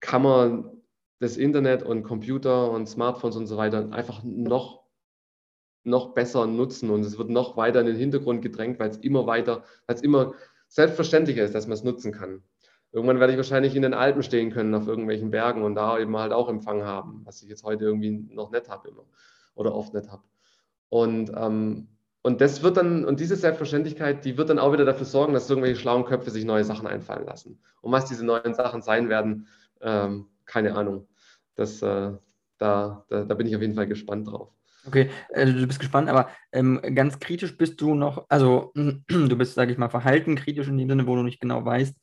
kann 0.00 0.22
man 0.22 0.70
das 1.20 1.36
Internet 1.36 1.82
und 1.82 2.04
Computer 2.04 2.70
und 2.70 2.88
Smartphones 2.88 3.36
und 3.36 3.46
so 3.46 3.56
weiter 3.56 3.92
einfach 3.92 4.22
noch, 4.24 4.84
noch 5.84 6.14
besser 6.14 6.46
nutzen 6.46 6.90
und 6.90 7.00
es 7.00 7.18
wird 7.18 7.30
noch 7.30 7.56
weiter 7.56 7.80
in 7.80 7.86
den 7.86 7.96
Hintergrund 7.96 8.42
gedrängt, 8.42 8.78
weil 8.78 8.90
es 8.90 8.98
immer 8.98 9.26
weiter, 9.26 9.62
weil 9.86 9.96
es 9.96 10.02
immer 10.02 10.34
selbstverständlicher 10.68 11.44
ist, 11.44 11.54
dass 11.54 11.66
man 11.66 11.74
es 11.74 11.84
nutzen 11.84 12.12
kann. 12.12 12.42
Irgendwann 12.92 13.20
werde 13.20 13.32
ich 13.32 13.36
wahrscheinlich 13.36 13.76
in 13.76 13.82
den 13.82 13.94
Alpen 13.94 14.22
stehen 14.22 14.50
können, 14.50 14.74
auf 14.74 14.88
irgendwelchen 14.88 15.30
Bergen 15.30 15.62
und 15.62 15.74
da 15.74 15.98
eben 15.98 16.16
halt 16.16 16.32
auch 16.32 16.48
Empfang 16.48 16.84
haben, 16.84 17.22
was 17.24 17.42
ich 17.42 17.48
jetzt 17.48 17.64
heute 17.64 17.84
irgendwie 17.84 18.10
noch 18.10 18.50
nicht 18.50 18.68
habe 18.68 18.88
immer 18.88 19.04
oder 19.54 19.74
oft 19.74 19.92
nicht 19.92 20.10
habe. 20.10 20.22
Und, 20.88 21.30
ähm, 21.36 21.88
und 22.22 22.40
das 22.40 22.62
wird 22.62 22.76
dann, 22.76 23.04
und 23.04 23.20
diese 23.20 23.36
Selbstverständlichkeit, 23.36 24.24
die 24.24 24.38
wird 24.38 24.48
dann 24.50 24.58
auch 24.58 24.72
wieder 24.72 24.84
dafür 24.84 25.06
sorgen, 25.06 25.34
dass 25.34 25.50
irgendwelche 25.50 25.80
schlauen 25.80 26.04
Köpfe 26.04 26.30
sich 26.30 26.44
neue 26.44 26.64
Sachen 26.64 26.86
einfallen 26.86 27.26
lassen. 27.26 27.60
Und 27.80 27.92
was 27.92 28.06
diese 28.06 28.24
neuen 28.24 28.54
Sachen 28.54 28.82
sein 28.82 29.08
werden, 29.08 29.48
ähm, 29.80 30.26
keine 30.46 30.74
Ahnung. 30.74 31.06
Das, 31.54 31.82
äh, 31.82 32.12
da, 32.58 33.04
da, 33.08 33.24
da 33.24 33.34
bin 33.34 33.46
ich 33.46 33.54
auf 33.54 33.62
jeden 33.62 33.74
Fall 33.74 33.86
gespannt 33.86 34.28
drauf. 34.28 34.50
Okay, 34.86 35.10
also 35.32 35.52
du 35.52 35.66
bist 35.66 35.80
gespannt, 35.80 36.08
aber 36.08 36.30
ähm, 36.52 36.80
ganz 36.94 37.18
kritisch 37.18 37.56
bist 37.56 37.80
du 37.80 37.94
noch, 37.94 38.26
also 38.28 38.72
du 38.74 39.36
bist, 39.36 39.54
sage 39.54 39.72
ich 39.72 39.78
mal, 39.78 39.90
verhalten 39.90 40.36
kritisch 40.36 40.68
in 40.68 40.78
dem 40.78 40.88
Sinne, 40.88 41.06
wo 41.06 41.16
du 41.16 41.22
nicht 41.22 41.40
genau 41.40 41.64
weißt, 41.64 41.94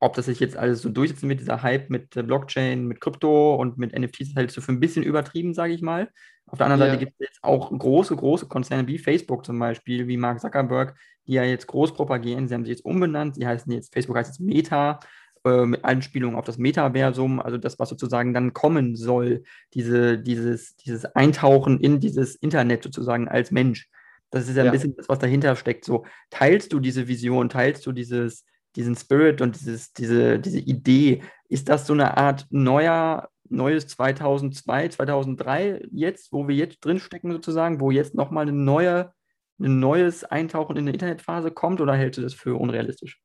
ob 0.00 0.14
das 0.14 0.26
sich 0.26 0.40
jetzt 0.40 0.56
alles 0.56 0.80
so 0.80 0.88
durchsetzt 0.88 1.22
mit 1.22 1.40
dieser 1.40 1.62
Hype 1.62 1.90
mit 1.90 2.16
äh, 2.16 2.22
Blockchain, 2.22 2.86
mit 2.86 3.00
Krypto 3.00 3.54
und 3.56 3.76
mit 3.76 3.96
NFTs, 3.96 4.34
hältst 4.34 4.56
du 4.56 4.60
für 4.62 4.72
ein 4.72 4.80
bisschen 4.80 5.02
übertrieben, 5.02 5.52
sage 5.52 5.74
ich 5.74 5.82
mal. 5.82 6.08
Auf 6.46 6.58
der 6.58 6.66
anderen 6.66 6.80
ja. 6.80 6.86
Seite 6.94 7.04
gibt 7.04 7.20
es 7.20 7.28
jetzt 7.28 7.44
auch 7.44 7.70
große, 7.70 8.16
große 8.16 8.46
Konzerne 8.46 8.88
wie 8.88 8.98
Facebook 8.98 9.44
zum 9.44 9.58
Beispiel, 9.58 10.08
wie 10.08 10.16
Mark 10.16 10.40
Zuckerberg, 10.40 10.96
die 11.26 11.34
ja 11.34 11.44
jetzt 11.44 11.66
groß 11.66 11.94
propagieren. 11.94 12.48
Sie 12.48 12.54
haben 12.54 12.64
sich 12.64 12.76
jetzt 12.76 12.84
umbenannt, 12.84 13.34
sie 13.34 13.46
heißen 13.46 13.70
jetzt, 13.72 13.92
Facebook 13.92 14.16
heißt 14.16 14.30
jetzt 14.30 14.40
Meta, 14.40 14.98
äh, 15.44 15.64
mit 15.64 15.84
Anspielung 15.84 16.36
auf 16.36 16.44
das 16.44 16.58
Metaversum, 16.58 17.40
also 17.40 17.56
das, 17.56 17.78
was 17.78 17.88
sozusagen 17.88 18.34
dann 18.34 18.52
kommen 18.52 18.94
soll, 18.94 19.42
diese, 19.72 20.18
dieses, 20.18 20.76
dieses 20.76 21.04
Eintauchen 21.04 21.80
in 21.80 21.98
dieses 21.98 22.34
Internet 22.36 22.82
sozusagen 22.82 23.26
als 23.26 23.50
Mensch. 23.50 23.88
Das 24.30 24.48
ist 24.48 24.56
ja, 24.56 24.64
ja. 24.64 24.70
ein 24.70 24.72
bisschen 24.72 24.96
das, 24.96 25.08
was 25.08 25.18
dahinter 25.18 25.56
steckt. 25.56 25.84
So, 25.84 26.04
teilst 26.30 26.72
du 26.72 26.80
diese 26.80 27.08
Vision, 27.08 27.48
teilst 27.48 27.86
du 27.86 27.92
dieses, 27.92 28.44
diesen 28.76 28.94
Spirit 28.96 29.40
und 29.40 29.58
dieses, 29.58 29.92
diese, 29.92 30.38
diese 30.38 30.58
Idee? 30.58 31.22
Ist 31.48 31.68
das 31.68 31.86
so 31.86 31.94
eine 31.94 32.16
Art 32.16 32.46
neuer, 32.50 33.30
neues 33.48 33.86
2002, 33.88 34.88
2003 34.88 35.86
jetzt, 35.90 36.32
wo 36.32 36.48
wir 36.48 36.54
jetzt 36.54 36.84
drinstecken 36.84 37.32
sozusagen, 37.32 37.80
wo 37.80 37.90
jetzt 37.90 38.14
nochmal 38.14 38.42
eine 38.42 38.52
neue, 38.52 39.12
ein 39.58 39.80
neues 39.80 40.22
Eintauchen 40.24 40.76
in 40.76 40.84
eine 40.84 40.92
Internetphase 40.92 41.50
kommt 41.50 41.80
oder 41.80 41.94
hältst 41.94 42.18
du 42.18 42.22
das 42.22 42.34
für 42.34 42.56
unrealistisch? 42.56 43.20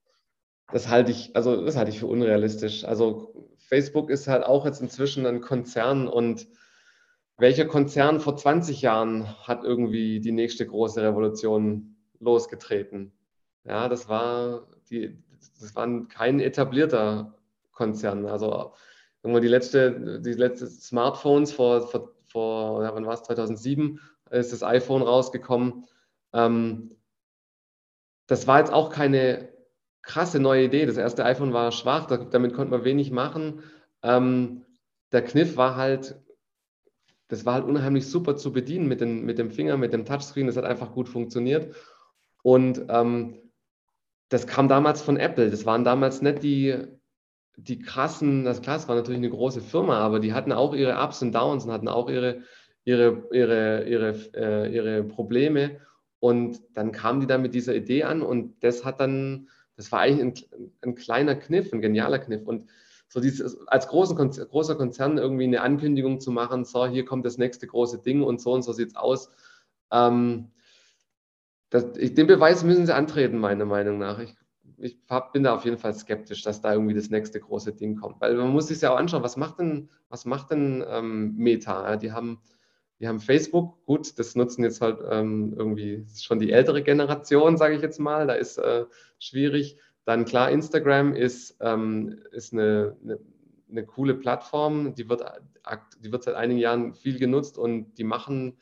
Das 0.72 0.90
halte 0.90 1.12
ich, 1.12 1.36
also 1.36 1.64
das 1.64 1.76
halte 1.76 1.92
ich 1.92 2.00
für 2.00 2.08
unrealistisch. 2.08 2.86
Also 2.86 3.50
Facebook 3.58 4.10
ist 4.10 4.28
halt 4.28 4.44
auch 4.44 4.66
jetzt 4.66 4.82
inzwischen 4.82 5.26
ein 5.26 5.42
Konzern 5.42 6.08
und 6.08 6.48
welcher 7.38 7.66
Konzern 7.66 8.20
vor 8.20 8.38
20 8.38 8.82
Jahren 8.82 9.28
hat 9.46 9.64
irgendwie 9.64 10.22
die 10.22 10.32
nächste 10.32 10.66
große 10.66 11.02
Revolution 11.02 11.98
losgetreten? 12.20 13.12
Ja, 13.66 13.90
das 13.90 14.08
war 14.08 14.68
die, 14.90 15.22
das 15.60 15.76
war 15.76 16.08
kein 16.08 16.40
etablierter 16.40 17.36
Konzern. 17.72 18.26
Also 18.26 18.74
irgendwann 19.22 19.42
die 19.42 19.50
letzte, 19.50 20.22
die 20.22 20.34
letzte 20.34 20.68
Smartphones 20.68 21.52
vor, 21.52 21.88
vor, 21.88 22.12
vor 22.26 22.84
ja, 22.84 22.94
wann 22.94 23.06
war 23.06 23.16
es, 23.16 23.24
2007 23.24 24.00
ist 24.32 24.54
das 24.54 24.64
iPhone 24.64 25.02
rausgekommen. 25.02 25.86
Ähm, 26.34 26.96
das 28.28 28.48
war 28.48 28.60
jetzt 28.60 28.72
auch 28.72 28.90
keine 28.90 29.55
krasse 30.06 30.40
neue 30.40 30.66
Idee. 30.66 30.86
Das 30.86 30.98
erste 30.98 31.26
iPhone 31.26 31.54
war 31.54 31.72
schwach, 31.72 32.06
damit 32.06 32.54
konnte 32.54 32.72
man 32.72 32.86
wenig 32.86 33.12
machen. 33.12 33.64
Ähm, 34.04 34.64
der 35.12 35.24
Kniff 35.24 35.58
war 35.58 35.76
halt, 35.76 36.16
das 37.28 37.46
war 37.46 37.56
halt 37.56 37.66
unheimlich 37.66 38.08
super 38.08 38.38
zu 38.38 38.54
bedienen 38.54 38.88
mit, 38.88 39.02
den, 39.02 39.26
mit 39.26 39.38
dem 39.40 39.52
Finger, 39.52 39.78
mit 39.78 39.94
dem 39.94 40.06
Touchscreen. 40.06 40.48
Das 40.48 40.58
hat 40.58 40.66
einfach 40.66 40.94
gut 40.94 41.10
funktioniert. 41.10 41.76
Und 42.44 42.86
ähm, 42.90 43.42
das 44.30 44.48
kam 44.48 44.68
damals 44.68 45.02
von 45.02 45.18
Apple. 45.18 45.50
Das 45.50 45.66
waren 45.66 45.84
damals 45.84 46.22
nicht 46.22 46.44
die, 46.44 46.78
die 47.58 47.80
krassen, 47.80 48.44
das 48.44 48.62
klar, 48.62 48.88
war 48.88 48.96
natürlich 48.96 49.18
eine 49.18 49.30
große 49.30 49.62
Firma, 49.62 50.00
aber 50.00 50.20
die 50.20 50.34
hatten 50.34 50.52
auch 50.52 50.74
ihre 50.74 51.02
Ups 51.02 51.22
und 51.22 51.34
Downs 51.34 51.66
und 51.66 51.72
hatten 51.72 51.88
auch 51.88 52.10
ihre, 52.10 52.42
ihre, 52.84 53.24
ihre, 53.32 53.84
ihre, 53.88 54.16
äh, 54.36 54.74
ihre 54.74 55.04
Probleme. 55.04 55.80
Und 56.20 56.60
dann 56.74 56.92
kamen 56.92 57.22
die 57.22 57.28
da 57.28 57.38
mit 57.38 57.54
dieser 57.54 57.76
Idee 57.76 58.04
an 58.04 58.22
und 58.22 58.64
das 58.64 58.84
hat 58.86 59.00
dann, 59.00 59.50
das 59.76 59.92
war 59.92 60.00
eigentlich 60.00 60.50
ein, 60.54 60.72
ein 60.82 60.96
kleiner 60.96 61.36
Kniff, 61.36 61.72
ein 61.74 61.82
genialer 61.82 62.20
Kniff. 62.20 62.48
Und 62.48 62.66
so 63.08 63.20
dieses, 63.20 63.68
als 63.68 63.88
großen, 63.88 64.16
großer 64.16 64.76
Konzern 64.76 65.18
irgendwie 65.18 65.44
eine 65.44 65.62
Ankündigung 65.62 66.20
zu 66.20 66.32
machen, 66.32 66.66
so, 66.66 66.86
hier 66.88 67.06
kommt 67.06 67.26
das 67.26 67.38
nächste 67.38 67.68
große 67.68 68.02
Ding 68.02 68.24
und 68.24 68.42
so 68.42 68.54
und 68.54 68.64
so 68.64 68.74
sieht 68.74 68.90
es 68.90 68.96
aus. 68.96 69.32
Ähm, 69.92 70.52
das, 71.70 71.92
den 71.94 72.28
Beweis 72.28 72.64
müssen 72.64 72.86
sie 72.86 72.96
antreten, 72.96 73.38
meiner 73.38 73.66
Meinung 73.66 73.98
nach. 73.98 74.20
Ich, 74.20 74.36
ich 74.78 74.98
hab, 75.10 75.34
bin 75.34 75.44
da 75.44 75.56
auf 75.56 75.66
jeden 75.66 75.78
Fall 75.78 75.94
skeptisch, 75.94 76.42
dass 76.44 76.62
da 76.62 76.74
irgendwie 76.74 76.94
das 76.94 77.10
nächste 77.10 77.40
große 77.40 77.74
Ding 77.74 77.98
kommt. 77.98 78.22
Weil 78.22 78.36
man 78.36 78.50
muss 78.50 78.68
sich 78.68 78.82
ja 78.82 78.92
auch 78.92 78.98
anschauen, 78.98 79.24
was 79.24 79.38
macht 79.38 79.60
denn, 79.60 79.90
was 80.10 80.26
macht 80.26 80.52
denn 80.52 80.84
ähm, 80.88 81.36
Meta? 81.36 81.96
Die, 81.98 82.12
haben, 82.12 82.42
die 83.00 83.08
haben 83.08 83.20
Facebook, 83.20 83.84
gut, 83.86 84.18
das 84.20 84.36
nutzen 84.36 84.64
jetzt 84.64 84.82
halt 84.82 85.00
ähm, 85.10 85.54
irgendwie 85.58 86.06
schon 86.18 86.40
die 86.40 86.52
ältere 86.52 86.82
Generation, 86.82 87.58
sage 87.58 87.76
ich 87.76 87.82
jetzt 87.82 88.00
mal. 88.00 88.28
Da 88.28 88.34
ist 88.34 88.58
äh, 88.58 88.86
schwierig. 89.20 89.78
Dann 90.06 90.26
klar, 90.26 90.50
Instagram 90.50 91.14
ist, 91.14 91.58
ähm, 91.60 92.20
ist 92.32 92.54
eine, 92.54 92.96
eine, 93.04 93.20
eine, 93.70 93.86
coole 93.86 94.14
Plattform, 94.14 94.94
die 94.96 95.10
wird, 95.10 95.26
die 96.00 96.12
wird 96.12 96.24
seit 96.24 96.36
einigen 96.36 96.60
Jahren 96.60 96.94
viel 96.94 97.18
genutzt 97.20 97.58
und 97.58 97.96
die 97.98 98.04
machen 98.04 98.58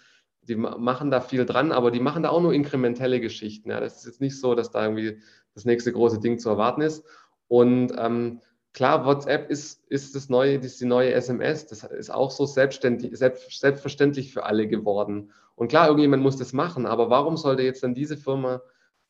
die 0.48 0.56
machen 0.56 1.10
da 1.10 1.22
viel 1.22 1.46
dran, 1.46 1.72
aber 1.72 1.91
die 1.91 2.00
machen 2.00 2.24
da 2.24 2.30
auch 2.30 2.41
nur 2.41 2.54
inkrementelle 2.54 3.19
Geschichten. 3.19 3.69
Ja. 3.69 3.80
Das 3.80 3.98
ist 3.98 4.06
jetzt 4.06 4.22
nicht 4.22 4.39
so, 4.39 4.56
dass 4.56 4.72
da 4.72 4.84
irgendwie 4.84 5.19
das 5.54 5.65
nächste 5.65 5.91
große 5.93 6.19
Ding 6.19 6.39
zu 6.39 6.50
erwarten 6.50 6.82
ist. 6.82 7.06
Und 7.48 7.93
ähm, 7.98 8.41
klar, 8.73 9.05
WhatsApp 9.05 9.49
ist, 9.49 9.83
ist 9.89 10.15
das 10.15 10.29
neue, 10.29 10.55
ist 10.55 10.81
die 10.81 10.86
neue 10.86 11.13
SMS. 11.13 11.67
Das 11.67 11.83
ist 11.83 12.12
auch 12.12 12.31
so 12.31 12.45
selbstständig, 12.45 13.17
selbst, 13.17 13.59
selbstverständlich 13.59 14.33
für 14.33 14.43
alle 14.43 14.67
geworden. 14.67 15.31
Und 15.55 15.67
klar, 15.67 15.88
irgendjemand 15.88 16.23
muss 16.23 16.38
das 16.38 16.53
machen, 16.53 16.86
aber 16.86 17.09
warum 17.09 17.38
sollte 17.38 17.63
jetzt 17.63 17.83
dann 17.83 17.93
diese 17.93 18.17
Firma 18.17 18.62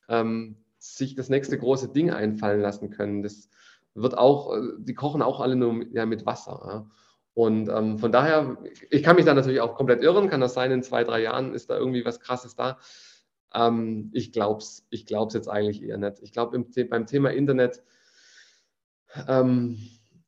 ähm, 0.08 0.56
sich 0.78 1.14
das 1.14 1.30
nächste 1.30 1.58
große 1.58 1.88
Ding 1.88 2.10
einfallen 2.10 2.60
lassen 2.60 2.90
können? 2.90 3.22
Das 3.22 3.48
wird 3.94 4.18
auch, 4.18 4.54
äh, 4.54 4.60
die 4.78 4.94
kochen 4.94 5.22
auch 5.22 5.40
alle 5.40 5.56
nur 5.56 5.84
ja, 5.92 6.04
mit 6.04 6.26
Wasser. 6.26 6.62
Ja. 6.66 6.86
Und 7.32 7.68
ähm, 7.68 7.98
von 7.98 8.12
daher, 8.12 8.58
ich 8.90 9.02
kann 9.02 9.16
mich 9.16 9.24
da 9.24 9.34
natürlich 9.34 9.60
auch 9.60 9.74
komplett 9.74 10.02
irren, 10.02 10.28
kann 10.28 10.40
das 10.40 10.54
sein, 10.54 10.70
in 10.70 10.82
zwei, 10.82 11.02
drei 11.02 11.22
Jahren 11.22 11.54
ist 11.54 11.70
da 11.70 11.76
irgendwie 11.76 12.04
was 12.04 12.20
Krasses 12.20 12.54
da. 12.54 12.78
Ähm, 13.52 14.10
ich 14.12 14.30
glaube 14.30 14.58
es 14.58 14.86
ich 14.90 15.06
glaub's 15.06 15.34
jetzt 15.34 15.48
eigentlich 15.48 15.82
eher 15.82 15.96
nicht. 15.98 16.20
Ich 16.22 16.32
glaube, 16.32 16.64
beim 16.84 17.06
Thema 17.06 17.30
Internet, 17.30 17.82
ähm, 19.28 19.78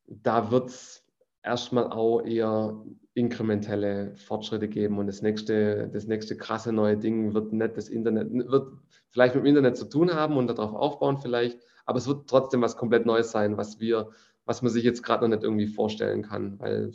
da 0.07 0.51
wird 0.51 0.70
es 0.70 1.05
erstmal 1.42 1.90
auch 1.92 2.22
eher 2.22 2.83
inkrementelle 3.14 4.14
Fortschritte 4.16 4.68
geben 4.68 4.99
und 4.99 5.07
das 5.07 5.22
nächste, 5.22 5.88
das 5.88 6.07
nächste 6.07 6.37
krasse 6.37 6.72
neue 6.72 6.96
Ding 6.96 7.35
wird 7.35 7.53
nicht 7.53 7.77
das 7.77 7.88
Internet, 7.88 8.31
wird 8.31 8.72
vielleicht 9.11 9.35
mit 9.35 9.44
dem 9.44 9.49
Internet 9.49 9.77
zu 9.77 9.88
tun 9.88 10.12
haben 10.12 10.37
und 10.37 10.49
darauf 10.49 10.75
aufbauen 10.75 11.18
vielleicht, 11.18 11.59
aber 11.87 11.99
es 11.99 12.07
wird 12.07 12.29
trotzdem 12.29 12.61
was 12.62 12.77
komplett 12.77 13.07
Neues 13.07 13.31
sein, 13.31 13.57
was 13.57 13.81
wir 13.81 14.11
was 14.46 14.62
man 14.62 14.72
sich 14.72 14.85
jetzt 14.85 15.03
gerade 15.03 15.29
noch 15.29 15.37
nicht 15.37 15.44
irgendwie 15.44 15.66
vorstellen 15.66 16.22
kann, 16.22 16.59
weil 16.59 16.92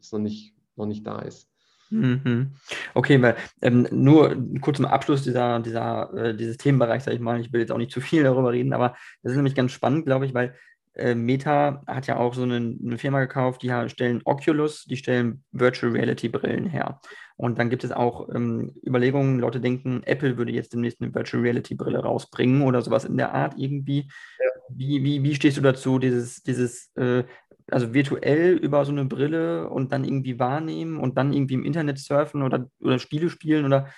es 0.00 0.12
noch 0.12 0.18
nicht, 0.18 0.54
noch 0.76 0.86
nicht 0.86 1.06
da 1.06 1.20
ist. 1.20 1.48
Mhm. 1.90 2.52
Okay, 2.92 3.22
weil 3.22 3.36
ähm, 3.62 3.88
nur 3.90 4.36
kurz 4.60 4.76
zum 4.76 4.84
Abschluss 4.84 5.22
dieser, 5.22 5.60
dieser, 5.60 6.12
äh, 6.12 6.36
dieses 6.36 6.58
Themenbereichs, 6.58 7.06
sage 7.06 7.16
ich 7.16 7.22
mal, 7.22 7.40
ich 7.40 7.50
will 7.52 7.60
jetzt 7.60 7.72
auch 7.72 7.78
nicht 7.78 7.92
zu 7.92 8.02
viel 8.02 8.24
darüber 8.24 8.52
reden, 8.52 8.74
aber 8.74 8.94
das 9.22 9.32
ist 9.32 9.36
nämlich 9.36 9.54
ganz 9.54 9.72
spannend, 9.72 10.04
glaube 10.04 10.26
ich, 10.26 10.34
weil 10.34 10.54
äh, 10.98 11.14
Meta 11.14 11.82
hat 11.86 12.06
ja 12.06 12.16
auch 12.16 12.34
so 12.34 12.42
eine, 12.42 12.56
eine 12.56 12.98
Firma 12.98 13.20
gekauft, 13.20 13.62
die 13.62 13.72
stellen 13.88 14.20
Oculus, 14.24 14.84
die 14.84 14.96
stellen 14.96 15.44
Virtual 15.52 15.92
Reality 15.92 16.28
Brillen 16.28 16.66
her. 16.66 17.00
Und 17.36 17.58
dann 17.58 17.70
gibt 17.70 17.84
es 17.84 17.92
auch 17.92 18.28
ähm, 18.34 18.74
Überlegungen, 18.84 19.38
Leute 19.38 19.60
denken, 19.60 20.02
Apple 20.04 20.36
würde 20.36 20.52
jetzt 20.52 20.72
demnächst 20.72 21.00
eine 21.00 21.14
Virtual 21.14 21.42
Reality 21.42 21.74
Brille 21.74 22.00
rausbringen 22.00 22.62
oder 22.62 22.82
sowas 22.82 23.04
in 23.04 23.16
der 23.16 23.32
Art 23.32 23.54
irgendwie. 23.56 24.08
Ja. 24.38 24.50
Wie, 24.70 25.04
wie, 25.04 25.22
wie 25.22 25.34
stehst 25.34 25.56
du 25.56 25.60
dazu, 25.60 25.98
dieses, 25.98 26.42
dieses 26.42 26.90
äh, 26.96 27.24
also 27.70 27.94
virtuell 27.94 28.56
über 28.56 28.84
so 28.84 28.92
eine 28.92 29.04
Brille 29.04 29.68
und 29.68 29.92
dann 29.92 30.04
irgendwie 30.04 30.38
wahrnehmen 30.38 30.98
und 30.98 31.16
dann 31.16 31.32
irgendwie 31.32 31.54
im 31.54 31.64
Internet 31.64 31.98
surfen 31.98 32.42
oder, 32.42 32.68
oder 32.80 32.98
Spiele 32.98 33.30
spielen 33.30 33.64
oder 33.64 33.88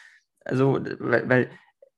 also, 0.44 0.80
weil, 0.98 1.28
weil 1.28 1.50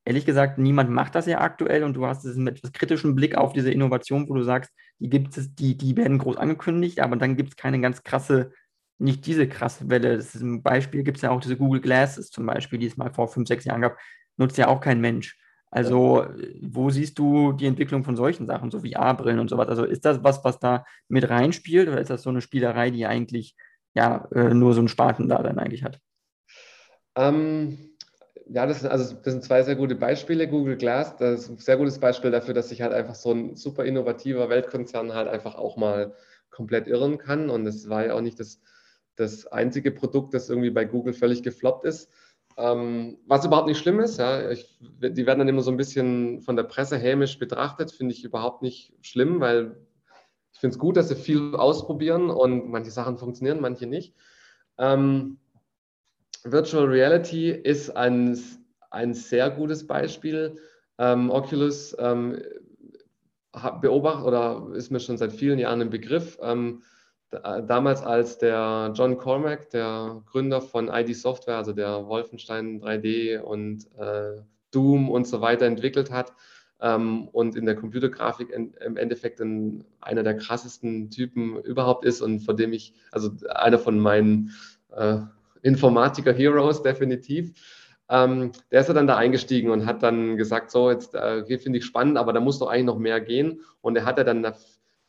ehrlich 0.05 0.27
gesagt, 0.27 0.59
niemand 0.59 0.91
macht 0.91 1.15
das 1.15 1.27
ja 1.27 1.41
aktuell 1.41 1.85
und 1.85 1.95
du 1.95 2.07
hast 2.07 2.25
es 2.25 2.37
mit 2.37 2.59
etwas 2.59 2.73
kritischem 2.73 3.15
Blick 3.15 3.37
auf 3.37 3.53
diese 3.53 3.71
Innovation, 3.71 4.29
wo 4.29 4.35
du 4.35 4.43
sagst, 4.43 4.73
die 4.99 5.09
gibt 5.09 5.37
es, 5.37 5.55
die, 5.55 5.77
die 5.77 5.97
werden 5.97 6.19
groß 6.19 6.37
angekündigt, 6.37 7.01
aber 7.01 7.17
dann 7.17 7.37
gibt 7.37 7.51
es 7.51 7.57
keine 7.57 7.81
ganz 7.81 8.03
krasse, 8.03 8.53
nicht 8.99 9.27
diese 9.27 9.49
krasse 9.49 9.89
Welle. 9.91 10.17
Das 10.17 10.35
ist 10.35 10.43
ein 10.43 10.63
Beispiel, 10.63 11.03
gibt 11.03 11.19
es 11.19 11.23
ja 11.23 11.31
auch 11.31 11.41
diese 11.41 11.57
Google 11.57 11.81
Glasses 11.81 12.31
zum 12.31 12.47
Beispiel, 12.47 12.79
die 12.79 12.87
es 12.87 12.97
mal 12.97 13.13
vor 13.13 13.29
fünf, 13.29 13.49
sechs 13.49 13.65
Jahren 13.65 13.83
gab, 13.83 13.99
nutzt 14.37 14.59
ja 14.59 14.69
auch 14.69 14.81
kein 14.81 15.01
Mensch. 15.01 15.39
Also, 15.71 16.27
wo 16.61 16.91
siehst 16.91 17.19
du 17.19 17.53
die 17.53 17.65
Entwicklung 17.67 18.05
von 18.05 18.15
solchen 18.15 18.47
Sachen, 18.47 18.71
so 18.71 18.81
VR-Brillen 18.81 19.39
und 19.39 19.49
sowas? 19.49 19.69
Also, 19.69 19.85
ist 19.85 20.05
das 20.05 20.23
was, 20.23 20.45
was 20.45 20.59
da 20.59 20.85
mit 21.09 21.29
reinspielt 21.31 21.89
oder 21.89 22.01
ist 22.01 22.11
das 22.11 22.23
so 22.23 22.31
eine 22.31 22.43
Spielerei, 22.43 22.91
die 22.91 23.07
eigentlich 23.07 23.57
ja 23.95 24.29
äh, 24.35 24.53
nur 24.53 24.75
so 24.75 24.81
einen 24.81 24.89
Spaten 24.89 25.31
da 25.31 25.43
dann 25.43 25.59
eigentlich 25.59 25.83
hat? 25.83 25.99
Ähm, 27.17 27.92
Ja, 28.55 28.67
das 28.67 28.81
sind, 28.81 28.91
also 28.91 29.15
das 29.15 29.33
sind 29.33 29.43
zwei 29.45 29.63
sehr 29.63 29.77
gute 29.77 29.95
Beispiele. 29.95 30.47
Google 30.47 30.77
Glass, 30.77 31.17
das 31.17 31.45
ist 31.45 31.49
ein 31.49 31.57
sehr 31.57 31.79
gutes 31.79 31.99
Beispiel 31.99 32.31
dafür, 32.31 32.53
dass 32.53 32.69
sich 32.69 32.83
halt 32.83 32.93
einfach 32.93 33.15
so 33.15 33.33
ein 33.33 33.57
super 33.57 33.87
innovativer 33.87 34.51
Weltkonzern 34.51 35.15
halt 35.15 35.27
einfach 35.27 35.55
auch 35.55 35.79
mal 35.79 36.15
komplett 36.51 36.87
irren 36.87 37.17
kann. 37.17 37.49
Und 37.49 37.67
es 37.67 37.89
war 37.89 38.05
ja 38.05 38.15
auch 38.15 38.21
nicht 38.21 38.39
das, 38.39 38.61
das 39.17 39.47
einzige 39.47 39.91
Produkt, 39.91 40.35
das 40.35 40.51
irgendwie 40.51 40.71
bei 40.71 40.85
Google 40.85 41.15
völlig 41.15 41.43
gefloppt 41.43 41.87
ist. 41.87 42.11
Ähm, 42.59 43.19
was 43.27 43.47
überhaupt 43.47 43.69
nicht 43.69 43.79
schlimm 43.79 44.01
ist, 44.01 44.19
ja, 44.19 44.51
ich, 44.51 44.79
die 44.81 45.25
werden 45.27 45.39
dann 45.39 45.49
immer 45.49 45.63
so 45.63 45.71
ein 45.71 45.79
bisschen 45.79 46.43
von 46.43 46.55
der 46.55 46.65
Presse 46.65 46.99
hämisch 46.99 47.39
betrachtet, 47.39 47.91
finde 47.91 48.13
ich 48.13 48.23
überhaupt 48.23 48.61
nicht 48.61 48.93
schlimm, 49.01 49.41
weil 49.41 49.79
ich 50.53 50.61
finde 50.61 50.75
es 50.75 50.79
gut, 50.79 50.99
dass 50.99 51.09
sie 51.09 51.17
viel 51.17 51.55
ausprobieren 51.55 52.29
und 52.29 52.69
manche 52.69 52.91
Sachen 52.91 53.17
funktionieren, 53.17 53.63
manche 53.63 53.87
nicht. 53.87 54.15
Ähm, 54.77 55.39
Virtual 56.45 56.85
Reality 56.85 57.51
ist 57.51 57.91
ein, 57.97 58.39
ein 58.91 59.15
sehr 59.15 59.51
gutes 59.51 59.87
Beispiel. 59.87 60.57
Ähm, 60.99 61.31
Oculus 61.31 61.97
ähm, 61.99 62.43
beobachtet 63.81 64.27
oder 64.27 64.69
ist 64.75 64.91
mir 64.91 65.01
schon 65.01 65.19
seit 65.19 65.33
vielen 65.33 65.59
Jahren 65.59 65.81
ein 65.81 65.91
Begriff. 65.91 66.39
Ähm, 66.43 66.83
damals 67.31 68.03
als 68.03 68.39
der 68.39 68.93
John 68.95 69.17
Cormack, 69.17 69.71
der 69.71 70.23
Gründer 70.27 70.61
von 70.61 70.89
ID 70.89 71.17
Software, 71.17 71.57
also 71.57 71.73
der 71.73 72.07
Wolfenstein 72.07 72.81
3D 72.83 73.41
und 73.41 73.87
äh, 73.99 74.43
Doom 74.71 75.11
und 75.11 75.27
so 75.27 75.41
weiter 75.41 75.67
entwickelt 75.67 76.11
hat 76.11 76.33
ähm, 76.81 77.29
und 77.29 77.57
in 77.57 77.65
der 77.65 77.77
Computergrafik 77.77 78.51
in, 78.51 78.75
im 78.75 78.97
Endeffekt 78.97 79.41
ein, 79.41 79.85
einer 80.01 80.23
der 80.23 80.37
krassesten 80.37 81.11
Typen 81.11 81.57
überhaupt 81.63 82.05
ist 82.05 82.21
und 82.21 82.41
von 82.41 82.57
dem 82.57 82.73
ich, 82.73 82.95
also 83.13 83.31
einer 83.49 83.79
von 83.79 83.99
meinen 83.99 84.51
äh, 84.91 85.21
Informatiker-Heroes 85.63 86.83
definitiv. 86.83 87.55
Ähm, 88.09 88.53
der 88.71 88.81
ist 88.83 88.89
ja 88.89 88.95
dann 88.95 89.07
da 89.07 89.17
eingestiegen 89.17 89.71
und 89.71 89.87
hat 89.87 90.03
dann 90.03 90.37
gesagt, 90.37 90.71
so, 90.71 90.91
jetzt 90.91 91.15
äh, 91.15 91.45
finde 91.59 91.79
ich 91.79 91.85
spannend, 91.85 92.19
aber 92.19 92.33
da 92.33 92.41
muss 92.41 92.59
doch 92.59 92.69
eigentlich 92.69 92.87
noch 92.87 92.99
mehr 92.99 93.21
gehen. 93.21 93.63
Und 93.81 93.97
er 93.97 94.05
hat 94.05 94.19
ja 94.19 94.25
dann 94.25 94.55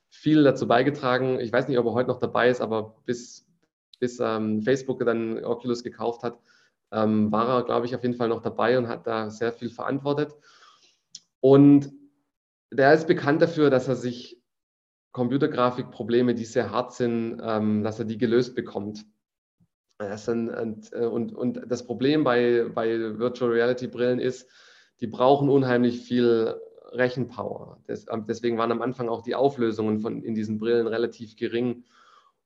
viel 0.10 0.43
dazu 0.43 0.68
beigetragen. 0.68 1.39
Ich 1.39 1.51
weiß 1.51 1.68
nicht, 1.68 1.78
ob 1.80 1.86
er 1.88 1.93
heute 1.93 2.10
noch 2.10 2.20
dabei 2.20 2.49
ist, 2.49 2.62
aber 2.62 2.95
bis, 3.06 3.45
bis 3.99 4.20
ähm, 4.20 4.62
Facebook 4.62 5.04
dann 5.06 5.43
Oculus 5.43 5.84
gekauft 5.84 6.24
hat, 6.24 6.39
ähm, 6.91 7.32
war 7.32 7.49
er, 7.49 7.64
glaube 7.64 7.88
ich, 7.88 7.95
auf 7.95 8.04
jeden 8.04 8.16
Fall 8.16 8.30
noch 8.30 8.41
dabei 8.41 8.78
und 8.78 8.88
hat 8.88 9.08
da 9.08 9.30
sehr 9.32 9.51
viel 9.51 9.70
verantwortet. 9.70 10.36
Und 11.39 11.91
der 12.72 12.93
ist 12.93 13.08
bekannt 13.08 13.41
dafür, 13.41 13.70
dass 13.70 13.88
er 13.88 13.95
sich 13.95 14.41
Computergrafikprobleme, 15.12 16.36
die 16.36 16.45
sehr 16.45 16.72
hart 16.72 16.93
sind, 16.93 17.41
ähm, 17.43 17.84
dass 17.84 17.99
er 17.99 18.06
die 18.06 18.18
gelöst 18.18 18.56
bekommt. 18.56 19.06
Und, 19.99 20.91
äh, 20.93 21.05
und, 21.05 21.33
und 21.33 21.61
das 21.67 21.85
Problem 21.85 22.23
bei, 22.23 22.65
bei 22.73 23.17
Virtual 23.19 23.51
Reality 23.51 23.87
Brillen 23.87 24.19
ist, 24.19 24.49
die 24.99 25.07
brauchen 25.07 25.49
unheimlich 25.49 26.01
viel 26.01 26.55
Rechenpower. 26.91 27.79
Das, 27.87 28.05
ähm, 28.11 28.25
deswegen 28.27 28.57
waren 28.57 28.71
am 28.71 28.81
Anfang 28.81 29.09
auch 29.09 29.21
die 29.21 29.35
Auflösungen 29.35 29.99
von, 29.99 30.23
in 30.23 30.35
diesen 30.35 30.57
Brillen 30.57 30.87
relativ 30.87 31.35
gering. 31.35 31.85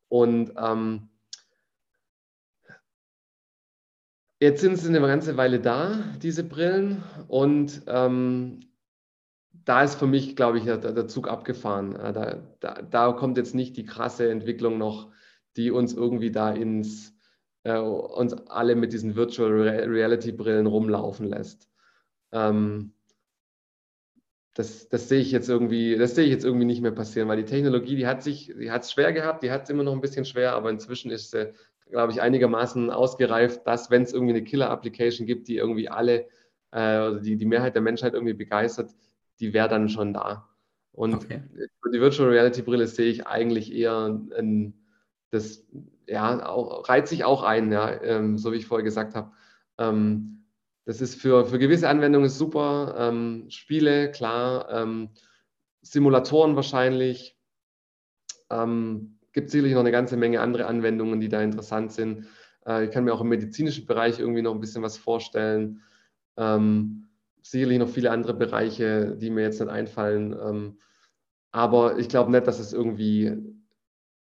Und 0.09 0.53
ähm, 0.57 1.09
jetzt 4.39 4.61
sind 4.61 4.77
sie 4.77 4.87
eine 4.87 5.05
ganze 5.05 5.37
Weile 5.37 5.59
da, 5.59 6.03
diese 6.21 6.43
Brillen. 6.43 7.03
Und 7.27 7.81
ähm, 7.87 8.61
da 9.51 9.83
ist 9.83 9.95
für 9.95 10.07
mich, 10.07 10.35
glaube 10.35 10.59
ich, 10.59 10.63
der, 10.63 10.77
der 10.77 11.07
Zug 11.07 11.27
abgefahren. 11.27 11.93
Da, 11.93 12.41
da, 12.59 12.81
da, 12.81 13.11
kommt 13.11 13.37
jetzt 13.37 13.55
nicht 13.55 13.75
die 13.75 13.85
krasse 13.85 14.29
Entwicklung 14.29 14.77
noch, 14.77 15.11
die 15.57 15.71
uns 15.71 15.93
irgendwie 15.93 16.31
da 16.31 16.51
ins 16.51 17.16
äh, 17.67 17.79
uns 17.79 18.33
alle 18.47 18.75
mit 18.75 18.93
diesen 18.93 19.15
Virtual 19.15 19.51
Reality 19.51 20.31
Brillen 20.31 20.67
rumlaufen 20.67 21.27
lässt. 21.27 21.69
Ähm, 22.31 22.93
das, 24.53 24.87
das, 24.87 25.09
sehe 25.09 25.19
ich 25.19 25.31
jetzt 25.31 25.49
irgendwie, 25.49 25.97
das 25.97 26.15
sehe 26.15 26.23
ich 26.23 26.31
jetzt 26.31 26.45
irgendwie 26.45 26.65
nicht 26.65 26.81
mehr 26.81 26.91
passieren, 26.91 27.27
weil 27.27 27.37
die 27.37 27.45
Technologie, 27.45 27.95
die 27.95 28.07
hat 28.07 28.23
sich, 28.23 28.53
die 28.57 28.71
hat 28.71 28.83
es 28.83 28.91
schwer 28.91 29.11
gehabt, 29.11 29.43
die 29.43 29.51
hat 29.51 29.63
es 29.63 29.69
immer 29.69 29.83
noch 29.83 29.93
ein 29.93 30.01
bisschen 30.01 30.25
schwer, 30.25 30.53
aber 30.53 30.69
inzwischen 30.69 31.11
ist 31.11 31.31
sie, 31.31 31.53
glaube 31.91 32.13
ich, 32.13 32.21
einigermaßen 32.21 32.89
ausgereift, 32.89 33.67
dass 33.67 33.91
wenn 33.91 34.03
es 34.03 34.13
irgendwie 34.13 34.33
eine 34.33 34.43
Killer-Application 34.43 35.27
gibt, 35.27 35.47
die 35.47 35.57
irgendwie 35.57 35.89
alle, 35.89 36.27
äh, 36.71 37.19
die, 37.19 37.35
die 37.35 37.45
Mehrheit 37.45 37.75
der 37.75 37.81
Menschheit 37.81 38.13
irgendwie 38.13 38.33
begeistert, 38.33 38.95
die 39.39 39.53
wäre 39.53 39.67
dann 39.67 39.89
schon 39.89 40.13
da. 40.13 40.49
Und 40.93 41.13
okay. 41.13 41.43
die 41.93 41.99
Virtual 41.99 42.29
Reality 42.29 42.61
Brille 42.63 42.87
sehe 42.87 43.11
ich 43.11 43.27
eigentlich 43.27 43.71
eher 43.71 44.19
ein, 44.35 44.73
das, 45.29 45.67
ja, 46.07 46.45
auch, 46.45 46.87
reiht 46.87 47.07
sich 47.07 47.23
auch 47.23 47.43
ein, 47.43 47.71
ja, 47.71 48.01
ähm, 48.01 48.37
so 48.37 48.51
wie 48.51 48.57
ich 48.57 48.65
vorher 48.65 48.83
gesagt 48.83 49.15
habe. 49.15 49.31
Ähm, 49.77 50.45
das 50.85 51.01
ist 51.01 51.21
für, 51.21 51.45
für 51.45 51.59
gewisse 51.59 51.89
Anwendungen 51.89 52.29
super. 52.29 52.95
Ähm, 52.97 53.45
Spiele, 53.49 54.09
klar. 54.11 54.69
Ähm, 54.71 55.09
Simulatoren 55.81 56.55
wahrscheinlich. 56.55 57.37
Ähm, 58.49 59.19
gibt 59.33 59.51
sicherlich 59.51 59.73
noch 59.73 59.81
eine 59.81 59.91
ganze 59.91 60.15
Menge 60.15 60.39
andere 60.39 60.65
Anwendungen, 60.65 61.19
die 61.19 61.29
da 61.29 61.41
interessant 61.41 61.91
sind. 61.91 62.25
Äh, 62.65 62.85
ich 62.85 62.91
kann 62.91 63.03
mir 63.03 63.13
auch 63.13 63.21
im 63.21 63.27
medizinischen 63.27 63.85
Bereich 63.85 64.19
irgendwie 64.19 64.41
noch 64.41 64.53
ein 64.53 64.61
bisschen 64.61 64.81
was 64.81 64.97
vorstellen. 64.97 65.81
Ähm, 66.37 67.09
sicherlich 67.41 67.79
noch 67.79 67.89
viele 67.89 68.11
andere 68.11 68.33
Bereiche, 68.33 69.17
die 69.17 69.29
mir 69.29 69.43
jetzt 69.43 69.59
nicht 69.59 69.69
einfallen. 69.69 70.77
Aber 71.51 71.97
ich 71.97 72.09
glaube 72.09 72.29
nicht, 72.29 72.45
dass 72.45 72.59
es 72.59 72.73
irgendwie 72.73 73.56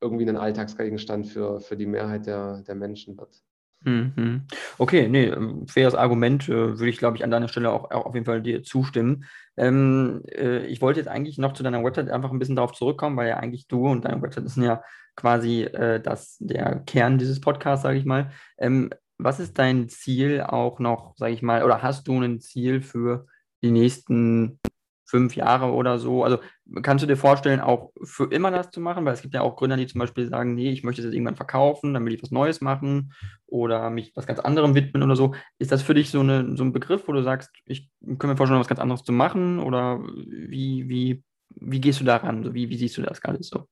irgendwie 0.02 0.28
ein 0.28 0.38
Alltagsgegenstand 0.38 1.28
für, 1.28 1.60
für 1.60 1.76
die 1.76 1.86
Mehrheit 1.86 2.26
der, 2.26 2.62
der 2.62 2.76
Menschen 2.76 3.18
wird. 3.18 3.41
Mhm. 3.82 4.43
Okay, 4.78 5.08
nee, 5.08 5.28
ähm, 5.28 5.66
faires 5.68 5.95
Argument, 5.95 6.50
äh, 6.50 6.78
würde 6.78 6.89
ich, 6.89 6.97
glaube 6.97 7.16
ich, 7.16 7.24
an 7.24 7.32
deiner 7.32 7.47
Stelle 7.47 7.72
auch, 7.72 7.91
auch 7.91 8.08
auf 8.08 8.14
jeden 8.14 8.26
Fall 8.26 8.41
dir 8.41 8.62
zustimmen. 8.62 9.26
Ähm, 9.56 10.22
äh, 10.28 10.66
ich 10.66 10.82
wollte 10.82 11.00
jetzt 11.00 11.08
eigentlich 11.08 11.38
noch 11.38 11.54
zu 11.54 11.64
deiner 11.64 11.84
Website 11.84 12.10
einfach 12.10 12.32
ein 12.32 12.39
bisschen 12.39 12.58
darauf 12.58 12.74
zurückkommen, 12.74 13.16
weil 13.16 13.30
ja 13.30 13.38
eigentlich 13.38 13.68
du 13.68 13.88
und 13.88 14.04
deine 14.04 14.22
Website 14.22 14.50
sind 14.50 14.64
ja 14.64 14.84
quasi 15.16 15.64
äh, 15.64 16.02
das, 16.02 16.38
der 16.39 16.80
Kern 16.86 17.18
dieses 17.18 17.39
Podcasts, 17.39 17.84
sage 17.84 17.97
ich 17.97 18.06
mal. 18.06 18.32
Ähm, 18.58 18.89
was 19.18 19.39
ist 19.39 19.58
dein 19.58 19.88
Ziel 19.89 20.41
auch 20.41 20.80
noch, 20.80 21.16
sage 21.18 21.34
ich 21.34 21.41
mal, 21.41 21.64
oder 21.64 21.82
hast 21.82 22.08
du 22.08 22.20
ein 22.22 22.39
Ziel 22.41 22.82
für 22.82 23.28
die 23.62 23.72
nächsten 23.72 24.60
fünf 25.10 25.36
Jahre 25.36 25.74
oder 25.74 25.97
so. 25.97 26.24
Also 26.24 26.38
kannst 26.84 27.03
du 27.03 27.07
dir 27.07 27.18
vorstellen, 27.18 27.60
auch 27.60 27.91
für 28.03 28.32
immer 28.32 28.51
das 28.51 28.70
zu 28.70 28.80
machen? 28.80 29.05
Weil 29.05 29.14
es 29.14 29.22
gibt 29.22 29.34
ja 29.34 29.41
auch 29.41 29.55
Gründer, 29.55 29.76
die 29.76 29.88
zum 29.88 29.99
Beispiel 29.99 30.28
sagen, 30.30 30.53
nee, 30.53 30.70
ich 30.70 30.84
möchte 30.84 31.01
das 31.01 31.14
irgendwann 31.14 31.36
verkaufen, 31.36 31.93
dann 31.93 32.05
will 32.05 32.14
ich 32.14 32.22
was 32.22 32.32
Neues 32.32 32.62
machen 32.62 33.14
oder 33.47 33.89
mich 33.89 34.12
was 34.16 34.28
ganz 34.28 34.39
anderem 34.39 34.76
widmen 34.76 35.01
oder 35.01 35.16
so. 35.16 35.34
Ist 35.57 35.72
das 35.72 35.82
für 35.82 35.95
dich 35.95 36.12
so, 36.12 36.20
eine, 36.20 36.55
so 36.55 36.64
ein 36.64 36.74
Begriff, 36.74 37.07
wo 37.07 37.12
du 37.12 37.24
sagst, 37.24 37.49
ich 37.66 37.89
kann 38.20 38.30
mir 38.30 38.38
vorstellen, 38.38 38.60
was 38.60 38.68
ganz 38.68 38.80
anderes 38.80 39.03
zu 39.03 39.12
machen? 39.12 39.60
Oder 39.60 39.99
wie, 39.99 40.88
wie, 40.88 41.24
wie 41.55 41.82
gehst 41.82 41.99
du 41.99 42.05
daran? 42.05 42.43
So, 42.43 42.53
wie, 42.53 42.70
wie 42.70 42.78
siehst 42.78 42.97
du 42.97 43.01
das 43.01 43.22
gerade 43.22 43.41
so? 43.41 43.68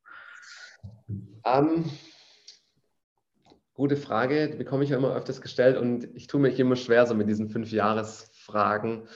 Um, 1.08 1.24
ähm, 1.46 1.86
gute 3.76 3.96
Frage, 3.96 4.50
die 4.50 4.58
bekomme 4.58 4.84
ich 4.84 4.90
ja 4.90 4.98
immer 4.98 5.16
öfters 5.16 5.40
gestellt 5.40 5.78
und 5.78 6.10
ich 6.16 6.26
tue 6.26 6.42
mich 6.42 6.60
immer 6.60 6.76
schwer 6.76 7.06
so 7.06 7.14
mit 7.14 7.30
diesen 7.30 7.50
fünf 7.50 7.72
Jahresfragen. 7.72 9.08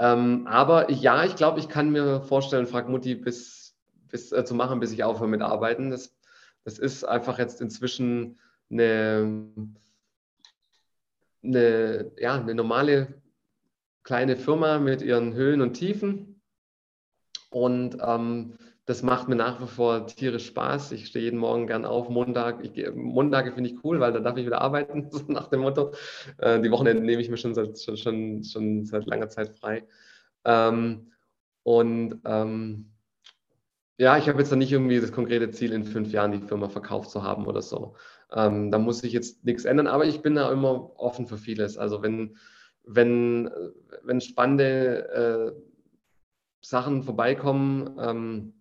Ähm, 0.00 0.46
aber 0.46 0.90
ja, 0.90 1.24
ich 1.26 1.36
glaube, 1.36 1.60
ich 1.60 1.68
kann 1.68 1.90
mir 1.90 2.22
vorstellen, 2.22 2.66
frag 2.66 2.88
Mutti 2.88 3.14
bis, 3.14 3.76
bis 4.08 4.32
äh, 4.32 4.46
zu 4.46 4.54
machen, 4.54 4.80
bis 4.80 4.92
ich 4.92 5.04
aufhöre 5.04 5.28
mit 5.28 5.42
Arbeiten. 5.42 5.90
Das, 5.90 6.16
das 6.64 6.78
ist 6.78 7.04
einfach 7.04 7.38
jetzt 7.38 7.60
inzwischen 7.60 8.38
eine, 8.70 9.52
eine, 11.44 12.12
ja, 12.16 12.34
eine 12.34 12.54
normale 12.54 13.20
kleine 14.02 14.38
Firma 14.38 14.78
mit 14.78 15.02
ihren 15.02 15.34
Höhen 15.34 15.60
und 15.60 15.74
Tiefen. 15.74 16.40
Und 17.50 17.98
ähm, 18.00 18.54
das 18.90 19.04
macht 19.04 19.28
mir 19.28 19.36
nach 19.36 19.62
wie 19.62 19.68
vor 19.68 20.08
tierisch 20.08 20.46
Spaß. 20.46 20.90
Ich 20.90 21.06
stehe 21.06 21.24
jeden 21.24 21.38
Morgen 21.38 21.68
gern 21.68 21.84
auf. 21.84 22.08
Montag, 22.08 22.64
ich, 22.64 22.92
Montage 22.92 23.52
finde 23.52 23.70
ich 23.70 23.84
cool, 23.84 24.00
weil 24.00 24.12
da 24.12 24.18
darf 24.18 24.36
ich 24.36 24.44
wieder 24.44 24.60
arbeiten, 24.60 25.08
so 25.12 25.22
nach 25.28 25.46
dem 25.46 25.60
Motto. 25.60 25.92
Äh, 26.38 26.60
die 26.60 26.72
Wochenende 26.72 27.00
nehme 27.00 27.22
ich 27.22 27.30
mir 27.30 27.36
schon 27.36 27.54
seit, 27.54 27.78
schon, 27.78 27.96
schon, 27.96 28.42
schon 28.42 28.84
seit 28.84 29.06
langer 29.06 29.28
Zeit 29.28 29.56
frei. 29.56 29.86
Ähm, 30.44 31.12
und 31.62 32.20
ähm, 32.24 32.90
ja, 33.96 34.18
ich 34.18 34.28
habe 34.28 34.40
jetzt 34.40 34.50
noch 34.50 34.58
nicht 34.58 34.72
irgendwie 34.72 35.00
das 35.00 35.12
konkrete 35.12 35.52
Ziel, 35.52 35.72
in 35.72 35.84
fünf 35.84 36.10
Jahren 36.10 36.32
die 36.32 36.40
Firma 36.40 36.68
verkauft 36.68 37.10
zu 37.10 37.22
haben 37.22 37.46
oder 37.46 37.62
so. 37.62 37.94
Ähm, 38.32 38.72
da 38.72 38.78
muss 38.78 39.04
ich 39.04 39.12
jetzt 39.12 39.44
nichts 39.44 39.66
ändern, 39.66 39.86
aber 39.86 40.06
ich 40.06 40.20
bin 40.20 40.34
da 40.34 40.50
immer 40.50 40.98
offen 40.98 41.28
für 41.28 41.38
vieles. 41.38 41.78
Also 41.78 42.02
wenn, 42.02 42.36
wenn, 42.82 43.50
wenn 44.02 44.20
spannende 44.20 45.54
äh, 45.54 45.62
Sachen 46.60 47.04
vorbeikommen, 47.04 47.96
ähm, 48.00 48.54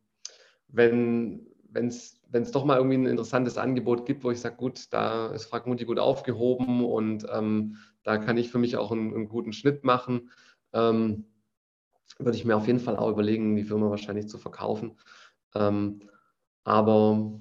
wenn 0.69 1.45
es 1.75 2.51
doch 2.51 2.65
mal 2.65 2.77
irgendwie 2.77 2.97
ein 2.97 3.05
interessantes 3.05 3.57
Angebot 3.57 4.05
gibt, 4.05 4.23
wo 4.23 4.31
ich 4.31 4.39
sage, 4.39 4.55
gut, 4.55 4.91
da 4.91 5.27
ist 5.27 5.45
Fragmuti 5.45 5.85
gut 5.85 5.99
aufgehoben 5.99 6.85
und 6.85 7.25
ähm, 7.31 7.77
da 8.03 8.17
kann 8.17 8.37
ich 8.37 8.49
für 8.49 8.59
mich 8.59 8.77
auch 8.77 8.91
einen, 8.91 9.13
einen 9.13 9.29
guten 9.29 9.53
Schnitt 9.53 9.83
machen, 9.83 10.31
ähm, 10.73 11.25
würde 12.17 12.37
ich 12.37 12.45
mir 12.45 12.57
auf 12.57 12.67
jeden 12.67 12.79
Fall 12.79 12.97
auch 12.97 13.09
überlegen, 13.09 13.55
die 13.55 13.63
Firma 13.63 13.89
wahrscheinlich 13.89 14.27
zu 14.27 14.37
verkaufen. 14.37 14.97
Ähm, 15.55 16.01
aber 16.63 17.39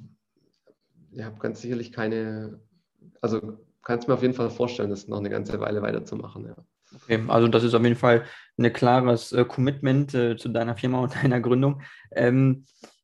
ich 1.11 1.23
habe 1.23 1.39
ganz 1.39 1.61
sicherlich 1.61 1.93
keine, 1.93 2.61
also 3.21 3.59
kann 3.83 3.99
es 3.99 4.07
mir 4.07 4.15
auf 4.15 4.23
jeden 4.23 4.35
Fall 4.35 4.51
vorstellen, 4.51 4.91
das 4.91 5.09
noch 5.09 5.19
eine 5.19 5.31
ganze 5.31 5.59
Weile 5.61 5.83
weiterzumachen. 5.83 6.47
Ja. 6.47 6.57
Okay, 6.95 7.23
also 7.29 7.49
das 7.49 7.65
ist 7.65 7.75
auf 7.75 7.83
jeden 7.83 7.97
Fall 7.97 8.25
ein 8.57 8.73
klares 8.73 9.33
äh, 9.33 9.45
Commitment 9.45 10.15
äh, 10.15 10.37
zu 10.37 10.49
deiner 10.49 10.77
Firma 10.77 11.01
und 11.01 11.15
deiner 11.23 11.41
Gründung. 11.41 11.83
Ähm, 12.13 12.65
äh, 12.83 12.98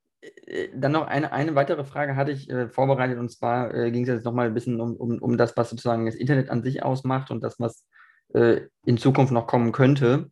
dann 0.74 0.92
noch 0.92 1.06
eine, 1.06 1.32
eine 1.32 1.54
weitere 1.54 1.84
Frage 1.84 2.16
hatte 2.16 2.32
ich 2.32 2.50
äh, 2.50 2.68
vorbereitet 2.68 3.18
und 3.18 3.30
zwar 3.30 3.74
äh, 3.74 3.90
ging 3.90 4.02
es 4.02 4.08
jetzt 4.08 4.24
nochmal 4.24 4.48
ein 4.48 4.54
bisschen 4.54 4.80
um, 4.80 4.96
um, 4.96 5.18
um 5.18 5.36
das, 5.36 5.56
was 5.56 5.70
sozusagen 5.70 6.06
das 6.06 6.14
Internet 6.14 6.50
an 6.50 6.62
sich 6.62 6.82
ausmacht 6.82 7.30
und 7.30 7.42
das, 7.42 7.58
was 7.58 7.86
äh, 8.34 8.62
in 8.84 8.98
Zukunft 8.98 9.32
noch 9.32 9.46
kommen 9.46 9.72
könnte. 9.72 10.30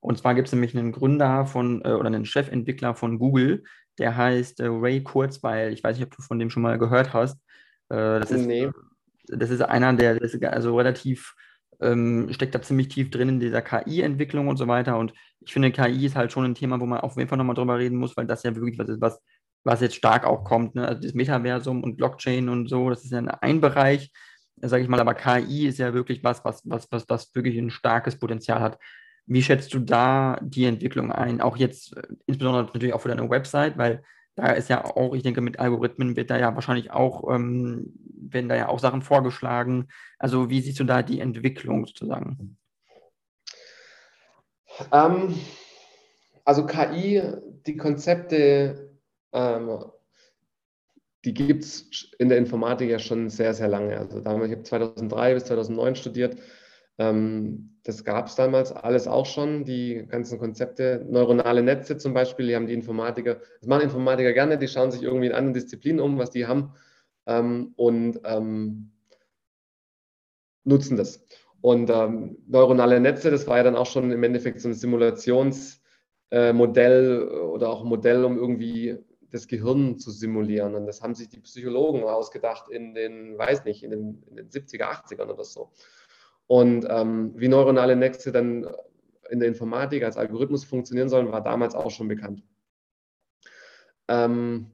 Und 0.00 0.18
zwar 0.18 0.34
gibt 0.34 0.48
es 0.48 0.52
nämlich 0.52 0.76
einen 0.76 0.92
Gründer 0.92 1.46
von 1.46 1.80
oder 1.80 2.06
einen 2.06 2.26
Chefentwickler 2.26 2.94
von 2.94 3.18
Google, 3.18 3.64
der 3.98 4.14
heißt 4.14 4.60
Ray 4.60 5.02
Kurzweil. 5.02 5.72
Ich 5.72 5.82
weiß 5.82 5.96
nicht, 5.96 6.04
ob 6.04 6.14
du 6.14 6.20
von 6.20 6.38
dem 6.38 6.50
schon 6.50 6.62
mal 6.62 6.78
gehört 6.78 7.14
hast. 7.14 7.40
das, 7.88 8.30
ist, 8.30 8.44
nee. 8.44 8.68
das 9.28 9.48
ist 9.48 9.62
einer, 9.62 9.94
der 9.94 10.20
ist 10.20 10.44
also 10.44 10.76
relativ 10.76 11.34
ähm, 11.80 12.28
steckt 12.32 12.54
da 12.54 12.62
ziemlich 12.62 12.88
tief 12.88 13.10
drin 13.10 13.28
in 13.28 13.40
dieser 13.40 13.62
KI-Entwicklung 13.62 14.48
und 14.48 14.56
so 14.56 14.68
weiter. 14.68 14.98
Und 14.98 15.12
ich 15.40 15.52
finde, 15.52 15.70
KI 15.70 16.06
ist 16.06 16.16
halt 16.16 16.32
schon 16.32 16.44
ein 16.44 16.54
Thema, 16.54 16.80
wo 16.80 16.86
man 16.86 17.00
auf 17.00 17.16
jeden 17.16 17.28
Fall 17.28 17.38
nochmal 17.38 17.54
drüber 17.54 17.78
reden 17.78 17.96
muss, 17.98 18.16
weil 18.16 18.26
das 18.26 18.42
ja 18.42 18.54
wirklich 18.54 18.78
was 18.78 18.88
ist, 18.88 19.00
was, 19.00 19.20
was 19.64 19.80
jetzt 19.80 19.96
stark 19.96 20.24
auch 20.24 20.44
kommt. 20.44 20.74
Ne? 20.74 20.86
Also 20.86 21.02
das 21.02 21.14
Metaversum 21.14 21.82
und 21.82 21.96
Blockchain 21.96 22.48
und 22.48 22.68
so, 22.68 22.90
das 22.90 23.04
ist 23.04 23.12
ja 23.12 23.18
ein 23.18 23.60
Bereich, 23.60 24.12
sage 24.60 24.82
ich 24.82 24.88
mal, 24.88 25.00
aber 25.00 25.14
KI 25.14 25.66
ist 25.66 25.78
ja 25.78 25.94
wirklich 25.94 26.22
was, 26.24 26.44
was, 26.44 26.62
was, 26.64 26.86
was, 26.90 27.08
was 27.08 27.34
wirklich 27.34 27.56
ein 27.58 27.70
starkes 27.70 28.18
Potenzial 28.18 28.60
hat. 28.60 28.78
Wie 29.26 29.42
schätzt 29.42 29.72
du 29.72 29.78
da 29.78 30.38
die 30.42 30.66
Entwicklung 30.66 31.10
ein? 31.10 31.40
Auch 31.40 31.56
jetzt, 31.56 31.96
äh, 31.96 32.02
insbesondere 32.26 32.64
natürlich 32.64 32.94
auch 32.94 33.00
für 33.00 33.08
deine 33.08 33.28
Website, 33.28 33.78
weil 33.78 34.02
da 34.36 34.48
ist 34.48 34.68
ja 34.68 34.84
auch, 34.84 35.14
ich 35.14 35.22
denke, 35.22 35.40
mit 35.40 35.58
Algorithmen 35.58 36.16
wird 36.16 36.30
da 36.30 36.38
ja 36.38 36.54
wahrscheinlich 36.54 36.90
auch, 36.90 37.32
ähm, 37.32 37.94
werden 38.16 38.48
da 38.48 38.56
ja 38.56 38.68
auch 38.68 38.80
Sachen 38.80 39.02
vorgeschlagen. 39.02 39.88
Also 40.18 40.50
wie 40.50 40.60
siehst 40.60 40.80
du 40.80 40.84
da 40.84 41.02
die 41.02 41.20
Entwicklung 41.20 41.86
sozusagen? 41.86 42.56
Ähm, 44.92 45.34
also 46.44 46.66
KI, 46.66 47.22
die 47.66 47.76
Konzepte, 47.76 48.98
ähm, 49.32 49.84
die 51.24 51.32
gibt 51.32 51.64
es 51.64 52.12
in 52.18 52.28
der 52.28 52.38
Informatik 52.38 52.90
ja 52.90 52.98
schon 52.98 53.30
sehr, 53.30 53.54
sehr 53.54 53.68
lange. 53.68 53.96
Also 53.96 54.20
damals, 54.20 54.50
ich 54.50 54.56
habe 54.56 54.64
2003 54.64 55.34
bis 55.34 55.44
2009 55.44 55.96
studiert. 55.96 56.38
Ähm, 56.98 57.78
das 57.84 58.04
gab 58.04 58.28
es 58.28 58.34
damals 58.34 58.72
alles 58.72 59.06
auch 59.06 59.26
schon, 59.26 59.64
die 59.64 60.06
ganzen 60.08 60.38
Konzepte. 60.38 61.04
Neuronale 61.08 61.62
Netze 61.62 61.96
zum 61.96 62.14
Beispiel, 62.14 62.46
die 62.46 62.56
haben 62.56 62.66
die 62.66 62.74
Informatiker, 62.74 63.40
das 63.60 63.68
machen 63.68 63.82
Informatiker 63.82 64.32
gerne, 64.32 64.58
die 64.58 64.68
schauen 64.68 64.90
sich 64.90 65.02
irgendwie 65.02 65.26
in 65.26 65.32
anderen 65.32 65.54
Disziplinen 65.54 66.00
um, 66.00 66.18
was 66.18 66.30
die 66.30 66.46
haben 66.46 66.72
ähm, 67.26 67.72
und 67.76 68.20
ähm, 68.24 68.90
nutzen 70.64 70.96
das. 70.96 71.24
Und 71.60 71.90
ähm, 71.90 72.38
neuronale 72.46 73.00
Netze, 73.00 73.30
das 73.30 73.46
war 73.46 73.58
ja 73.58 73.62
dann 73.62 73.76
auch 73.76 73.86
schon 73.86 74.10
im 74.10 74.22
Endeffekt 74.22 74.60
so 74.60 74.68
ein 74.68 74.74
Simulationsmodell 74.74 75.80
äh, 76.30 77.34
oder 77.36 77.70
auch 77.70 77.82
ein 77.82 77.88
Modell, 77.88 78.24
um 78.24 78.38
irgendwie 78.38 78.98
das 79.30 79.48
Gehirn 79.48 79.98
zu 79.98 80.10
simulieren. 80.10 80.74
Und 80.74 80.86
das 80.86 81.02
haben 81.02 81.14
sich 81.14 81.28
die 81.28 81.40
Psychologen 81.40 82.04
ausgedacht 82.04 82.70
in 82.70 82.94
den, 82.94 83.36
weiß 83.36 83.64
nicht, 83.64 83.82
in 83.82 83.90
den, 83.90 84.22
in 84.26 84.36
den 84.36 84.48
70er, 84.48 84.84
80ern 84.84 85.32
oder 85.32 85.44
so. 85.44 85.70
Und 86.46 86.86
ähm, 86.88 87.32
wie 87.36 87.48
neuronale 87.48 87.96
Netze 87.96 88.32
dann 88.32 88.66
in 89.30 89.40
der 89.40 89.48
Informatik 89.48 90.04
als 90.04 90.16
Algorithmus 90.16 90.64
funktionieren 90.64 91.08
sollen, 91.08 91.32
war 91.32 91.42
damals 91.42 91.74
auch 91.74 91.90
schon 91.90 92.08
bekannt. 92.08 92.42
Ähm, 94.08 94.70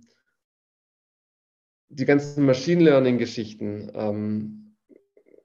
die 1.88 2.04
ganzen 2.04 2.46
Machine 2.46 2.82
Learning-Geschichten 2.82 3.90
ähm, 3.94 4.76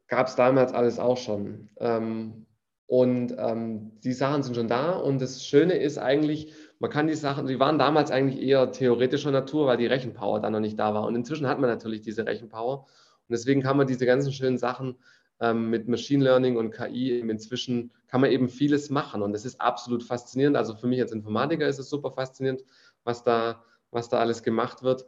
gab 0.07 0.27
es 0.27 0.35
damals 0.35 0.73
alles 0.73 0.99
auch 0.99 1.17
schon. 1.17 1.69
Ähm, 1.77 2.45
und 2.87 3.33
ähm, 3.37 3.99
die 4.03 4.13
Sachen 4.13 4.43
sind 4.43 4.55
schon 4.55 4.67
da. 4.67 4.91
Und 4.91 5.21
das 5.21 5.43
Schöne 5.43 5.75
ist 5.77 5.97
eigentlich, 5.97 6.53
man 6.79 6.91
kann 6.91 7.07
die 7.07 7.15
Sachen, 7.15 7.47
die 7.47 7.59
waren 7.59 7.79
damals 7.79 8.11
eigentlich 8.11 8.41
eher 8.41 8.71
theoretischer 8.71 9.31
Natur, 9.31 9.65
weil 9.65 9.77
die 9.77 9.87
Rechenpower 9.87 10.39
dann 10.39 10.53
noch 10.53 10.59
nicht 10.59 10.77
da 10.77 10.93
war. 10.93 11.03
Und 11.05 11.15
inzwischen 11.15 11.47
hat 11.47 11.59
man 11.59 11.69
natürlich 11.69 12.01
diese 12.01 12.27
Rechenpower. 12.27 12.81
Und 12.81 13.31
deswegen 13.31 13.63
kann 13.63 13.77
man 13.77 13.87
diese 13.87 14.05
ganzen 14.05 14.31
schönen 14.31 14.59
Sachen 14.59 14.97
ähm, 15.39 15.69
mit 15.69 15.87
Machine 15.87 16.23
Learning 16.23 16.57
und 16.57 16.71
KI 16.71 17.19
inzwischen 17.19 17.91
kann 18.07 18.21
man 18.21 18.31
eben 18.31 18.49
vieles 18.49 18.89
machen 18.89 19.21
und 19.21 19.33
das 19.33 19.45
ist 19.45 19.59
absolut 19.59 20.03
faszinierend. 20.03 20.55
Also 20.55 20.75
für 20.75 20.87
mich 20.87 21.01
als 21.01 21.11
Informatiker 21.11 21.67
ist 21.67 21.79
es 21.79 21.89
super 21.89 22.11
faszinierend, 22.11 22.63
was 23.03 23.23
da, 23.23 23.63
was 23.91 24.09
da 24.09 24.19
alles 24.19 24.43
gemacht 24.43 24.83
wird. 24.83 25.05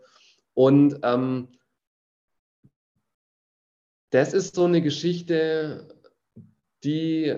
Und 0.53 0.99
ähm, 1.03 1.49
das 4.09 4.33
ist 4.33 4.55
so 4.55 4.65
eine 4.65 4.81
Geschichte, 4.81 5.87
die, 6.83 7.35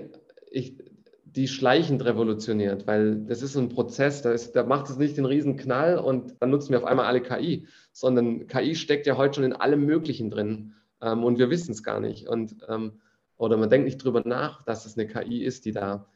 ich, 0.50 0.78
die 1.24 1.48
schleichend 1.48 2.04
revolutioniert, 2.06 2.88
weil 2.88 3.18
das 3.26 3.42
ist 3.42 3.56
ein 3.56 3.70
Prozess, 3.70 4.22
da, 4.22 4.32
ist, 4.32 4.54
da 4.54 4.64
macht 4.64 4.90
es 4.90 4.98
nicht 4.98 5.18
den 5.18 5.26
riesen 5.26 5.58
Knall 5.58 5.98
und 5.98 6.36
dann 6.40 6.50
nutzen 6.50 6.72
wir 6.72 6.80
auf 6.80 6.86
einmal 6.86 7.06
alle 7.06 7.22
KI, 7.22 7.68
sondern 7.92 8.48
KI 8.48 8.76
steckt 8.76 9.08
ja 9.08 9.18
heute 9.18 9.36
schon 9.36 9.44
in 9.44 9.54
allem 9.54 9.86
Möglichen 9.86 10.30
drin 10.30 10.74
ähm, 11.02 11.24
und 11.24 11.40
wir 11.40 11.50
wissen 11.50 11.72
es 11.72 11.84
gar 11.84 12.00
nicht. 12.00 12.28
Und, 12.28 12.58
ähm, 12.68 13.02
oder 13.38 13.58
man 13.58 13.70
denkt 13.70 13.86
nicht 13.86 14.04
drüber 14.04 14.22
nach, 14.26 14.64
dass 14.64 14.86
es 14.86 14.98
eine 14.98 15.08
KI 15.08 15.44
ist, 15.44 15.66
die 15.66 15.72
da, 15.72 16.08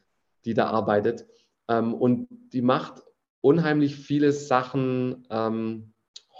die 0.44 0.54
da 0.54 0.66
arbeitet. 0.66 1.26
Ähm, 1.68 1.94
und 1.94 2.28
die 2.52 2.62
macht 2.62 3.02
unheimlich 3.40 3.96
viele 3.96 4.32
Sachen 4.32 5.26
ähm, 5.30 5.92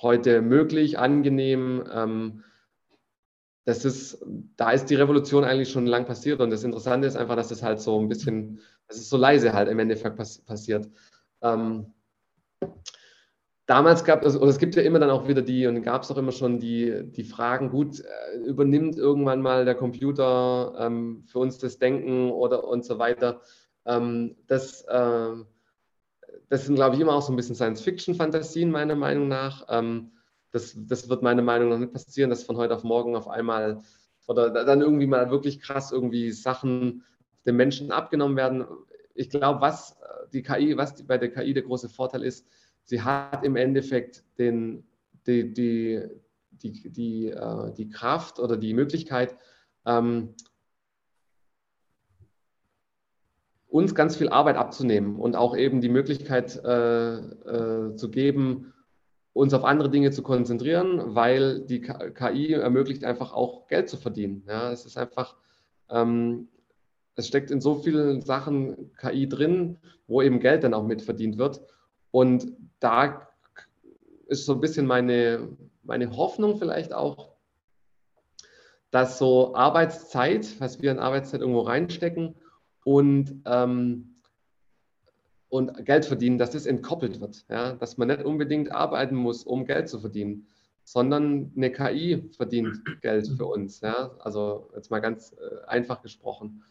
heute 0.02 0.42
möglich, 0.42 0.98
angenehm. 0.98 1.84
Ähm, 1.90 2.44
das 3.64 3.84
ist, 3.84 4.24
da 4.56 4.72
ist 4.72 4.86
die 4.86 4.94
Revolution 4.94 5.44
eigentlich 5.44 5.70
schon 5.70 5.86
lang 5.86 6.04
passiert. 6.04 6.40
Und 6.40 6.50
das 6.50 6.64
Interessante 6.64 7.06
ist 7.06 7.16
einfach, 7.16 7.36
dass 7.36 7.50
es 7.50 7.62
halt 7.62 7.80
so 7.80 7.98
ein 7.98 8.08
bisschen, 8.08 8.60
dass 8.88 8.98
es 8.98 9.08
so 9.08 9.16
leise 9.16 9.54
halt 9.54 9.68
im 9.68 9.78
Endeffekt 9.78 10.16
pass 10.16 10.38
passiert. 10.38 10.88
Damals 13.66 14.04
gab 14.04 14.24
es, 14.24 14.36
oder 14.36 14.50
es 14.50 14.58
gibt 14.58 14.76
ja 14.76 14.82
immer 14.82 14.98
dann 14.98 15.10
auch 15.10 15.26
wieder 15.26 15.40
die, 15.40 15.66
und 15.66 15.82
gab 15.82 16.02
es 16.02 16.10
auch 16.10 16.18
immer 16.18 16.32
schon 16.32 16.58
die, 16.58 17.02
die 17.12 17.24
Fragen, 17.24 17.70
gut, 17.70 18.00
äh, 18.00 18.36
übernimmt 18.44 18.98
irgendwann 18.98 19.40
mal 19.40 19.64
der 19.64 19.74
Computer 19.74 20.74
ähm, 20.78 21.24
für 21.26 21.38
uns 21.38 21.56
das 21.58 21.78
Denken 21.78 22.30
oder 22.30 22.64
und 22.64 22.84
so 22.84 22.98
weiter. 22.98 23.40
Ähm, 23.86 24.36
das, 24.48 24.82
äh, 24.82 25.30
das 26.50 26.66
sind, 26.66 26.74
glaube 26.74 26.96
ich, 26.96 27.00
immer 27.00 27.14
auch 27.14 27.22
so 27.22 27.32
ein 27.32 27.36
bisschen 27.36 27.54
Science-Fiction-Fantasien, 27.54 28.70
meiner 28.70 28.96
Meinung 28.96 29.28
nach. 29.28 29.64
Ähm, 29.70 30.12
das, 30.50 30.76
das 30.76 31.08
wird 31.08 31.22
meiner 31.22 31.42
Meinung 31.42 31.70
nach 31.70 31.78
nicht 31.78 31.92
passieren, 31.92 32.30
dass 32.30 32.44
von 32.44 32.58
heute 32.58 32.74
auf 32.74 32.84
morgen 32.84 33.16
auf 33.16 33.28
einmal 33.28 33.82
oder 34.26 34.50
dann 34.50 34.80
irgendwie 34.80 35.06
mal 35.06 35.30
wirklich 35.30 35.60
krass 35.60 35.90
irgendwie 35.90 36.32
Sachen 36.32 37.04
den 37.46 37.56
Menschen 37.56 37.92
abgenommen 37.92 38.36
werden. 38.36 38.64
Ich 39.14 39.30
glaube, 39.30 39.60
was 39.60 39.92
äh, 39.92 40.28
die 40.32 40.42
KI, 40.42 40.76
was 40.76 41.06
bei 41.06 41.18
der 41.18 41.30
KI 41.30 41.54
der 41.54 41.62
große 41.62 41.88
Vorteil 41.88 42.22
ist, 42.22 42.46
sie 42.84 43.02
hat 43.02 43.44
im 43.44 43.56
Endeffekt 43.56 44.24
den, 44.38 44.84
die, 45.26 45.52
die, 45.52 46.02
die, 46.50 46.90
die, 46.90 47.28
äh, 47.28 47.72
die 47.74 47.88
Kraft 47.88 48.38
oder 48.38 48.56
die 48.56 48.74
Möglichkeit, 48.74 49.36
ähm, 49.86 50.34
uns 53.68 53.94
ganz 53.94 54.14
viel 54.14 54.28
Arbeit 54.28 54.56
abzunehmen 54.56 55.16
und 55.16 55.34
auch 55.34 55.56
eben 55.56 55.80
die 55.80 55.88
Möglichkeit 55.88 56.62
äh, 56.64 57.16
äh, 57.16 57.96
zu 57.96 58.08
geben, 58.08 58.72
uns 59.32 59.52
auf 59.52 59.64
andere 59.64 59.90
Dinge 59.90 60.12
zu 60.12 60.22
konzentrieren, 60.22 61.16
weil 61.16 61.60
die 61.62 61.80
KI 61.80 62.52
ermöglicht 62.52 63.02
einfach 63.02 63.32
auch 63.32 63.66
Geld 63.66 63.88
zu 63.88 63.96
verdienen. 63.96 64.44
Ja, 64.46 64.70
es 64.70 64.86
ist 64.86 64.96
einfach, 64.96 65.34
ähm, 65.90 66.46
es 67.16 67.26
steckt 67.26 67.50
in 67.50 67.60
so 67.60 67.74
vielen 67.74 68.22
Sachen 68.22 68.92
KI 68.96 69.28
drin, 69.28 69.78
wo 70.06 70.22
eben 70.22 70.38
Geld 70.38 70.62
dann 70.62 70.72
auch 70.72 70.86
mitverdient 70.86 71.36
wird. 71.36 71.60
Und 72.12 72.46
da 72.84 73.26
ist 74.26 74.44
so 74.44 74.52
ein 74.52 74.60
bisschen 74.60 74.86
meine, 74.86 75.48
meine 75.82 76.16
Hoffnung 76.16 76.58
vielleicht 76.58 76.92
auch, 76.92 77.34
dass 78.90 79.18
so 79.18 79.54
Arbeitszeit, 79.56 80.60
was 80.60 80.82
wir 80.82 80.92
in 80.92 80.98
Arbeitszeit 80.98 81.40
irgendwo 81.40 81.62
reinstecken 81.62 82.36
und, 82.84 83.42
ähm, 83.46 84.16
und 85.48 85.84
Geld 85.86 86.04
verdienen, 86.04 86.38
dass 86.38 86.50
das 86.50 86.66
entkoppelt 86.66 87.20
wird. 87.20 87.46
Ja? 87.48 87.72
Dass 87.72 87.96
man 87.96 88.08
nicht 88.08 88.22
unbedingt 88.22 88.70
arbeiten 88.70 89.16
muss, 89.16 89.44
um 89.44 89.64
Geld 89.64 89.88
zu 89.88 89.98
verdienen, 89.98 90.46
sondern 90.84 91.52
eine 91.56 91.72
KI 91.72 92.30
verdient 92.36 93.00
Geld 93.00 93.28
für 93.28 93.46
uns. 93.46 93.80
Ja? 93.80 94.10
Also 94.18 94.70
jetzt 94.74 94.90
mal 94.90 95.00
ganz 95.00 95.32
äh, 95.32 95.66
einfach 95.66 96.02
gesprochen. 96.02 96.62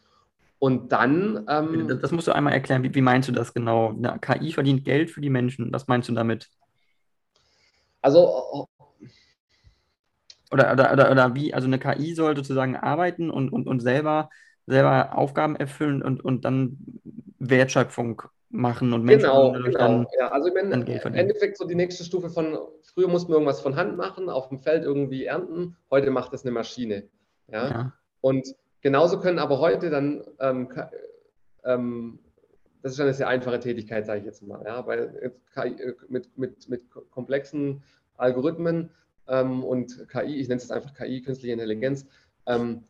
Und 0.64 0.92
dann. 0.92 1.44
Ähm, 1.46 1.88
das, 1.88 2.00
das, 2.00 2.10
musst 2.10 2.26
du 2.26 2.32
einmal 2.32 2.54
erklären. 2.54 2.82
Wie, 2.82 2.94
wie 2.94 3.02
meinst 3.02 3.28
du 3.28 3.32
das 3.32 3.52
genau? 3.52 3.90
Eine 3.90 4.18
KI 4.18 4.50
verdient 4.50 4.82
Geld 4.82 5.10
für 5.10 5.20
die 5.20 5.28
Menschen. 5.28 5.70
Was 5.74 5.88
meinst 5.88 6.08
du 6.08 6.14
damit? 6.14 6.48
Also. 8.00 8.66
Oder, 10.50 10.72
oder, 10.72 10.90
oder, 10.94 11.10
oder 11.10 11.34
wie? 11.34 11.52
Also 11.52 11.66
eine 11.66 11.78
KI 11.78 12.14
soll 12.14 12.34
sozusagen 12.34 12.76
arbeiten 12.76 13.30
und, 13.30 13.50
und, 13.50 13.66
und 13.66 13.80
selber, 13.80 14.30
selber 14.64 15.18
Aufgaben 15.18 15.54
erfüllen 15.54 16.02
und, 16.02 16.24
und 16.24 16.46
dann 16.46 16.78
Wertschöpfung 17.38 18.22
machen 18.48 18.94
und 18.94 19.04
Menschen 19.04 19.28
genau, 19.28 19.52
genau. 19.52 19.78
dann, 19.78 20.06
ja, 20.18 20.28
also 20.28 20.48
im 20.48 20.72
Endeffekt 20.72 21.58
so 21.58 21.66
die 21.66 21.74
nächste 21.74 22.04
Stufe 22.04 22.30
von 22.30 22.56
früher 22.84 23.08
mussten 23.08 23.28
wir 23.32 23.34
irgendwas 23.34 23.60
von 23.60 23.76
Hand 23.76 23.98
machen, 23.98 24.30
auf 24.30 24.48
dem 24.48 24.60
Feld 24.60 24.84
irgendwie 24.84 25.26
ernten, 25.26 25.76
heute 25.90 26.10
macht 26.10 26.32
das 26.32 26.42
eine 26.42 26.52
Maschine. 26.52 27.10
Ja. 27.48 27.68
ja. 27.68 27.92
Und 28.22 28.46
Genauso 28.84 29.18
können 29.18 29.38
aber 29.38 29.60
heute 29.60 29.88
dann 29.88 30.22
ähm, 30.40 30.68
ähm, 31.64 32.18
das 32.82 32.92
ist 32.92 33.00
eine 33.00 33.14
sehr 33.14 33.28
einfache 33.28 33.58
Tätigkeit, 33.58 34.04
sage 34.04 34.18
ich 34.18 34.26
jetzt 34.26 34.42
mal. 34.42 34.62
Ja, 34.62 34.86
weil 34.86 35.32
mit, 36.08 36.36
mit, 36.36 36.68
mit 36.68 36.82
komplexen 37.10 37.82
Algorithmen 38.18 38.90
ähm, 39.26 39.64
und 39.64 40.06
KI, 40.10 40.36
ich 40.36 40.48
nenne 40.48 40.60
es 40.60 40.70
einfach 40.70 40.92
KI, 40.92 41.22
künstliche 41.22 41.54
Intelligenz, 41.54 42.06
ähm, 42.44 42.84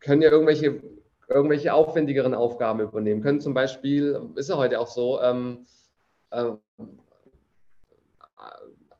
können 0.00 0.20
ja 0.20 0.30
irgendwelche, 0.30 0.82
irgendwelche 1.26 1.72
aufwendigeren 1.72 2.34
Aufgaben 2.34 2.80
übernehmen. 2.80 3.22
Können 3.22 3.40
zum 3.40 3.54
Beispiel, 3.54 4.20
ist 4.34 4.50
ja 4.50 4.58
heute 4.58 4.78
auch 4.78 4.88
so, 4.88 5.18
äh, 5.18 5.56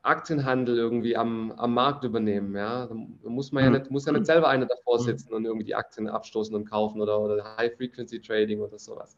Aktienhandel 0.05 0.77
irgendwie 0.77 1.17
am, 1.17 1.51
am 1.53 1.73
Markt 1.73 2.03
übernehmen. 2.03 2.55
Ja? 2.55 2.87
Da 2.87 3.29
muss 3.29 3.51
man 3.51 3.63
ja 3.63 3.69
mhm. 3.69 3.77
nicht, 3.77 3.91
muss 3.91 4.05
ja 4.05 4.13
nicht 4.13 4.25
selber 4.25 4.47
einer 4.49 4.65
davor 4.65 4.99
mhm. 4.99 5.05
sitzen 5.05 5.33
und 5.33 5.45
irgendwie 5.45 5.65
die 5.65 5.75
Aktien 5.75 6.07
abstoßen 6.07 6.55
und 6.55 6.69
kaufen 6.69 7.01
oder, 7.01 7.19
oder 7.19 7.57
High-Frequency-Trading 7.57 8.61
oder 8.61 8.77
sowas. 8.77 9.17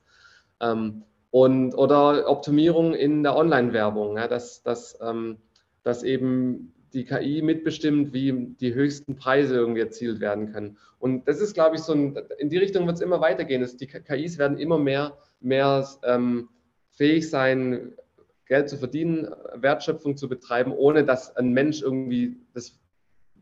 Ähm, 0.60 1.04
und, 1.32 1.74
oder 1.76 2.30
Optimierung 2.30 2.94
in 2.94 3.24
der 3.24 3.36
Online-Werbung, 3.36 4.18
ja? 4.18 4.28
dass, 4.28 4.64
dass, 4.64 4.98
ähm, 5.02 5.38
dass 5.84 6.04
eben 6.04 6.74
die 6.94 7.06
KI 7.06 7.42
mitbestimmt, 7.42 8.14
wie 8.14 8.56
die 8.60 8.74
höchsten 8.74 9.16
Preise 9.16 9.56
irgendwie 9.56 9.82
erzielt 9.82 10.20
werden 10.20 10.52
können. 10.52 10.78
Und 11.00 11.28
das 11.28 11.42
ist, 11.42 11.54
glaube 11.54 11.76
ich, 11.76 11.82
so 11.82 11.94
ein, 11.94 12.18
in 12.40 12.50
die 12.50 12.58
Richtung 12.58 12.88
wird 12.88 12.96
es 12.96 13.02
immer 13.02 13.22
weitergehen. 13.22 13.68
Die 13.80 13.88
KIs 13.88 14.38
werden 14.38 14.58
immer 14.58 14.80
mehr, 14.80 15.18
mehr 15.42 15.88
ähm, 16.04 16.50
fähig 16.92 17.30
sein, 17.30 17.94
Geld 18.48 18.70
zu 18.70 18.78
verdienen, 18.78 19.28
Wertschöpfung 19.56 20.18
zu 20.18 20.30
betreiben, 20.30 20.72
ohne 20.72 21.04
dass 21.04 21.36
ein 21.36 21.52
Mensch 21.52 21.82
irgendwie 21.82 22.38
das 22.54 22.80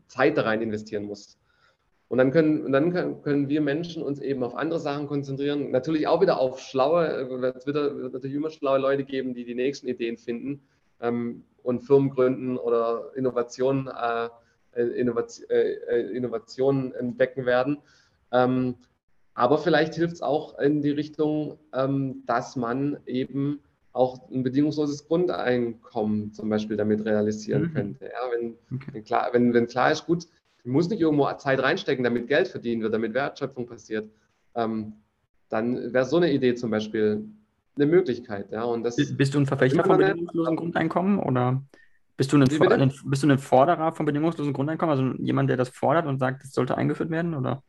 Zeit 0.08 0.36
da 0.36 0.42
rein 0.42 0.62
investieren 0.62 1.04
muss. 1.04 1.38
Und 2.08 2.18
dann 2.18 2.30
können, 2.30 2.64
und 2.64 2.72
dann 2.72 3.22
können 3.22 3.48
wir 3.48 3.60
Menschen 3.60 4.02
uns 4.02 4.20
eben 4.20 4.44
auf 4.44 4.54
andere 4.54 4.78
Sachen 4.78 5.08
konzentrieren. 5.08 5.72
Natürlich 5.72 6.06
auch 6.06 6.20
wieder 6.20 6.38
auf 6.38 6.60
schlaue, 6.60 7.06
es 7.56 7.66
wird, 7.66 7.74
wird 7.74 8.12
natürlich 8.12 8.36
immer 8.36 8.50
schlaue 8.50 8.78
Leute 8.78 9.04
geben, 9.04 9.34
die 9.34 9.44
die 9.44 9.56
nächsten 9.56 9.88
Ideen 9.88 10.16
finden 10.16 10.62
ähm, 11.00 11.42
und 11.64 11.80
Firmen 11.80 12.10
gründen 12.10 12.58
oder 12.58 13.10
Innovationen, 13.16 13.88
äh, 13.88 14.28
Innovation, 14.82 15.50
äh, 15.50 16.00
Innovationen 16.12 16.94
entdecken 16.94 17.44
werden. 17.44 17.78
Ähm, 18.30 18.76
aber 19.34 19.58
vielleicht 19.58 19.94
hilft 19.94 20.14
es 20.14 20.22
auch 20.22 20.58
in 20.60 20.82
die 20.82 20.90
Richtung, 20.90 21.58
ähm, 21.74 22.22
dass 22.26 22.54
man 22.54 22.98
eben 23.06 23.60
auch 23.96 24.30
ein 24.30 24.42
bedingungsloses 24.42 25.08
Grundeinkommen 25.08 26.32
zum 26.32 26.48
Beispiel 26.48 26.76
damit 26.76 27.04
realisieren 27.04 27.62
mhm. 27.62 27.74
könnte. 27.74 28.04
Ja, 28.04 28.30
wenn, 28.30 28.54
okay. 28.74 28.90
wenn, 28.92 29.04
klar, 29.04 29.28
wenn, 29.32 29.54
wenn 29.54 29.66
klar 29.66 29.90
ist, 29.90 30.06
gut, 30.06 30.26
ich 30.58 30.70
muss 30.70 30.88
nicht 30.88 31.00
irgendwo 31.00 31.32
Zeit 31.34 31.60
reinstecken, 31.60 32.04
damit 32.04 32.28
Geld 32.28 32.48
verdient 32.48 32.82
wird, 32.82 32.92
damit 32.92 33.14
Wertschöpfung 33.14 33.66
passiert, 33.66 34.10
ähm, 34.54 34.92
dann 35.48 35.92
wäre 35.92 36.04
so 36.04 36.16
eine 36.16 36.32
Idee 36.32 36.54
zum 36.54 36.70
Beispiel 36.70 37.24
eine 37.76 37.86
Möglichkeit. 37.86 38.50
Ja, 38.50 38.64
und 38.64 38.82
das 38.82 38.96
bist 38.96 39.34
du 39.34 39.38
ein 39.38 39.46
Verfechter 39.46 39.84
von 39.84 39.98
bedingungslosen 39.98 40.56
Grundeinkommen 40.56 41.18
oder 41.18 41.62
bist 42.16 42.32
du, 42.32 42.36
ein, 42.38 42.42
ein, 42.72 42.92
bist 43.04 43.22
du 43.22 43.28
ein 43.28 43.38
Forderer 43.38 43.92
von 43.92 44.06
bedingungslosen 44.06 44.52
Grundeinkommen, 44.52 44.98
also 44.98 45.22
jemand, 45.22 45.50
der 45.50 45.56
das 45.56 45.68
fordert 45.68 46.06
und 46.06 46.18
sagt, 46.18 46.44
es 46.44 46.52
sollte 46.52 46.76
eingeführt 46.76 47.10
werden? 47.10 47.34
Oder? 47.34 47.62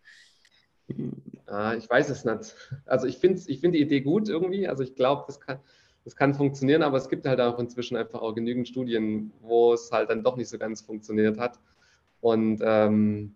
Ah, 1.45 1.73
ich 1.75 1.89
weiß 1.89 2.09
es 2.09 2.23
nicht. 2.23 2.55
Also 2.85 3.07
ich 3.07 3.17
finde 3.17 3.41
ich 3.45 3.59
find 3.59 3.75
die 3.75 3.81
Idee 3.81 4.01
gut 4.01 4.29
irgendwie. 4.29 4.67
Also 4.67 4.83
ich 4.83 4.95
glaube, 4.95 5.25
das 5.27 5.39
kann, 5.39 5.59
das 6.07 6.15
kann 6.15 6.33
funktionieren, 6.33 6.83
aber 6.83 6.95
es 6.95 7.09
gibt 7.09 7.25
halt 7.25 7.41
auch 7.41 7.59
inzwischen 7.59 7.97
einfach 7.97 8.21
auch 8.21 8.33
genügend 8.33 8.65
Studien, 8.65 9.33
wo 9.41 9.73
es 9.73 9.91
halt 9.91 10.09
dann 10.09 10.23
doch 10.23 10.37
nicht 10.37 10.47
so 10.47 10.57
ganz 10.57 10.79
funktioniert 10.79 11.37
hat. 11.37 11.59
Und 12.21 12.61
ähm, 12.63 13.35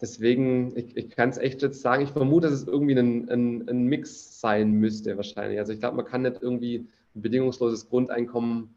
deswegen, 0.00 0.76
ich, 0.76 0.96
ich 0.96 1.10
kann 1.10 1.30
es 1.30 1.38
echt 1.38 1.60
jetzt 1.62 1.80
sagen, 1.80 2.04
ich 2.04 2.10
vermute, 2.10 2.46
dass 2.46 2.60
es 2.60 2.68
irgendwie 2.68 2.96
ein, 2.96 3.28
ein, 3.30 3.68
ein 3.68 3.82
Mix 3.86 4.38
sein 4.40 4.70
müsste 4.74 5.16
wahrscheinlich. 5.16 5.58
Also 5.58 5.72
ich 5.72 5.80
glaube, 5.80 5.96
man 5.96 6.06
kann 6.06 6.22
nicht 6.22 6.40
irgendwie 6.40 6.86
ein 7.16 7.22
bedingungsloses 7.22 7.88
Grundeinkommen 7.88 8.76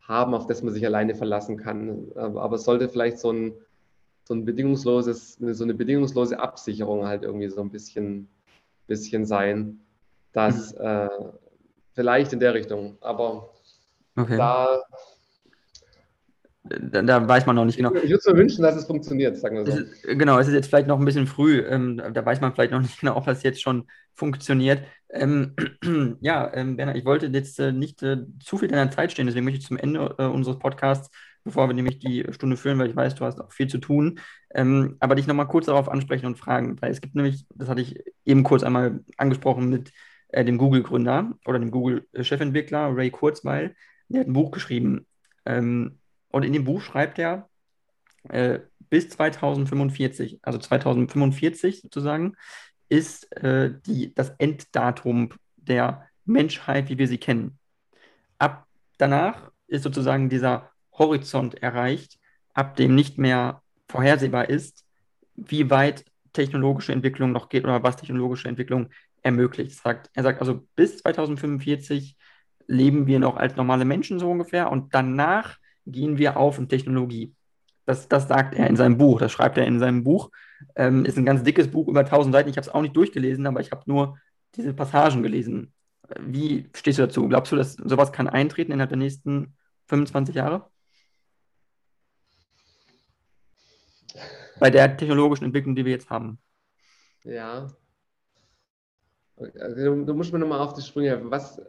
haben, 0.00 0.34
auf 0.34 0.48
das 0.48 0.64
man 0.64 0.74
sich 0.74 0.84
alleine 0.84 1.14
verlassen 1.14 1.56
kann. 1.56 2.10
Aber 2.16 2.56
es 2.56 2.64
sollte 2.64 2.88
vielleicht 2.88 3.20
so 3.20 3.30
ein, 3.32 3.52
so 4.24 4.34
ein 4.34 4.44
bedingungsloses, 4.44 5.34
so 5.34 5.62
eine 5.62 5.74
bedingungslose 5.74 6.40
Absicherung 6.40 7.06
halt 7.06 7.22
irgendwie 7.22 7.48
so 7.48 7.60
ein 7.60 7.70
bisschen, 7.70 8.26
bisschen 8.88 9.24
sein 9.24 9.78
dass 10.32 10.74
mhm. 10.74 10.80
äh, 10.80 11.08
vielleicht 11.94 12.32
in 12.32 12.40
der 12.40 12.54
Richtung, 12.54 12.96
aber 13.00 13.50
okay. 14.16 14.36
da 14.36 14.82
da, 16.62 17.02
da, 17.02 17.26
weiß 17.26 17.46
man 17.46 17.56
noch 17.56 17.64
nicht 17.64 17.78
genau. 17.78 17.92
Ich 17.94 18.10
würde 18.10 18.32
mir 18.32 18.36
wünschen, 18.38 18.62
dass 18.62 18.76
es 18.76 18.84
funktioniert, 18.84 19.36
sagen 19.38 19.56
wir 19.56 19.66
so. 19.66 19.72
Es 19.72 19.78
ist, 19.78 20.02
genau, 20.18 20.38
es 20.38 20.46
ist 20.46 20.54
jetzt 20.54 20.68
vielleicht 20.68 20.86
noch 20.86 20.98
ein 20.98 21.04
bisschen 21.04 21.26
früh. 21.26 21.60
Ähm, 21.60 22.00
da 22.12 22.24
weiß 22.24 22.40
man 22.40 22.52
vielleicht 22.52 22.72
noch 22.72 22.80
nicht 22.80 23.00
genau, 23.00 23.16
ob 23.16 23.24
das 23.24 23.42
jetzt 23.42 23.62
schon 23.62 23.86
funktioniert. 24.14 24.84
Ähm, 25.08 25.54
ja, 26.20 26.52
ähm, 26.54 26.76
Bernhard, 26.76 26.98
ich 26.98 27.04
wollte 27.04 27.26
jetzt 27.26 27.58
äh, 27.58 27.72
nicht 27.72 28.02
äh, 28.02 28.18
zu 28.44 28.58
viel 28.58 28.68
deiner 28.68 28.90
Zeit 28.90 29.10
stehen, 29.10 29.26
deswegen 29.26 29.44
möchte 29.46 29.60
ich 29.60 29.66
zum 29.66 29.78
Ende 29.78 30.14
äh, 30.18 30.24
unseres 30.24 30.58
Podcasts, 30.58 31.10
bevor 31.44 31.66
wir 31.66 31.74
nämlich 31.74 31.98
die 31.98 32.26
Stunde 32.30 32.58
führen, 32.58 32.78
weil 32.78 32.90
ich 32.90 32.96
weiß, 32.96 33.14
du 33.14 33.24
hast 33.24 33.40
auch 33.40 33.52
viel 33.52 33.66
zu 33.66 33.78
tun, 33.78 34.20
ähm, 34.54 34.96
aber 35.00 35.14
dich 35.14 35.26
nochmal 35.26 35.48
kurz 35.48 35.66
darauf 35.66 35.88
ansprechen 35.88 36.26
und 36.26 36.38
fragen, 36.38 36.76
weil 36.82 36.90
es 36.90 37.00
gibt 37.00 37.14
nämlich, 37.14 37.46
das 37.54 37.68
hatte 37.70 37.80
ich 37.80 38.04
eben 38.26 38.44
kurz 38.44 38.62
einmal 38.62 39.00
angesprochen 39.16 39.70
mit 39.70 39.92
äh, 40.32 40.44
dem 40.44 40.58
Google-Gründer 40.58 41.32
oder 41.46 41.58
dem 41.58 41.70
Google-Chefentwickler 41.70 42.94
Ray 42.94 43.10
Kurzweil. 43.10 43.74
Der 44.08 44.20
hat 44.20 44.28
ein 44.28 44.32
Buch 44.32 44.50
geschrieben. 44.50 45.06
Ähm, 45.46 45.98
und 46.30 46.44
in 46.44 46.52
dem 46.52 46.64
Buch 46.64 46.82
schreibt 46.82 47.18
er, 47.18 47.48
äh, 48.28 48.60
bis 48.90 49.08
2045, 49.10 50.40
also 50.42 50.58
2045 50.58 51.82
sozusagen, 51.82 52.34
ist 52.88 53.32
äh, 53.36 53.72
die, 53.86 54.14
das 54.14 54.30
Enddatum 54.38 55.30
der 55.56 56.08
Menschheit, 56.24 56.88
wie 56.88 56.98
wir 56.98 57.08
sie 57.08 57.18
kennen. 57.18 57.58
Ab 58.38 58.66
danach 58.98 59.50
ist 59.68 59.82
sozusagen 59.82 60.28
dieser 60.28 60.70
Horizont 60.92 61.62
erreicht, 61.62 62.18
ab 62.52 62.76
dem 62.76 62.94
nicht 62.94 63.16
mehr 63.16 63.62
vorhersehbar 63.88 64.48
ist, 64.48 64.84
wie 65.36 65.70
weit 65.70 66.04
technologische 66.32 66.92
Entwicklung 66.92 67.32
noch 67.32 67.48
geht 67.48 67.64
oder 67.64 67.82
was 67.82 67.96
technologische 67.96 68.48
Entwicklung 68.48 68.90
ermöglicht. 69.22 69.72
Sagt, 69.72 70.10
er 70.14 70.22
sagt 70.22 70.40
also, 70.40 70.66
bis 70.76 70.98
2045 70.98 72.16
leben 72.66 73.06
wir 73.06 73.18
noch 73.18 73.36
als 73.36 73.56
normale 73.56 73.84
Menschen 73.84 74.18
so 74.18 74.30
ungefähr 74.30 74.70
und 74.70 74.94
danach 74.94 75.58
gehen 75.86 76.18
wir 76.18 76.36
auf 76.36 76.58
in 76.58 76.68
Technologie. 76.68 77.34
Das, 77.84 78.08
das 78.08 78.28
sagt 78.28 78.54
er 78.54 78.68
in 78.68 78.76
seinem 78.76 78.98
Buch, 78.98 79.18
das 79.18 79.32
schreibt 79.32 79.58
er 79.58 79.66
in 79.66 79.80
seinem 79.80 80.04
Buch. 80.04 80.30
Ähm, 80.76 81.04
ist 81.04 81.18
ein 81.18 81.26
ganz 81.26 81.42
dickes 81.42 81.68
Buch, 81.68 81.88
über 81.88 82.00
1000 82.00 82.32
Seiten. 82.32 82.48
Ich 82.48 82.56
habe 82.56 82.66
es 82.66 82.72
auch 82.72 82.82
nicht 82.82 82.96
durchgelesen, 82.96 83.46
aber 83.46 83.60
ich 83.60 83.72
habe 83.72 83.82
nur 83.86 84.18
diese 84.54 84.74
Passagen 84.74 85.22
gelesen. 85.22 85.72
Wie 86.20 86.68
stehst 86.74 86.98
du 86.98 87.02
dazu? 87.02 87.28
Glaubst 87.28 87.52
du, 87.52 87.56
dass 87.56 87.74
sowas 87.74 88.12
kann 88.12 88.28
eintreten 88.28 88.72
innerhalb 88.72 88.90
der 88.90 88.98
nächsten 88.98 89.56
25 89.88 90.34
Jahre? 90.34 90.70
Bei 94.58 94.70
der 94.70 94.96
technologischen 94.96 95.44
Entwicklung, 95.44 95.74
die 95.74 95.84
wir 95.84 95.92
jetzt 95.92 96.10
haben. 96.10 96.38
Ja, 97.24 97.68
also, 99.58 100.04
du 100.04 100.14
musst 100.14 100.32
mir 100.32 100.38
nochmal 100.38 100.60
auf 100.60 100.74
die 100.74 100.82
Sprünge 100.82 101.10
helfen. 101.10 101.30
Was, 101.30 101.60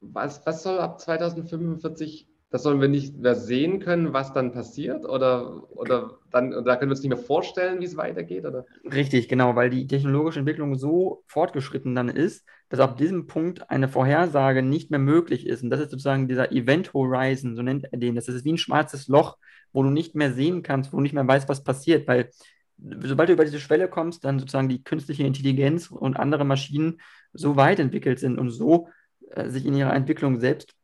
was, 0.00 0.46
was 0.46 0.62
soll 0.62 0.78
ab 0.78 1.00
2045, 1.00 2.28
das 2.50 2.62
sollen 2.62 2.80
wir 2.80 2.88
nicht 2.88 3.16
mehr 3.16 3.34
sehen 3.34 3.80
können, 3.80 4.12
was 4.12 4.32
dann 4.32 4.52
passiert? 4.52 5.04
Oder, 5.04 5.68
oder 5.76 6.18
dann, 6.30 6.50
da 6.52 6.76
können 6.76 6.90
wir 6.90 6.94
uns 6.94 7.02
nicht 7.02 7.08
mehr 7.08 7.18
vorstellen, 7.18 7.80
wie 7.80 7.84
es 7.84 7.96
weitergeht? 7.96 8.44
Oder? 8.44 8.64
Richtig, 8.84 9.28
genau, 9.28 9.56
weil 9.56 9.70
die 9.70 9.86
technologische 9.86 10.38
Entwicklung 10.38 10.76
so 10.76 11.24
fortgeschritten 11.26 11.94
dann 11.94 12.08
ist, 12.08 12.46
dass 12.68 12.80
ab 12.80 12.96
diesem 12.96 13.26
Punkt 13.26 13.70
eine 13.70 13.88
Vorhersage 13.88 14.62
nicht 14.62 14.90
mehr 14.90 15.00
möglich 15.00 15.46
ist. 15.46 15.62
Und 15.62 15.70
das 15.70 15.80
ist 15.80 15.90
sozusagen 15.90 16.28
dieser 16.28 16.52
Event 16.52 16.94
Horizon, 16.94 17.56
so 17.56 17.62
nennt 17.62 17.86
er 17.90 17.98
den. 17.98 18.14
Das 18.14 18.28
ist 18.28 18.44
wie 18.44 18.52
ein 18.52 18.58
schwarzes 18.58 19.08
Loch, 19.08 19.36
wo 19.72 19.82
du 19.82 19.90
nicht 19.90 20.14
mehr 20.14 20.32
sehen 20.32 20.62
kannst, 20.62 20.92
wo 20.92 20.98
du 20.98 21.02
nicht 21.02 21.12
mehr 21.12 21.26
weißt, 21.26 21.48
was 21.48 21.64
passiert, 21.64 22.06
weil 22.06 22.30
sobald 22.78 23.28
du 23.28 23.34
über 23.34 23.44
diese 23.44 23.60
Schwelle 23.60 23.88
kommst, 23.88 24.24
dann 24.24 24.38
sozusagen 24.38 24.68
die 24.68 24.82
künstliche 24.82 25.24
Intelligenz 25.24 25.90
und 25.90 26.16
andere 26.16 26.44
Maschinen 26.44 27.00
so 27.32 27.56
weit 27.56 27.78
entwickelt 27.78 28.18
sind 28.18 28.38
und 28.38 28.50
so 28.50 28.88
äh, 29.30 29.48
sich 29.50 29.66
in 29.66 29.74
ihrer 29.74 29.94
Entwicklung 29.94 30.40
selbst 30.40 30.74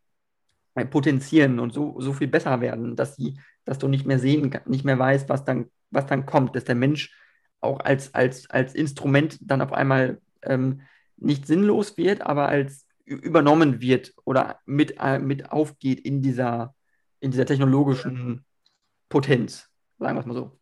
äh, 0.74 0.84
potenzieren 0.84 1.58
und 1.58 1.72
so, 1.72 2.00
so 2.00 2.12
viel 2.12 2.28
besser 2.28 2.60
werden, 2.60 2.96
dass 2.96 3.16
sie, 3.16 3.38
dass 3.64 3.78
du 3.78 3.88
nicht 3.88 4.06
mehr 4.06 4.18
sehen, 4.18 4.56
nicht 4.66 4.84
mehr 4.84 4.98
weißt, 4.98 5.28
was 5.28 5.44
dann, 5.44 5.66
was 5.90 6.06
dann 6.06 6.26
kommt, 6.26 6.56
dass 6.56 6.64
der 6.64 6.74
Mensch 6.74 7.14
auch 7.60 7.80
als, 7.80 8.14
als, 8.14 8.48
als 8.50 8.74
Instrument 8.74 9.38
dann 9.42 9.62
auf 9.62 9.72
einmal 9.72 10.20
ähm, 10.42 10.82
nicht 11.16 11.46
sinnlos 11.46 11.96
wird, 11.96 12.22
aber 12.22 12.48
als 12.48 12.86
übernommen 13.04 13.80
wird 13.80 14.14
oder 14.24 14.60
mit, 14.64 14.96
äh, 15.00 15.18
mit 15.18 15.50
aufgeht 15.50 16.00
in 16.00 16.22
dieser, 16.22 16.74
in 17.18 17.30
dieser 17.30 17.46
technologischen 17.46 18.44
Potenz, 19.08 19.68
sagen 19.98 20.16
wir 20.16 20.20
es 20.20 20.26
mal 20.26 20.34
so. 20.34 20.59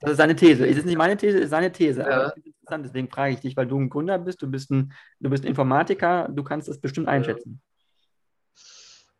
Das 0.00 0.12
ist 0.12 0.16
seine 0.18 0.36
These. 0.36 0.66
Es 0.66 0.78
ist 0.78 0.86
nicht 0.86 0.96
meine 0.96 1.16
These, 1.16 1.38
es 1.38 1.44
ist 1.44 1.50
seine 1.50 1.72
These. 1.72 2.00
Ja. 2.00 2.30
interessant, 2.30 2.86
deswegen 2.86 3.08
frage 3.08 3.34
ich 3.34 3.40
dich, 3.40 3.56
weil 3.56 3.66
du 3.66 3.78
ein 3.78 3.90
Gründer 3.90 4.18
bist, 4.18 4.40
du 4.42 4.46
bist 4.46 4.70
ein, 4.70 4.92
du 5.20 5.30
bist 5.30 5.44
ein 5.44 5.48
Informatiker, 5.48 6.28
du 6.28 6.44
kannst 6.44 6.68
das 6.68 6.78
bestimmt 6.78 7.08
einschätzen. 7.08 7.60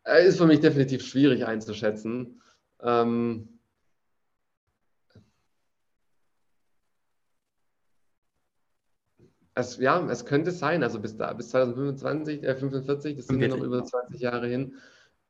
Äh, 0.05 0.27
ist 0.27 0.37
für 0.37 0.47
mich 0.47 0.61
definitiv 0.61 1.05
schwierig 1.05 1.45
einzuschätzen. 1.45 2.41
Ähm 2.81 3.59
es, 9.55 9.77
ja, 9.77 10.09
es 10.09 10.25
könnte 10.25 10.51
sein, 10.51 10.83
also 10.83 10.99
bis, 10.99 11.17
da, 11.17 11.33
bis 11.33 11.49
2025, 11.49 12.43
äh, 12.43 12.55
45, 12.55 13.17
das 13.17 13.27
sind 13.27 13.39
45. 13.39 13.59
noch 13.59 13.65
über 13.65 13.83
20 13.83 14.21
Jahre 14.21 14.47
hin. 14.47 14.75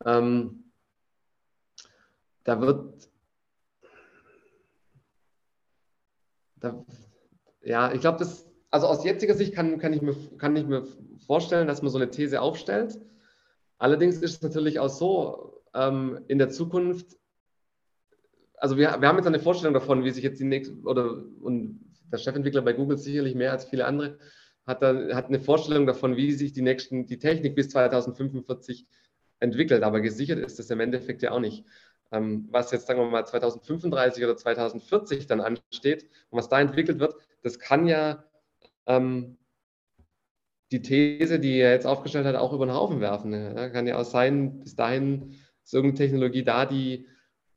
Ähm, 0.06 0.72
da 2.44 2.62
wird 2.62 3.09
da, 6.60 6.86
ja, 7.62 7.94
ich 7.94 8.02
glaube, 8.02 8.20
das, 8.20 8.46
also 8.72 8.88
aus 8.88 9.04
jetziger 9.04 9.34
Sicht 9.34 9.54
kann, 9.54 9.80
kann, 9.80 9.94
ich 9.94 10.02
mir, 10.02 10.16
kann 10.38 10.56
ich 10.56 10.66
mir 10.66 10.86
vorstellen, 11.26 11.68
dass 11.68 11.82
man 11.82 11.92
so 11.92 11.98
eine 11.98 12.10
These 12.10 12.42
aufstellt. 12.42 13.00
Allerdings 13.78 14.18
ist 14.18 14.36
es 14.36 14.42
natürlich 14.42 14.80
auch 14.80 14.90
so, 14.90 15.62
ähm, 15.74 16.20
in 16.28 16.38
der 16.38 16.50
Zukunft, 16.50 17.18
also 18.56 18.78
wir, 18.78 18.98
wir 19.00 19.08
haben 19.08 19.18
jetzt 19.18 19.28
eine 19.28 19.40
Vorstellung 19.40 19.74
davon, 19.74 20.04
wie 20.04 20.12
sich 20.12 20.24
jetzt 20.24 20.40
die 20.40 20.46
nächste, 20.46 20.76
oder 20.82 21.24
und 21.42 21.80
der 22.12 22.18
Chefentwickler 22.18 22.62
bei 22.62 22.74
Google 22.74 22.98
sicherlich 22.98 23.36
mehr 23.36 23.52
als 23.52 23.66
viele 23.66 23.86
andere, 23.86 24.18
hat, 24.66 24.82
da, 24.82 25.16
hat 25.16 25.28
eine 25.28 25.40
Vorstellung 25.40 25.86
davon, 25.86 26.16
wie 26.16 26.32
sich 26.32 26.54
die 26.54 26.62
nächsten, 26.62 27.06
die 27.06 27.18
Technik 27.18 27.56
bis 27.56 27.70
2045 27.70 28.88
entwickelt. 29.40 29.84
Aber 29.84 30.02
gesichert 30.02 30.40
ist 30.40 30.60
das 30.60 30.70
im 30.70 30.80
Endeffekt 30.80 31.22
ja 31.22 31.32
auch 31.32 31.40
nicht. 31.40 31.66
Ähm, 32.12 32.48
was 32.52 32.72
jetzt, 32.72 32.88
sagen 32.88 33.00
wir 33.00 33.08
mal, 33.08 33.26
2035 33.26 34.24
oder 34.24 34.36
2040 34.36 35.28
dann 35.28 35.42
ansteht 35.42 36.10
und 36.30 36.40
was 36.40 36.50
da 36.50 36.60
entwickelt 36.60 37.00
wird, 37.00 37.16
das 37.44 37.60
kann 37.60 37.88
ja 37.88 38.24
ähm, 38.88 39.38
die 40.72 40.82
These, 40.82 41.40
die 41.40 41.60
er 41.60 41.72
jetzt 41.72 41.86
aufgestellt 41.88 42.26
hat, 42.26 42.36
auch 42.36 42.54
über 42.54 42.66
den 42.66 42.76
Haufen 42.76 43.00
werfen. 43.02 43.34
Ja, 43.34 43.70
kann 43.70 43.88
ja 43.88 43.98
auch 43.98 44.06
sein, 44.06 44.60
bis 44.60 44.76
dahin 44.76 45.36
ist 45.64 45.74
irgendeine 45.74 46.06
Technologie 46.06 46.44
da, 46.44 46.66
die 46.66 47.08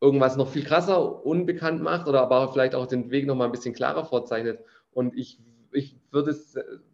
irgendwas 0.01 0.37
noch 0.37 0.49
viel 0.49 0.65
krasser 0.65 1.25
unbekannt 1.25 1.83
macht 1.83 2.09
oder 2.09 2.23
aber 2.23 2.53
vielleicht 2.53 2.75
auch 2.75 2.87
den 2.87 3.11
Weg 3.11 3.27
noch 3.27 3.37
mal 3.37 3.47
ein 3.47 3.53
bisschen 3.53 3.75
klarer 3.75 4.05
vorzeichnet. 4.05 4.61
Und 4.91 5.17
ich, 5.17 5.41
ich 5.73 5.97
würde 6.11 6.37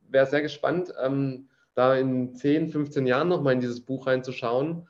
wäre 0.09 0.27
sehr 0.27 0.43
gespannt, 0.43 0.93
ähm, 1.03 1.49
da 1.75 1.95
in 1.95 2.35
10, 2.35 2.71
15 2.71 3.07
Jahren 3.07 3.29
noch 3.29 3.43
mal 3.43 3.53
in 3.53 3.61
dieses 3.61 3.81
Buch 3.81 4.07
reinzuschauen. 4.07 4.89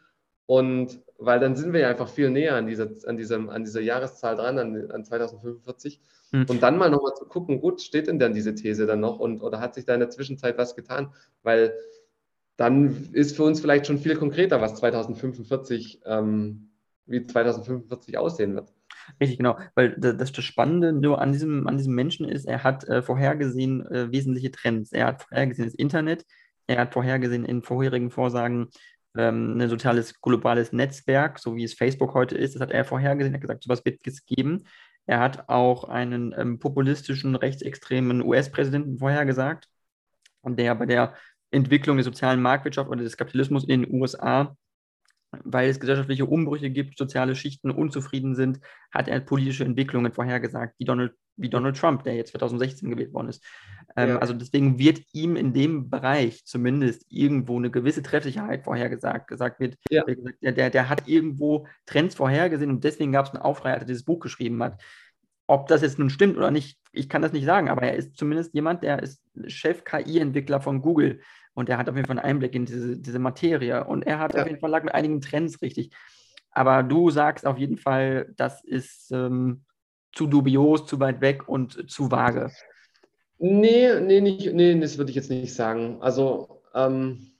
Und 0.48 1.02
weil 1.18 1.40
dann 1.40 1.56
sind 1.56 1.74
wir 1.74 1.80
ja 1.80 1.90
einfach 1.90 2.08
viel 2.08 2.30
näher 2.30 2.56
an 2.56 2.66
dieser, 2.66 2.88
an 3.04 3.18
diesem, 3.18 3.50
an 3.50 3.64
dieser 3.64 3.82
Jahreszahl 3.82 4.34
dran, 4.34 4.58
an, 4.58 4.90
an 4.90 5.04
2045. 5.04 6.00
Hm. 6.30 6.46
Und 6.48 6.62
dann 6.62 6.78
mal 6.78 6.88
nochmal 6.88 7.12
zu 7.18 7.26
gucken, 7.26 7.60
gut, 7.60 7.82
steht 7.82 8.06
denn 8.06 8.18
dann 8.18 8.32
diese 8.32 8.54
These 8.54 8.86
dann 8.86 9.00
noch 9.00 9.18
und 9.20 9.42
oder 9.42 9.60
hat 9.60 9.74
sich 9.74 9.84
da 9.84 9.92
in 9.92 10.00
der 10.00 10.08
Zwischenzeit 10.08 10.56
was 10.56 10.74
getan? 10.74 11.12
Weil 11.42 11.74
dann 12.56 13.10
ist 13.12 13.36
für 13.36 13.42
uns 13.42 13.60
vielleicht 13.60 13.86
schon 13.86 13.98
viel 13.98 14.16
konkreter, 14.16 14.62
was 14.62 14.76
2045, 14.76 16.00
ähm, 16.06 16.70
wie 17.04 17.26
2045 17.26 18.16
aussehen 18.16 18.54
wird. 18.54 18.72
Richtig, 19.20 19.36
genau. 19.36 19.58
Weil 19.74 19.96
das, 19.98 20.32
das 20.32 20.44
Spannende 20.44 20.94
nur 20.94 21.20
an 21.20 21.32
diesem, 21.32 21.66
an 21.66 21.76
diesem 21.76 21.94
Menschen 21.94 22.26
ist, 22.26 22.46
er 22.46 22.64
hat 22.64 22.84
äh, 22.84 23.02
vorhergesehen 23.02 23.86
äh, 23.86 24.10
wesentliche 24.10 24.50
Trends. 24.50 24.92
Er 24.92 25.08
hat 25.08 25.24
vorhergesehen 25.24 25.68
das 25.68 25.74
Internet, 25.74 26.24
er 26.66 26.78
hat 26.80 26.94
vorhergesehen 26.94 27.44
in 27.44 27.62
vorherigen 27.62 28.10
Vorsagen 28.10 28.68
ähm, 29.18 29.60
ein 29.60 29.68
soziales 29.68 30.20
globales 30.20 30.72
Netzwerk, 30.72 31.38
so 31.38 31.56
wie 31.56 31.64
es 31.64 31.74
Facebook 31.74 32.14
heute 32.14 32.36
ist. 32.36 32.54
Das 32.54 32.62
hat 32.62 32.70
er 32.70 32.84
vorhergesehen, 32.84 33.34
er 33.34 33.38
hat 33.38 33.42
gesagt, 33.42 33.64
sowas 33.64 33.84
wird 33.84 34.00
es 34.06 34.24
geben. 34.24 34.64
Er 35.06 35.20
hat 35.20 35.48
auch 35.48 35.84
einen 35.84 36.34
ähm, 36.38 36.58
populistischen, 36.58 37.34
rechtsextremen 37.34 38.22
US-Präsidenten 38.22 38.98
vorhergesagt, 38.98 39.68
der 40.44 40.74
bei 40.74 40.86
der 40.86 41.14
Entwicklung 41.50 41.96
der 41.96 42.04
sozialen 42.04 42.40
Marktwirtschaft 42.40 42.88
oder 42.88 43.02
des 43.02 43.16
Kapitalismus 43.16 43.64
in 43.64 43.82
den 43.82 43.92
USA 43.92 44.56
weil 45.44 45.68
es 45.68 45.80
gesellschaftliche 45.80 46.26
Umbrüche 46.26 46.70
gibt, 46.70 46.98
soziale 46.98 47.34
Schichten 47.34 47.70
unzufrieden 47.70 48.34
sind, 48.34 48.60
hat 48.90 49.08
er 49.08 49.20
politische 49.20 49.64
Entwicklungen 49.64 50.12
vorhergesagt, 50.12 50.74
wie 50.78 50.84
Donald, 50.84 51.12
wie 51.36 51.50
Donald 51.50 51.76
Trump, 51.76 52.02
der 52.04 52.16
jetzt 52.16 52.32
2016 52.32 52.90
gewählt 52.90 53.12
worden 53.12 53.28
ist. 53.28 53.44
Ähm, 53.96 54.10
ja. 54.10 54.18
Also 54.18 54.32
deswegen 54.32 54.78
wird 54.78 55.00
ihm 55.12 55.36
in 55.36 55.52
dem 55.52 55.90
Bereich 55.90 56.44
zumindest 56.44 57.04
irgendwo 57.10 57.58
eine 57.58 57.70
gewisse 57.70 58.02
Treffsicherheit 58.02 58.64
vorhergesagt. 58.64 59.28
Gesagt 59.28 59.60
wird, 59.60 59.76
ja. 59.90 60.04
der, 60.42 60.52
der, 60.52 60.70
der 60.70 60.88
hat 60.88 61.06
irgendwo 61.06 61.66
Trends 61.86 62.14
vorhergesehen 62.14 62.70
und 62.70 62.84
deswegen 62.84 63.12
gab 63.12 63.26
es 63.26 63.32
einen 63.32 63.42
Aufrei, 63.42 63.72
als 63.72 63.82
er 63.82 63.86
dieses 63.86 64.04
Buch 64.04 64.20
geschrieben 64.20 64.62
hat. 64.62 64.80
Ob 65.46 65.66
das 65.68 65.82
jetzt 65.82 65.98
nun 65.98 66.10
stimmt 66.10 66.36
oder 66.36 66.50
nicht, 66.50 66.78
ich 66.92 67.08
kann 67.08 67.22
das 67.22 67.32
nicht 67.32 67.46
sagen, 67.46 67.68
aber 67.68 67.82
er 67.82 67.96
ist 67.96 68.16
zumindest 68.16 68.54
jemand, 68.54 68.82
der 68.82 69.02
ist 69.02 69.22
Chef-KI-Entwickler 69.46 70.60
von 70.60 70.82
Google. 70.82 71.20
Und 71.58 71.68
er 71.68 71.76
hat 71.76 71.88
auf 71.88 71.96
jeden 71.96 72.06
Fall 72.06 72.20
einen 72.20 72.24
Einblick 72.30 72.54
in 72.54 72.66
diese, 72.66 72.96
diese 72.96 73.18
Materie. 73.18 73.82
Und 73.82 74.06
er 74.06 74.20
hat 74.20 74.34
ja. 74.34 74.42
auf 74.42 74.46
jeden 74.46 74.60
Fall 74.60 74.70
lag 74.70 74.84
mit 74.84 74.94
einigen 74.94 75.20
Trends 75.20 75.60
richtig. 75.60 75.90
Aber 76.52 76.84
du 76.84 77.10
sagst 77.10 77.44
auf 77.44 77.58
jeden 77.58 77.78
Fall, 77.78 78.32
das 78.36 78.62
ist 78.62 79.10
ähm, 79.10 79.64
zu 80.12 80.28
dubios, 80.28 80.86
zu 80.86 81.00
weit 81.00 81.20
weg 81.20 81.48
und 81.48 81.90
zu 81.90 82.12
vage. 82.12 82.52
Nee, 83.38 83.98
nee, 83.98 84.20
nicht, 84.20 84.54
nee, 84.54 84.78
das 84.78 84.98
würde 84.98 85.10
ich 85.10 85.16
jetzt 85.16 85.30
nicht 85.30 85.52
sagen. 85.52 86.00
Also, 86.00 86.62
ähm, 86.74 87.32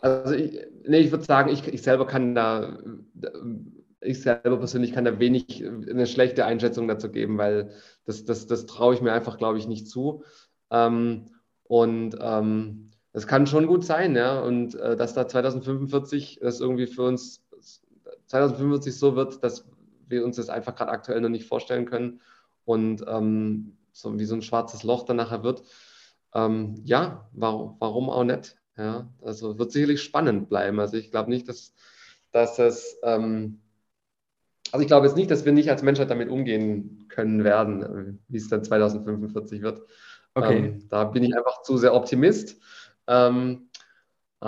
also 0.00 0.34
ich, 0.34 0.58
nee, 0.88 0.98
ich 0.98 1.12
würde 1.12 1.22
sagen, 1.22 1.52
ich, 1.52 1.68
ich 1.68 1.82
selber 1.82 2.08
kann 2.08 2.34
da 2.34 2.80
ich 4.00 4.22
selber 4.22 4.56
persönlich 4.56 4.92
kann 4.92 5.04
da 5.04 5.18
wenig 5.18 5.64
eine 5.64 6.06
schlechte 6.06 6.44
Einschätzung 6.44 6.88
dazu 6.88 7.10
geben, 7.10 7.38
weil 7.38 7.70
das, 8.04 8.24
das, 8.24 8.46
das 8.46 8.66
traue 8.66 8.94
ich 8.94 9.00
mir 9.00 9.12
einfach, 9.12 9.38
glaube 9.38 9.58
ich, 9.58 9.68
nicht 9.68 9.88
zu. 9.88 10.24
Ähm, 10.70 11.26
und 11.64 12.16
ähm, 12.20 12.90
das 13.12 13.26
kann 13.26 13.46
schon 13.46 13.66
gut 13.66 13.84
sein, 13.84 14.16
ja. 14.16 14.40
Und 14.40 14.74
äh, 14.74 14.96
dass 14.96 15.14
da 15.14 15.28
2045 15.28 16.38
das 16.40 16.60
irgendwie 16.60 16.86
für 16.86 17.02
uns 17.02 17.44
2045 18.26 18.96
so 18.96 19.16
wird, 19.16 19.42
dass 19.44 19.68
wir 20.08 20.24
uns 20.24 20.36
das 20.36 20.48
einfach 20.48 20.74
gerade 20.74 20.92
aktuell 20.92 21.20
noch 21.20 21.28
nicht 21.28 21.46
vorstellen 21.46 21.84
können 21.84 22.20
und 22.64 23.04
ähm, 23.06 23.76
so 23.92 24.18
wie 24.18 24.24
so 24.24 24.34
ein 24.34 24.42
schwarzes 24.42 24.82
Loch 24.82 25.04
dann 25.04 25.16
nachher 25.16 25.42
wird. 25.42 25.62
Ähm, 26.34 26.76
ja, 26.84 27.28
warum, 27.32 27.76
warum 27.80 28.08
auch 28.08 28.24
nicht? 28.24 28.56
Ja, 28.76 29.08
also 29.20 29.58
wird 29.58 29.72
sicherlich 29.72 30.02
spannend 30.02 30.48
bleiben. 30.48 30.80
Also 30.80 30.96
ich 30.96 31.10
glaube 31.10 31.30
nicht, 31.30 31.48
dass, 31.48 31.74
dass 32.30 32.58
es 32.58 32.96
ähm, 33.02 33.60
also 34.72 34.82
ich 34.82 34.88
glaube 34.88 35.06
jetzt 35.06 35.16
nicht, 35.16 35.30
dass 35.30 35.44
wir 35.44 35.52
nicht 35.52 35.70
als 35.70 35.82
Menschheit 35.82 36.10
damit 36.10 36.28
umgehen 36.28 37.06
können 37.08 37.44
werden, 37.44 38.20
wie 38.28 38.36
es 38.36 38.48
dann 38.48 38.64
2045 38.64 39.62
wird. 39.62 39.82
Okay. 40.34 40.58
Ähm, 40.58 40.88
da 40.88 41.04
bin 41.04 41.24
ich 41.24 41.36
einfach 41.36 41.62
zu 41.62 41.76
sehr 41.76 41.94
Optimist. 41.94 42.60
Ähm, 43.06 43.68
äh, 44.40 44.46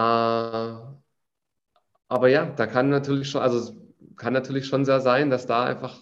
aber 2.09 2.29
ja, 2.29 2.47
da 2.47 2.67
kann 2.67 2.91
natürlich 2.91 3.31
schon, 3.31 3.43
also 3.43 3.75
kann 4.17 4.33
natürlich 4.33 4.67
schon 4.67 4.85
sehr 4.85 5.01
sein, 5.01 5.31
dass 5.31 5.47
da 5.47 5.65
einfach 5.65 5.99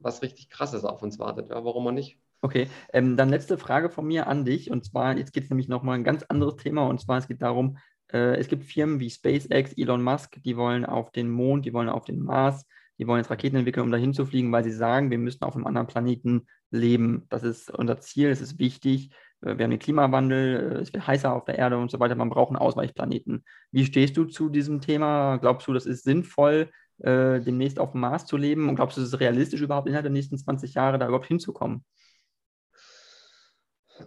was 0.00 0.22
richtig 0.22 0.50
Krasses 0.50 0.84
auf 0.84 1.02
uns 1.02 1.18
wartet. 1.18 1.50
Ja, 1.50 1.64
warum 1.64 1.86
auch 1.86 1.92
nicht? 1.92 2.18
Okay, 2.42 2.68
ähm, 2.92 3.16
dann 3.16 3.30
letzte 3.30 3.56
Frage 3.56 3.88
von 3.88 4.06
mir 4.06 4.26
an 4.26 4.44
dich. 4.44 4.70
Und 4.70 4.84
zwar, 4.84 5.16
jetzt 5.16 5.32
geht 5.32 5.44
es 5.44 5.50
nämlich 5.50 5.68
nochmal 5.68 5.96
ein 5.96 6.04
ganz 6.04 6.24
anderes 6.24 6.56
Thema. 6.56 6.86
Und 6.86 7.00
zwar, 7.00 7.18
es 7.18 7.28
geht 7.28 7.40
darum, 7.40 7.78
äh, 8.12 8.36
es 8.36 8.48
gibt 8.48 8.64
Firmen 8.64 9.00
wie 9.00 9.08
SpaceX, 9.08 9.72
Elon 9.74 10.02
Musk, 10.02 10.42
die 10.42 10.56
wollen 10.56 10.84
auf 10.84 11.10
den 11.10 11.30
Mond, 11.30 11.64
die 11.64 11.72
wollen 11.72 11.88
auf 11.88 12.04
den 12.04 12.20
Mars 12.20 12.66
die 12.98 13.06
wollen 13.06 13.20
jetzt 13.20 13.30
Raketen 13.30 13.56
entwickeln, 13.56 13.84
um 13.84 13.90
dahin 13.90 14.14
zu 14.14 14.26
fliegen, 14.26 14.52
weil 14.52 14.64
sie 14.64 14.72
sagen, 14.72 15.10
wir 15.10 15.18
müssen 15.18 15.44
auf 15.44 15.54
einem 15.54 15.66
anderen 15.66 15.86
Planeten 15.86 16.46
leben. 16.70 17.26
Das 17.28 17.42
ist 17.42 17.70
unser 17.70 18.00
Ziel, 18.00 18.28
es 18.28 18.40
ist 18.40 18.58
wichtig. 18.58 19.10
Äh, 19.42 19.58
wir 19.58 19.64
haben 19.64 19.70
den 19.70 19.78
Klimawandel, 19.78 20.76
äh, 20.76 20.80
es 20.80 20.92
wird 20.92 21.06
heißer 21.06 21.32
auf 21.32 21.44
der 21.44 21.58
Erde 21.58 21.78
und 21.78 21.90
so 21.90 22.00
weiter. 22.00 22.14
Man 22.14 22.30
braucht 22.30 22.50
einen 22.50 22.58
Ausweichplaneten. 22.58 23.44
Wie 23.70 23.84
stehst 23.84 24.16
du 24.16 24.24
zu 24.24 24.48
diesem 24.48 24.80
Thema? 24.80 25.36
Glaubst 25.38 25.66
du, 25.66 25.72
das 25.72 25.86
ist 25.86 26.04
sinnvoll, 26.04 26.70
äh, 26.98 27.40
demnächst 27.40 27.78
auf 27.78 27.92
dem 27.92 28.00
Mars 28.00 28.26
zu 28.26 28.36
leben? 28.36 28.68
Und 28.68 28.76
glaubst 28.76 28.96
du, 28.96 29.02
es 29.02 29.08
ist 29.08 29.20
realistisch, 29.20 29.60
überhaupt 29.60 29.88
innerhalb 29.88 30.04
der 30.04 30.12
nächsten 30.12 30.38
20 30.38 30.74
Jahre 30.74 30.98
da 30.98 31.06
überhaupt 31.06 31.26
hinzukommen? 31.26 31.84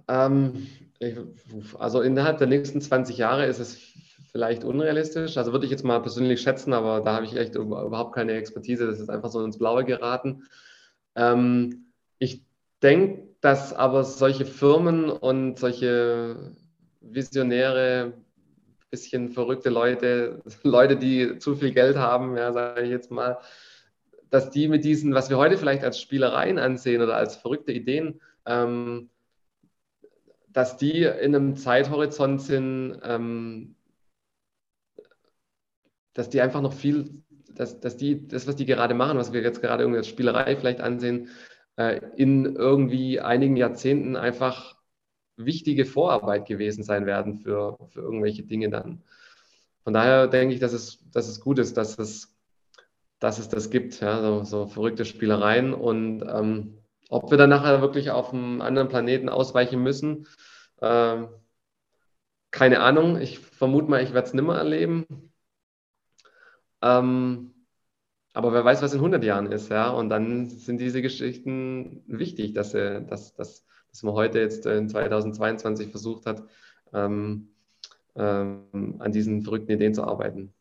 Ähm, 0.07 0.67
ich, 0.99 1.17
also 1.79 2.01
innerhalb 2.01 2.37
der 2.39 2.47
nächsten 2.47 2.81
20 2.81 3.17
Jahre 3.17 3.45
ist 3.45 3.59
es 3.59 3.77
vielleicht 4.37 4.63
unrealistisch. 4.63 5.35
Also 5.35 5.51
würde 5.51 5.65
ich 5.65 5.71
jetzt 5.71 5.83
mal 5.83 5.99
persönlich 5.99 6.41
schätzen, 6.41 6.71
aber 6.71 7.01
da 7.01 7.15
habe 7.15 7.25
ich 7.25 7.35
echt 7.35 7.55
überhaupt 7.55 8.13
keine 8.13 8.33
Expertise. 8.33 8.85
Das 8.85 8.99
ist 8.99 9.09
einfach 9.09 9.31
so 9.31 9.43
ins 9.43 9.57
Blaue 9.57 9.83
geraten. 9.83 10.43
Ähm, 11.15 11.87
ich 12.19 12.43
denke, 12.83 13.29
dass 13.41 13.73
aber 13.73 14.03
solche 14.03 14.45
Firmen 14.45 15.09
und 15.09 15.57
solche 15.57 16.55
visionäre, 17.01 18.13
bisschen 18.91 19.29
verrückte 19.29 19.71
Leute, 19.71 20.43
Leute, 20.63 20.97
die 20.97 21.39
zu 21.39 21.55
viel 21.55 21.71
Geld 21.71 21.97
haben, 21.97 22.37
ja, 22.37 22.53
sage 22.53 22.83
ich 22.83 22.91
jetzt 22.91 23.09
mal, 23.09 23.39
dass 24.29 24.51
die 24.51 24.67
mit 24.67 24.83
diesen, 24.83 25.15
was 25.15 25.31
wir 25.31 25.37
heute 25.37 25.57
vielleicht 25.57 25.83
als 25.83 25.99
Spielereien 25.99 26.59
ansehen 26.59 27.01
oder 27.01 27.15
als 27.15 27.37
verrückte 27.37 27.71
Ideen, 27.71 28.21
ähm, 28.45 29.09
dass 30.47 30.77
die 30.77 31.01
in 31.01 31.33
einem 31.33 31.55
Zeithorizont 31.55 32.43
sind, 32.43 32.99
ähm, 33.03 33.76
dass 36.17 36.29
die 36.29 36.41
einfach 36.41 36.61
noch 36.61 36.73
viel, 36.73 37.23
dass, 37.53 37.79
dass 37.79 37.95
die, 37.95 38.27
das, 38.27 38.47
was 38.47 38.55
die 38.55 38.65
gerade 38.65 38.95
machen, 38.95 39.19
was 39.19 39.33
wir 39.33 39.41
jetzt 39.41 39.61
gerade 39.61 39.83
irgendwie 39.83 39.99
als 39.99 40.07
Spielerei 40.07 40.55
vielleicht 40.55 40.81
ansehen, 40.81 41.29
äh, 41.75 42.01
in 42.15 42.55
irgendwie 42.55 43.19
einigen 43.19 43.55
Jahrzehnten 43.55 44.15
einfach 44.15 44.75
wichtige 45.35 45.85
Vorarbeit 45.85 46.47
gewesen 46.47 46.83
sein 46.83 47.05
werden 47.05 47.35
für, 47.35 47.77
für 47.89 48.01
irgendwelche 48.01 48.41
Dinge 48.41 48.69
dann. 48.69 49.03
Von 49.83 49.93
daher 49.93 50.27
denke 50.27 50.55
ich, 50.55 50.59
dass 50.59 50.73
es, 50.73 50.99
dass 51.11 51.27
es 51.27 51.39
gut 51.39 51.59
ist, 51.59 51.77
dass 51.77 51.99
es, 51.99 52.35
dass 53.19 53.37
es 53.37 53.47
das 53.47 53.69
gibt, 53.69 54.01
ja, 54.01 54.19
so, 54.19 54.43
so 54.43 54.65
verrückte 54.65 55.05
Spielereien. 55.05 55.75
Und 55.75 56.23
ähm, 56.23 56.79
Ob 57.09 57.29
wir 57.29 57.37
dann 57.37 57.51
nachher 57.51 57.79
wirklich 57.81 58.09
auf 58.09 58.33
einem 58.33 58.61
anderen 58.61 58.87
Planeten 58.89 59.29
ausweichen 59.29 59.83
müssen, 59.83 60.27
äh, 60.81 61.27
keine 62.49 62.79
Ahnung. 62.79 63.21
Ich 63.21 63.37
vermute 63.37 63.89
mal, 63.89 64.01
ich 64.01 64.13
werde 64.13 64.27
es 64.27 64.33
nimmer 64.33 64.57
erleben. 64.57 65.26
Ähm, 66.81 67.53
aber 68.33 68.53
wer 68.53 68.63
weiß, 68.63 68.81
was 68.81 68.93
in 68.93 68.99
100 68.99 69.23
Jahren 69.23 69.51
ist, 69.51 69.69
ja. 69.69 69.89
Und 69.89 70.09
dann 70.09 70.47
sind 70.47 70.79
diese 70.79 71.01
Geschichten 71.01 72.03
wichtig, 72.07 72.53
dass, 72.53 72.73
äh, 72.73 73.03
dass, 73.03 73.33
dass, 73.35 73.65
dass 73.89 74.03
man 74.03 74.13
heute 74.13 74.39
jetzt 74.39 74.65
in 74.65 74.89
2022 74.89 75.89
versucht 75.89 76.25
hat, 76.25 76.43
ähm, 76.93 77.49
ähm, 78.15 78.95
an 78.99 79.11
diesen 79.11 79.41
verrückten 79.41 79.71
Ideen 79.71 79.93
zu 79.93 80.03
arbeiten. 80.03 80.53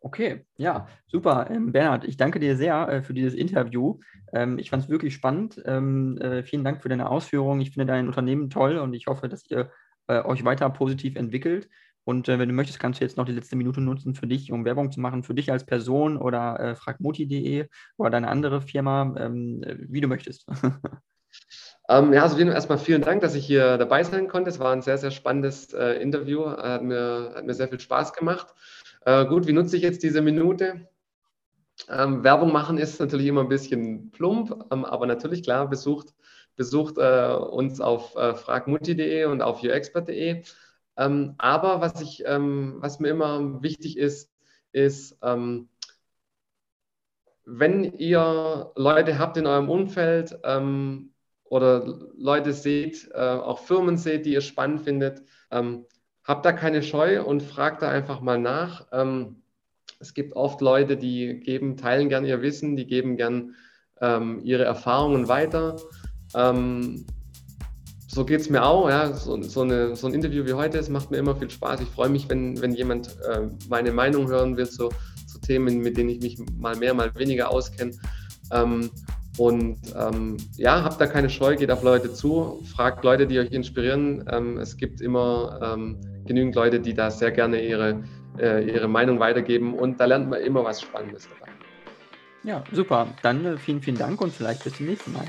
Okay, 0.00 0.44
ja, 0.56 0.86
super. 1.06 1.50
Ähm, 1.50 1.72
Bernhard, 1.72 2.04
ich 2.04 2.16
danke 2.16 2.38
dir 2.38 2.56
sehr 2.56 2.88
äh, 2.88 3.02
für 3.02 3.12
dieses 3.12 3.34
Interview. 3.34 3.98
Ähm, 4.32 4.58
ich 4.58 4.70
fand 4.70 4.84
es 4.84 4.88
wirklich 4.88 5.14
spannend. 5.14 5.60
Ähm, 5.66 6.16
äh, 6.18 6.44
vielen 6.44 6.64
Dank 6.64 6.80
für 6.80 6.88
deine 6.88 7.10
Ausführungen. 7.10 7.60
Ich 7.60 7.72
finde 7.72 7.86
dein 7.86 8.06
Unternehmen 8.06 8.48
toll 8.48 8.78
und 8.78 8.94
ich 8.94 9.06
hoffe, 9.06 9.28
dass 9.28 9.50
ihr 9.50 9.70
äh, 10.06 10.22
euch 10.22 10.44
weiter 10.44 10.70
positiv 10.70 11.16
entwickelt. 11.16 11.68
Und 12.06 12.28
äh, 12.28 12.38
wenn 12.38 12.48
du 12.48 12.54
möchtest, 12.54 12.78
kannst 12.78 13.00
du 13.00 13.04
jetzt 13.04 13.16
noch 13.16 13.24
die 13.24 13.32
letzte 13.32 13.56
Minute 13.56 13.80
nutzen 13.80 14.14
für 14.14 14.28
dich, 14.28 14.52
um 14.52 14.64
Werbung 14.64 14.92
zu 14.92 15.00
machen, 15.00 15.24
für 15.24 15.34
dich 15.34 15.50
als 15.50 15.66
Person 15.66 16.16
oder 16.16 16.60
äh, 16.60 16.76
fragmuti.de 16.76 17.66
oder 17.96 18.10
deine 18.10 18.28
andere 18.28 18.60
Firma, 18.60 19.12
ähm, 19.18 19.64
wie 19.88 20.00
du 20.00 20.08
möchtest. 20.08 20.46
Ähm, 21.88 22.12
ja, 22.12 22.22
also 22.24 22.36
erstmal 22.36 22.78
vielen 22.78 23.02
Dank, 23.02 23.20
dass 23.20 23.36
ich 23.36 23.46
hier 23.46 23.78
dabei 23.78 24.02
sein 24.02 24.26
konnte. 24.26 24.50
Es 24.50 24.58
war 24.58 24.72
ein 24.72 24.82
sehr, 24.82 24.98
sehr 24.98 25.12
spannendes 25.12 25.72
äh, 25.72 26.02
Interview. 26.02 26.44
Hat 26.46 26.82
mir, 26.82 27.30
hat 27.32 27.46
mir 27.46 27.54
sehr 27.54 27.68
viel 27.68 27.78
Spaß 27.78 28.12
gemacht. 28.12 28.48
Äh, 29.04 29.24
gut, 29.26 29.46
wie 29.46 29.52
nutze 29.52 29.76
ich 29.76 29.82
jetzt 29.82 30.02
diese 30.02 30.20
Minute? 30.20 30.88
Ähm, 31.88 32.24
Werbung 32.24 32.52
machen 32.52 32.78
ist 32.78 32.98
natürlich 32.98 33.26
immer 33.28 33.42
ein 33.42 33.48
bisschen 33.48 34.10
plump, 34.10 34.64
ähm, 34.72 34.84
aber 34.84 35.06
natürlich 35.06 35.44
klar, 35.44 35.68
besucht, 35.68 36.14
besucht 36.56 36.98
äh, 36.98 37.34
uns 37.34 37.80
auf 37.80 38.16
äh, 38.16 38.34
fragmutti.de 38.34 39.26
und 39.26 39.42
auf 39.42 39.62
yourexpert.de. 39.62 40.42
Ähm, 40.96 41.34
aber 41.38 41.80
was, 41.80 42.00
ich, 42.00 42.22
ähm, 42.26 42.76
was 42.78 43.00
mir 43.00 43.08
immer 43.08 43.62
wichtig 43.62 43.96
ist, 43.98 44.30
ist, 44.72 45.18
ähm, 45.22 45.68
wenn 47.44 47.84
ihr 47.84 48.72
Leute 48.74 49.18
habt 49.18 49.36
in 49.36 49.46
eurem 49.46 49.68
Umfeld 49.68 50.38
ähm, 50.44 51.10
oder 51.44 52.10
Leute 52.16 52.52
seht, 52.52 53.08
äh, 53.12 53.18
auch 53.18 53.60
Firmen 53.60 53.96
seht, 53.96 54.26
die 54.26 54.32
ihr 54.32 54.40
spannend 54.40 54.82
findet, 54.82 55.22
habt 56.26 56.44
da 56.44 56.52
keine 56.52 56.82
Scheu 56.82 57.22
und 57.22 57.42
fragt 57.42 57.82
da 57.82 57.88
einfach 57.88 58.20
mal 58.20 58.38
nach. 58.38 58.86
Ähm, 58.92 59.42
es 60.00 60.12
gibt 60.12 60.34
oft 60.34 60.60
Leute, 60.60 60.96
die 60.96 61.40
geben, 61.40 61.76
teilen 61.76 62.08
gern 62.08 62.26
ihr 62.26 62.42
Wissen, 62.42 62.76
die 62.76 62.86
geben 62.86 63.16
gern 63.16 63.54
ähm, 64.00 64.40
ihre 64.42 64.64
Erfahrungen 64.64 65.28
weiter. 65.28 65.76
Ähm, 66.34 67.06
so 68.16 68.24
geht 68.24 68.40
es 68.40 68.48
mir 68.48 68.64
auch. 68.64 68.88
Ja. 68.88 69.12
So, 69.12 69.40
so, 69.42 69.60
eine, 69.60 69.94
so, 69.94 70.06
ein 70.06 70.14
Interview 70.14 70.46
wie 70.46 70.54
heute, 70.54 70.78
es 70.78 70.88
macht 70.88 71.10
mir 71.10 71.18
immer 71.18 71.36
viel 71.36 71.50
Spaß. 71.50 71.82
Ich 71.82 71.88
freue 71.88 72.08
mich, 72.08 72.28
wenn, 72.30 72.60
wenn 72.62 72.72
jemand 72.72 73.08
äh, 73.30 73.42
meine 73.68 73.92
Meinung 73.92 74.28
hören 74.28 74.56
will 74.56 74.68
zu, 74.68 74.88
zu, 75.26 75.38
Themen, 75.38 75.80
mit 75.80 75.98
denen 75.98 76.08
ich 76.08 76.20
mich 76.22 76.38
mal 76.58 76.74
mehr, 76.76 76.94
mal 76.94 77.14
weniger 77.14 77.50
auskenne. 77.50 77.92
Ähm, 78.50 78.90
und 79.36 79.76
ähm, 79.94 80.38
ja, 80.56 80.82
habt 80.82 80.98
da 80.98 81.06
keine 81.06 81.28
Scheu, 81.28 81.56
geht 81.56 81.70
auf 81.70 81.82
Leute 81.82 82.10
zu, 82.10 82.62
fragt 82.74 83.04
Leute, 83.04 83.26
die 83.26 83.38
euch 83.38 83.52
inspirieren. 83.52 84.24
Ähm, 84.32 84.56
es 84.56 84.78
gibt 84.78 85.02
immer 85.02 85.60
ähm, 85.62 86.00
genügend 86.24 86.54
Leute, 86.54 86.80
die 86.80 86.94
da 86.94 87.10
sehr 87.10 87.32
gerne 87.32 87.62
ihre, 87.62 88.02
äh, 88.38 88.64
ihre 88.66 88.88
Meinung 88.88 89.20
weitergeben 89.20 89.74
und 89.74 90.00
da 90.00 90.06
lernt 90.06 90.30
man 90.30 90.40
immer 90.40 90.64
was 90.64 90.80
Spannendes 90.80 91.28
dabei. 91.28 91.52
Ja, 92.44 92.64
super. 92.72 93.08
Dann 93.22 93.44
äh, 93.44 93.58
vielen, 93.58 93.82
vielen 93.82 93.98
Dank 93.98 94.22
und 94.22 94.32
vielleicht 94.32 94.64
bis 94.64 94.72
zum 94.74 94.86
nächsten 94.86 95.12
Mal. 95.12 95.26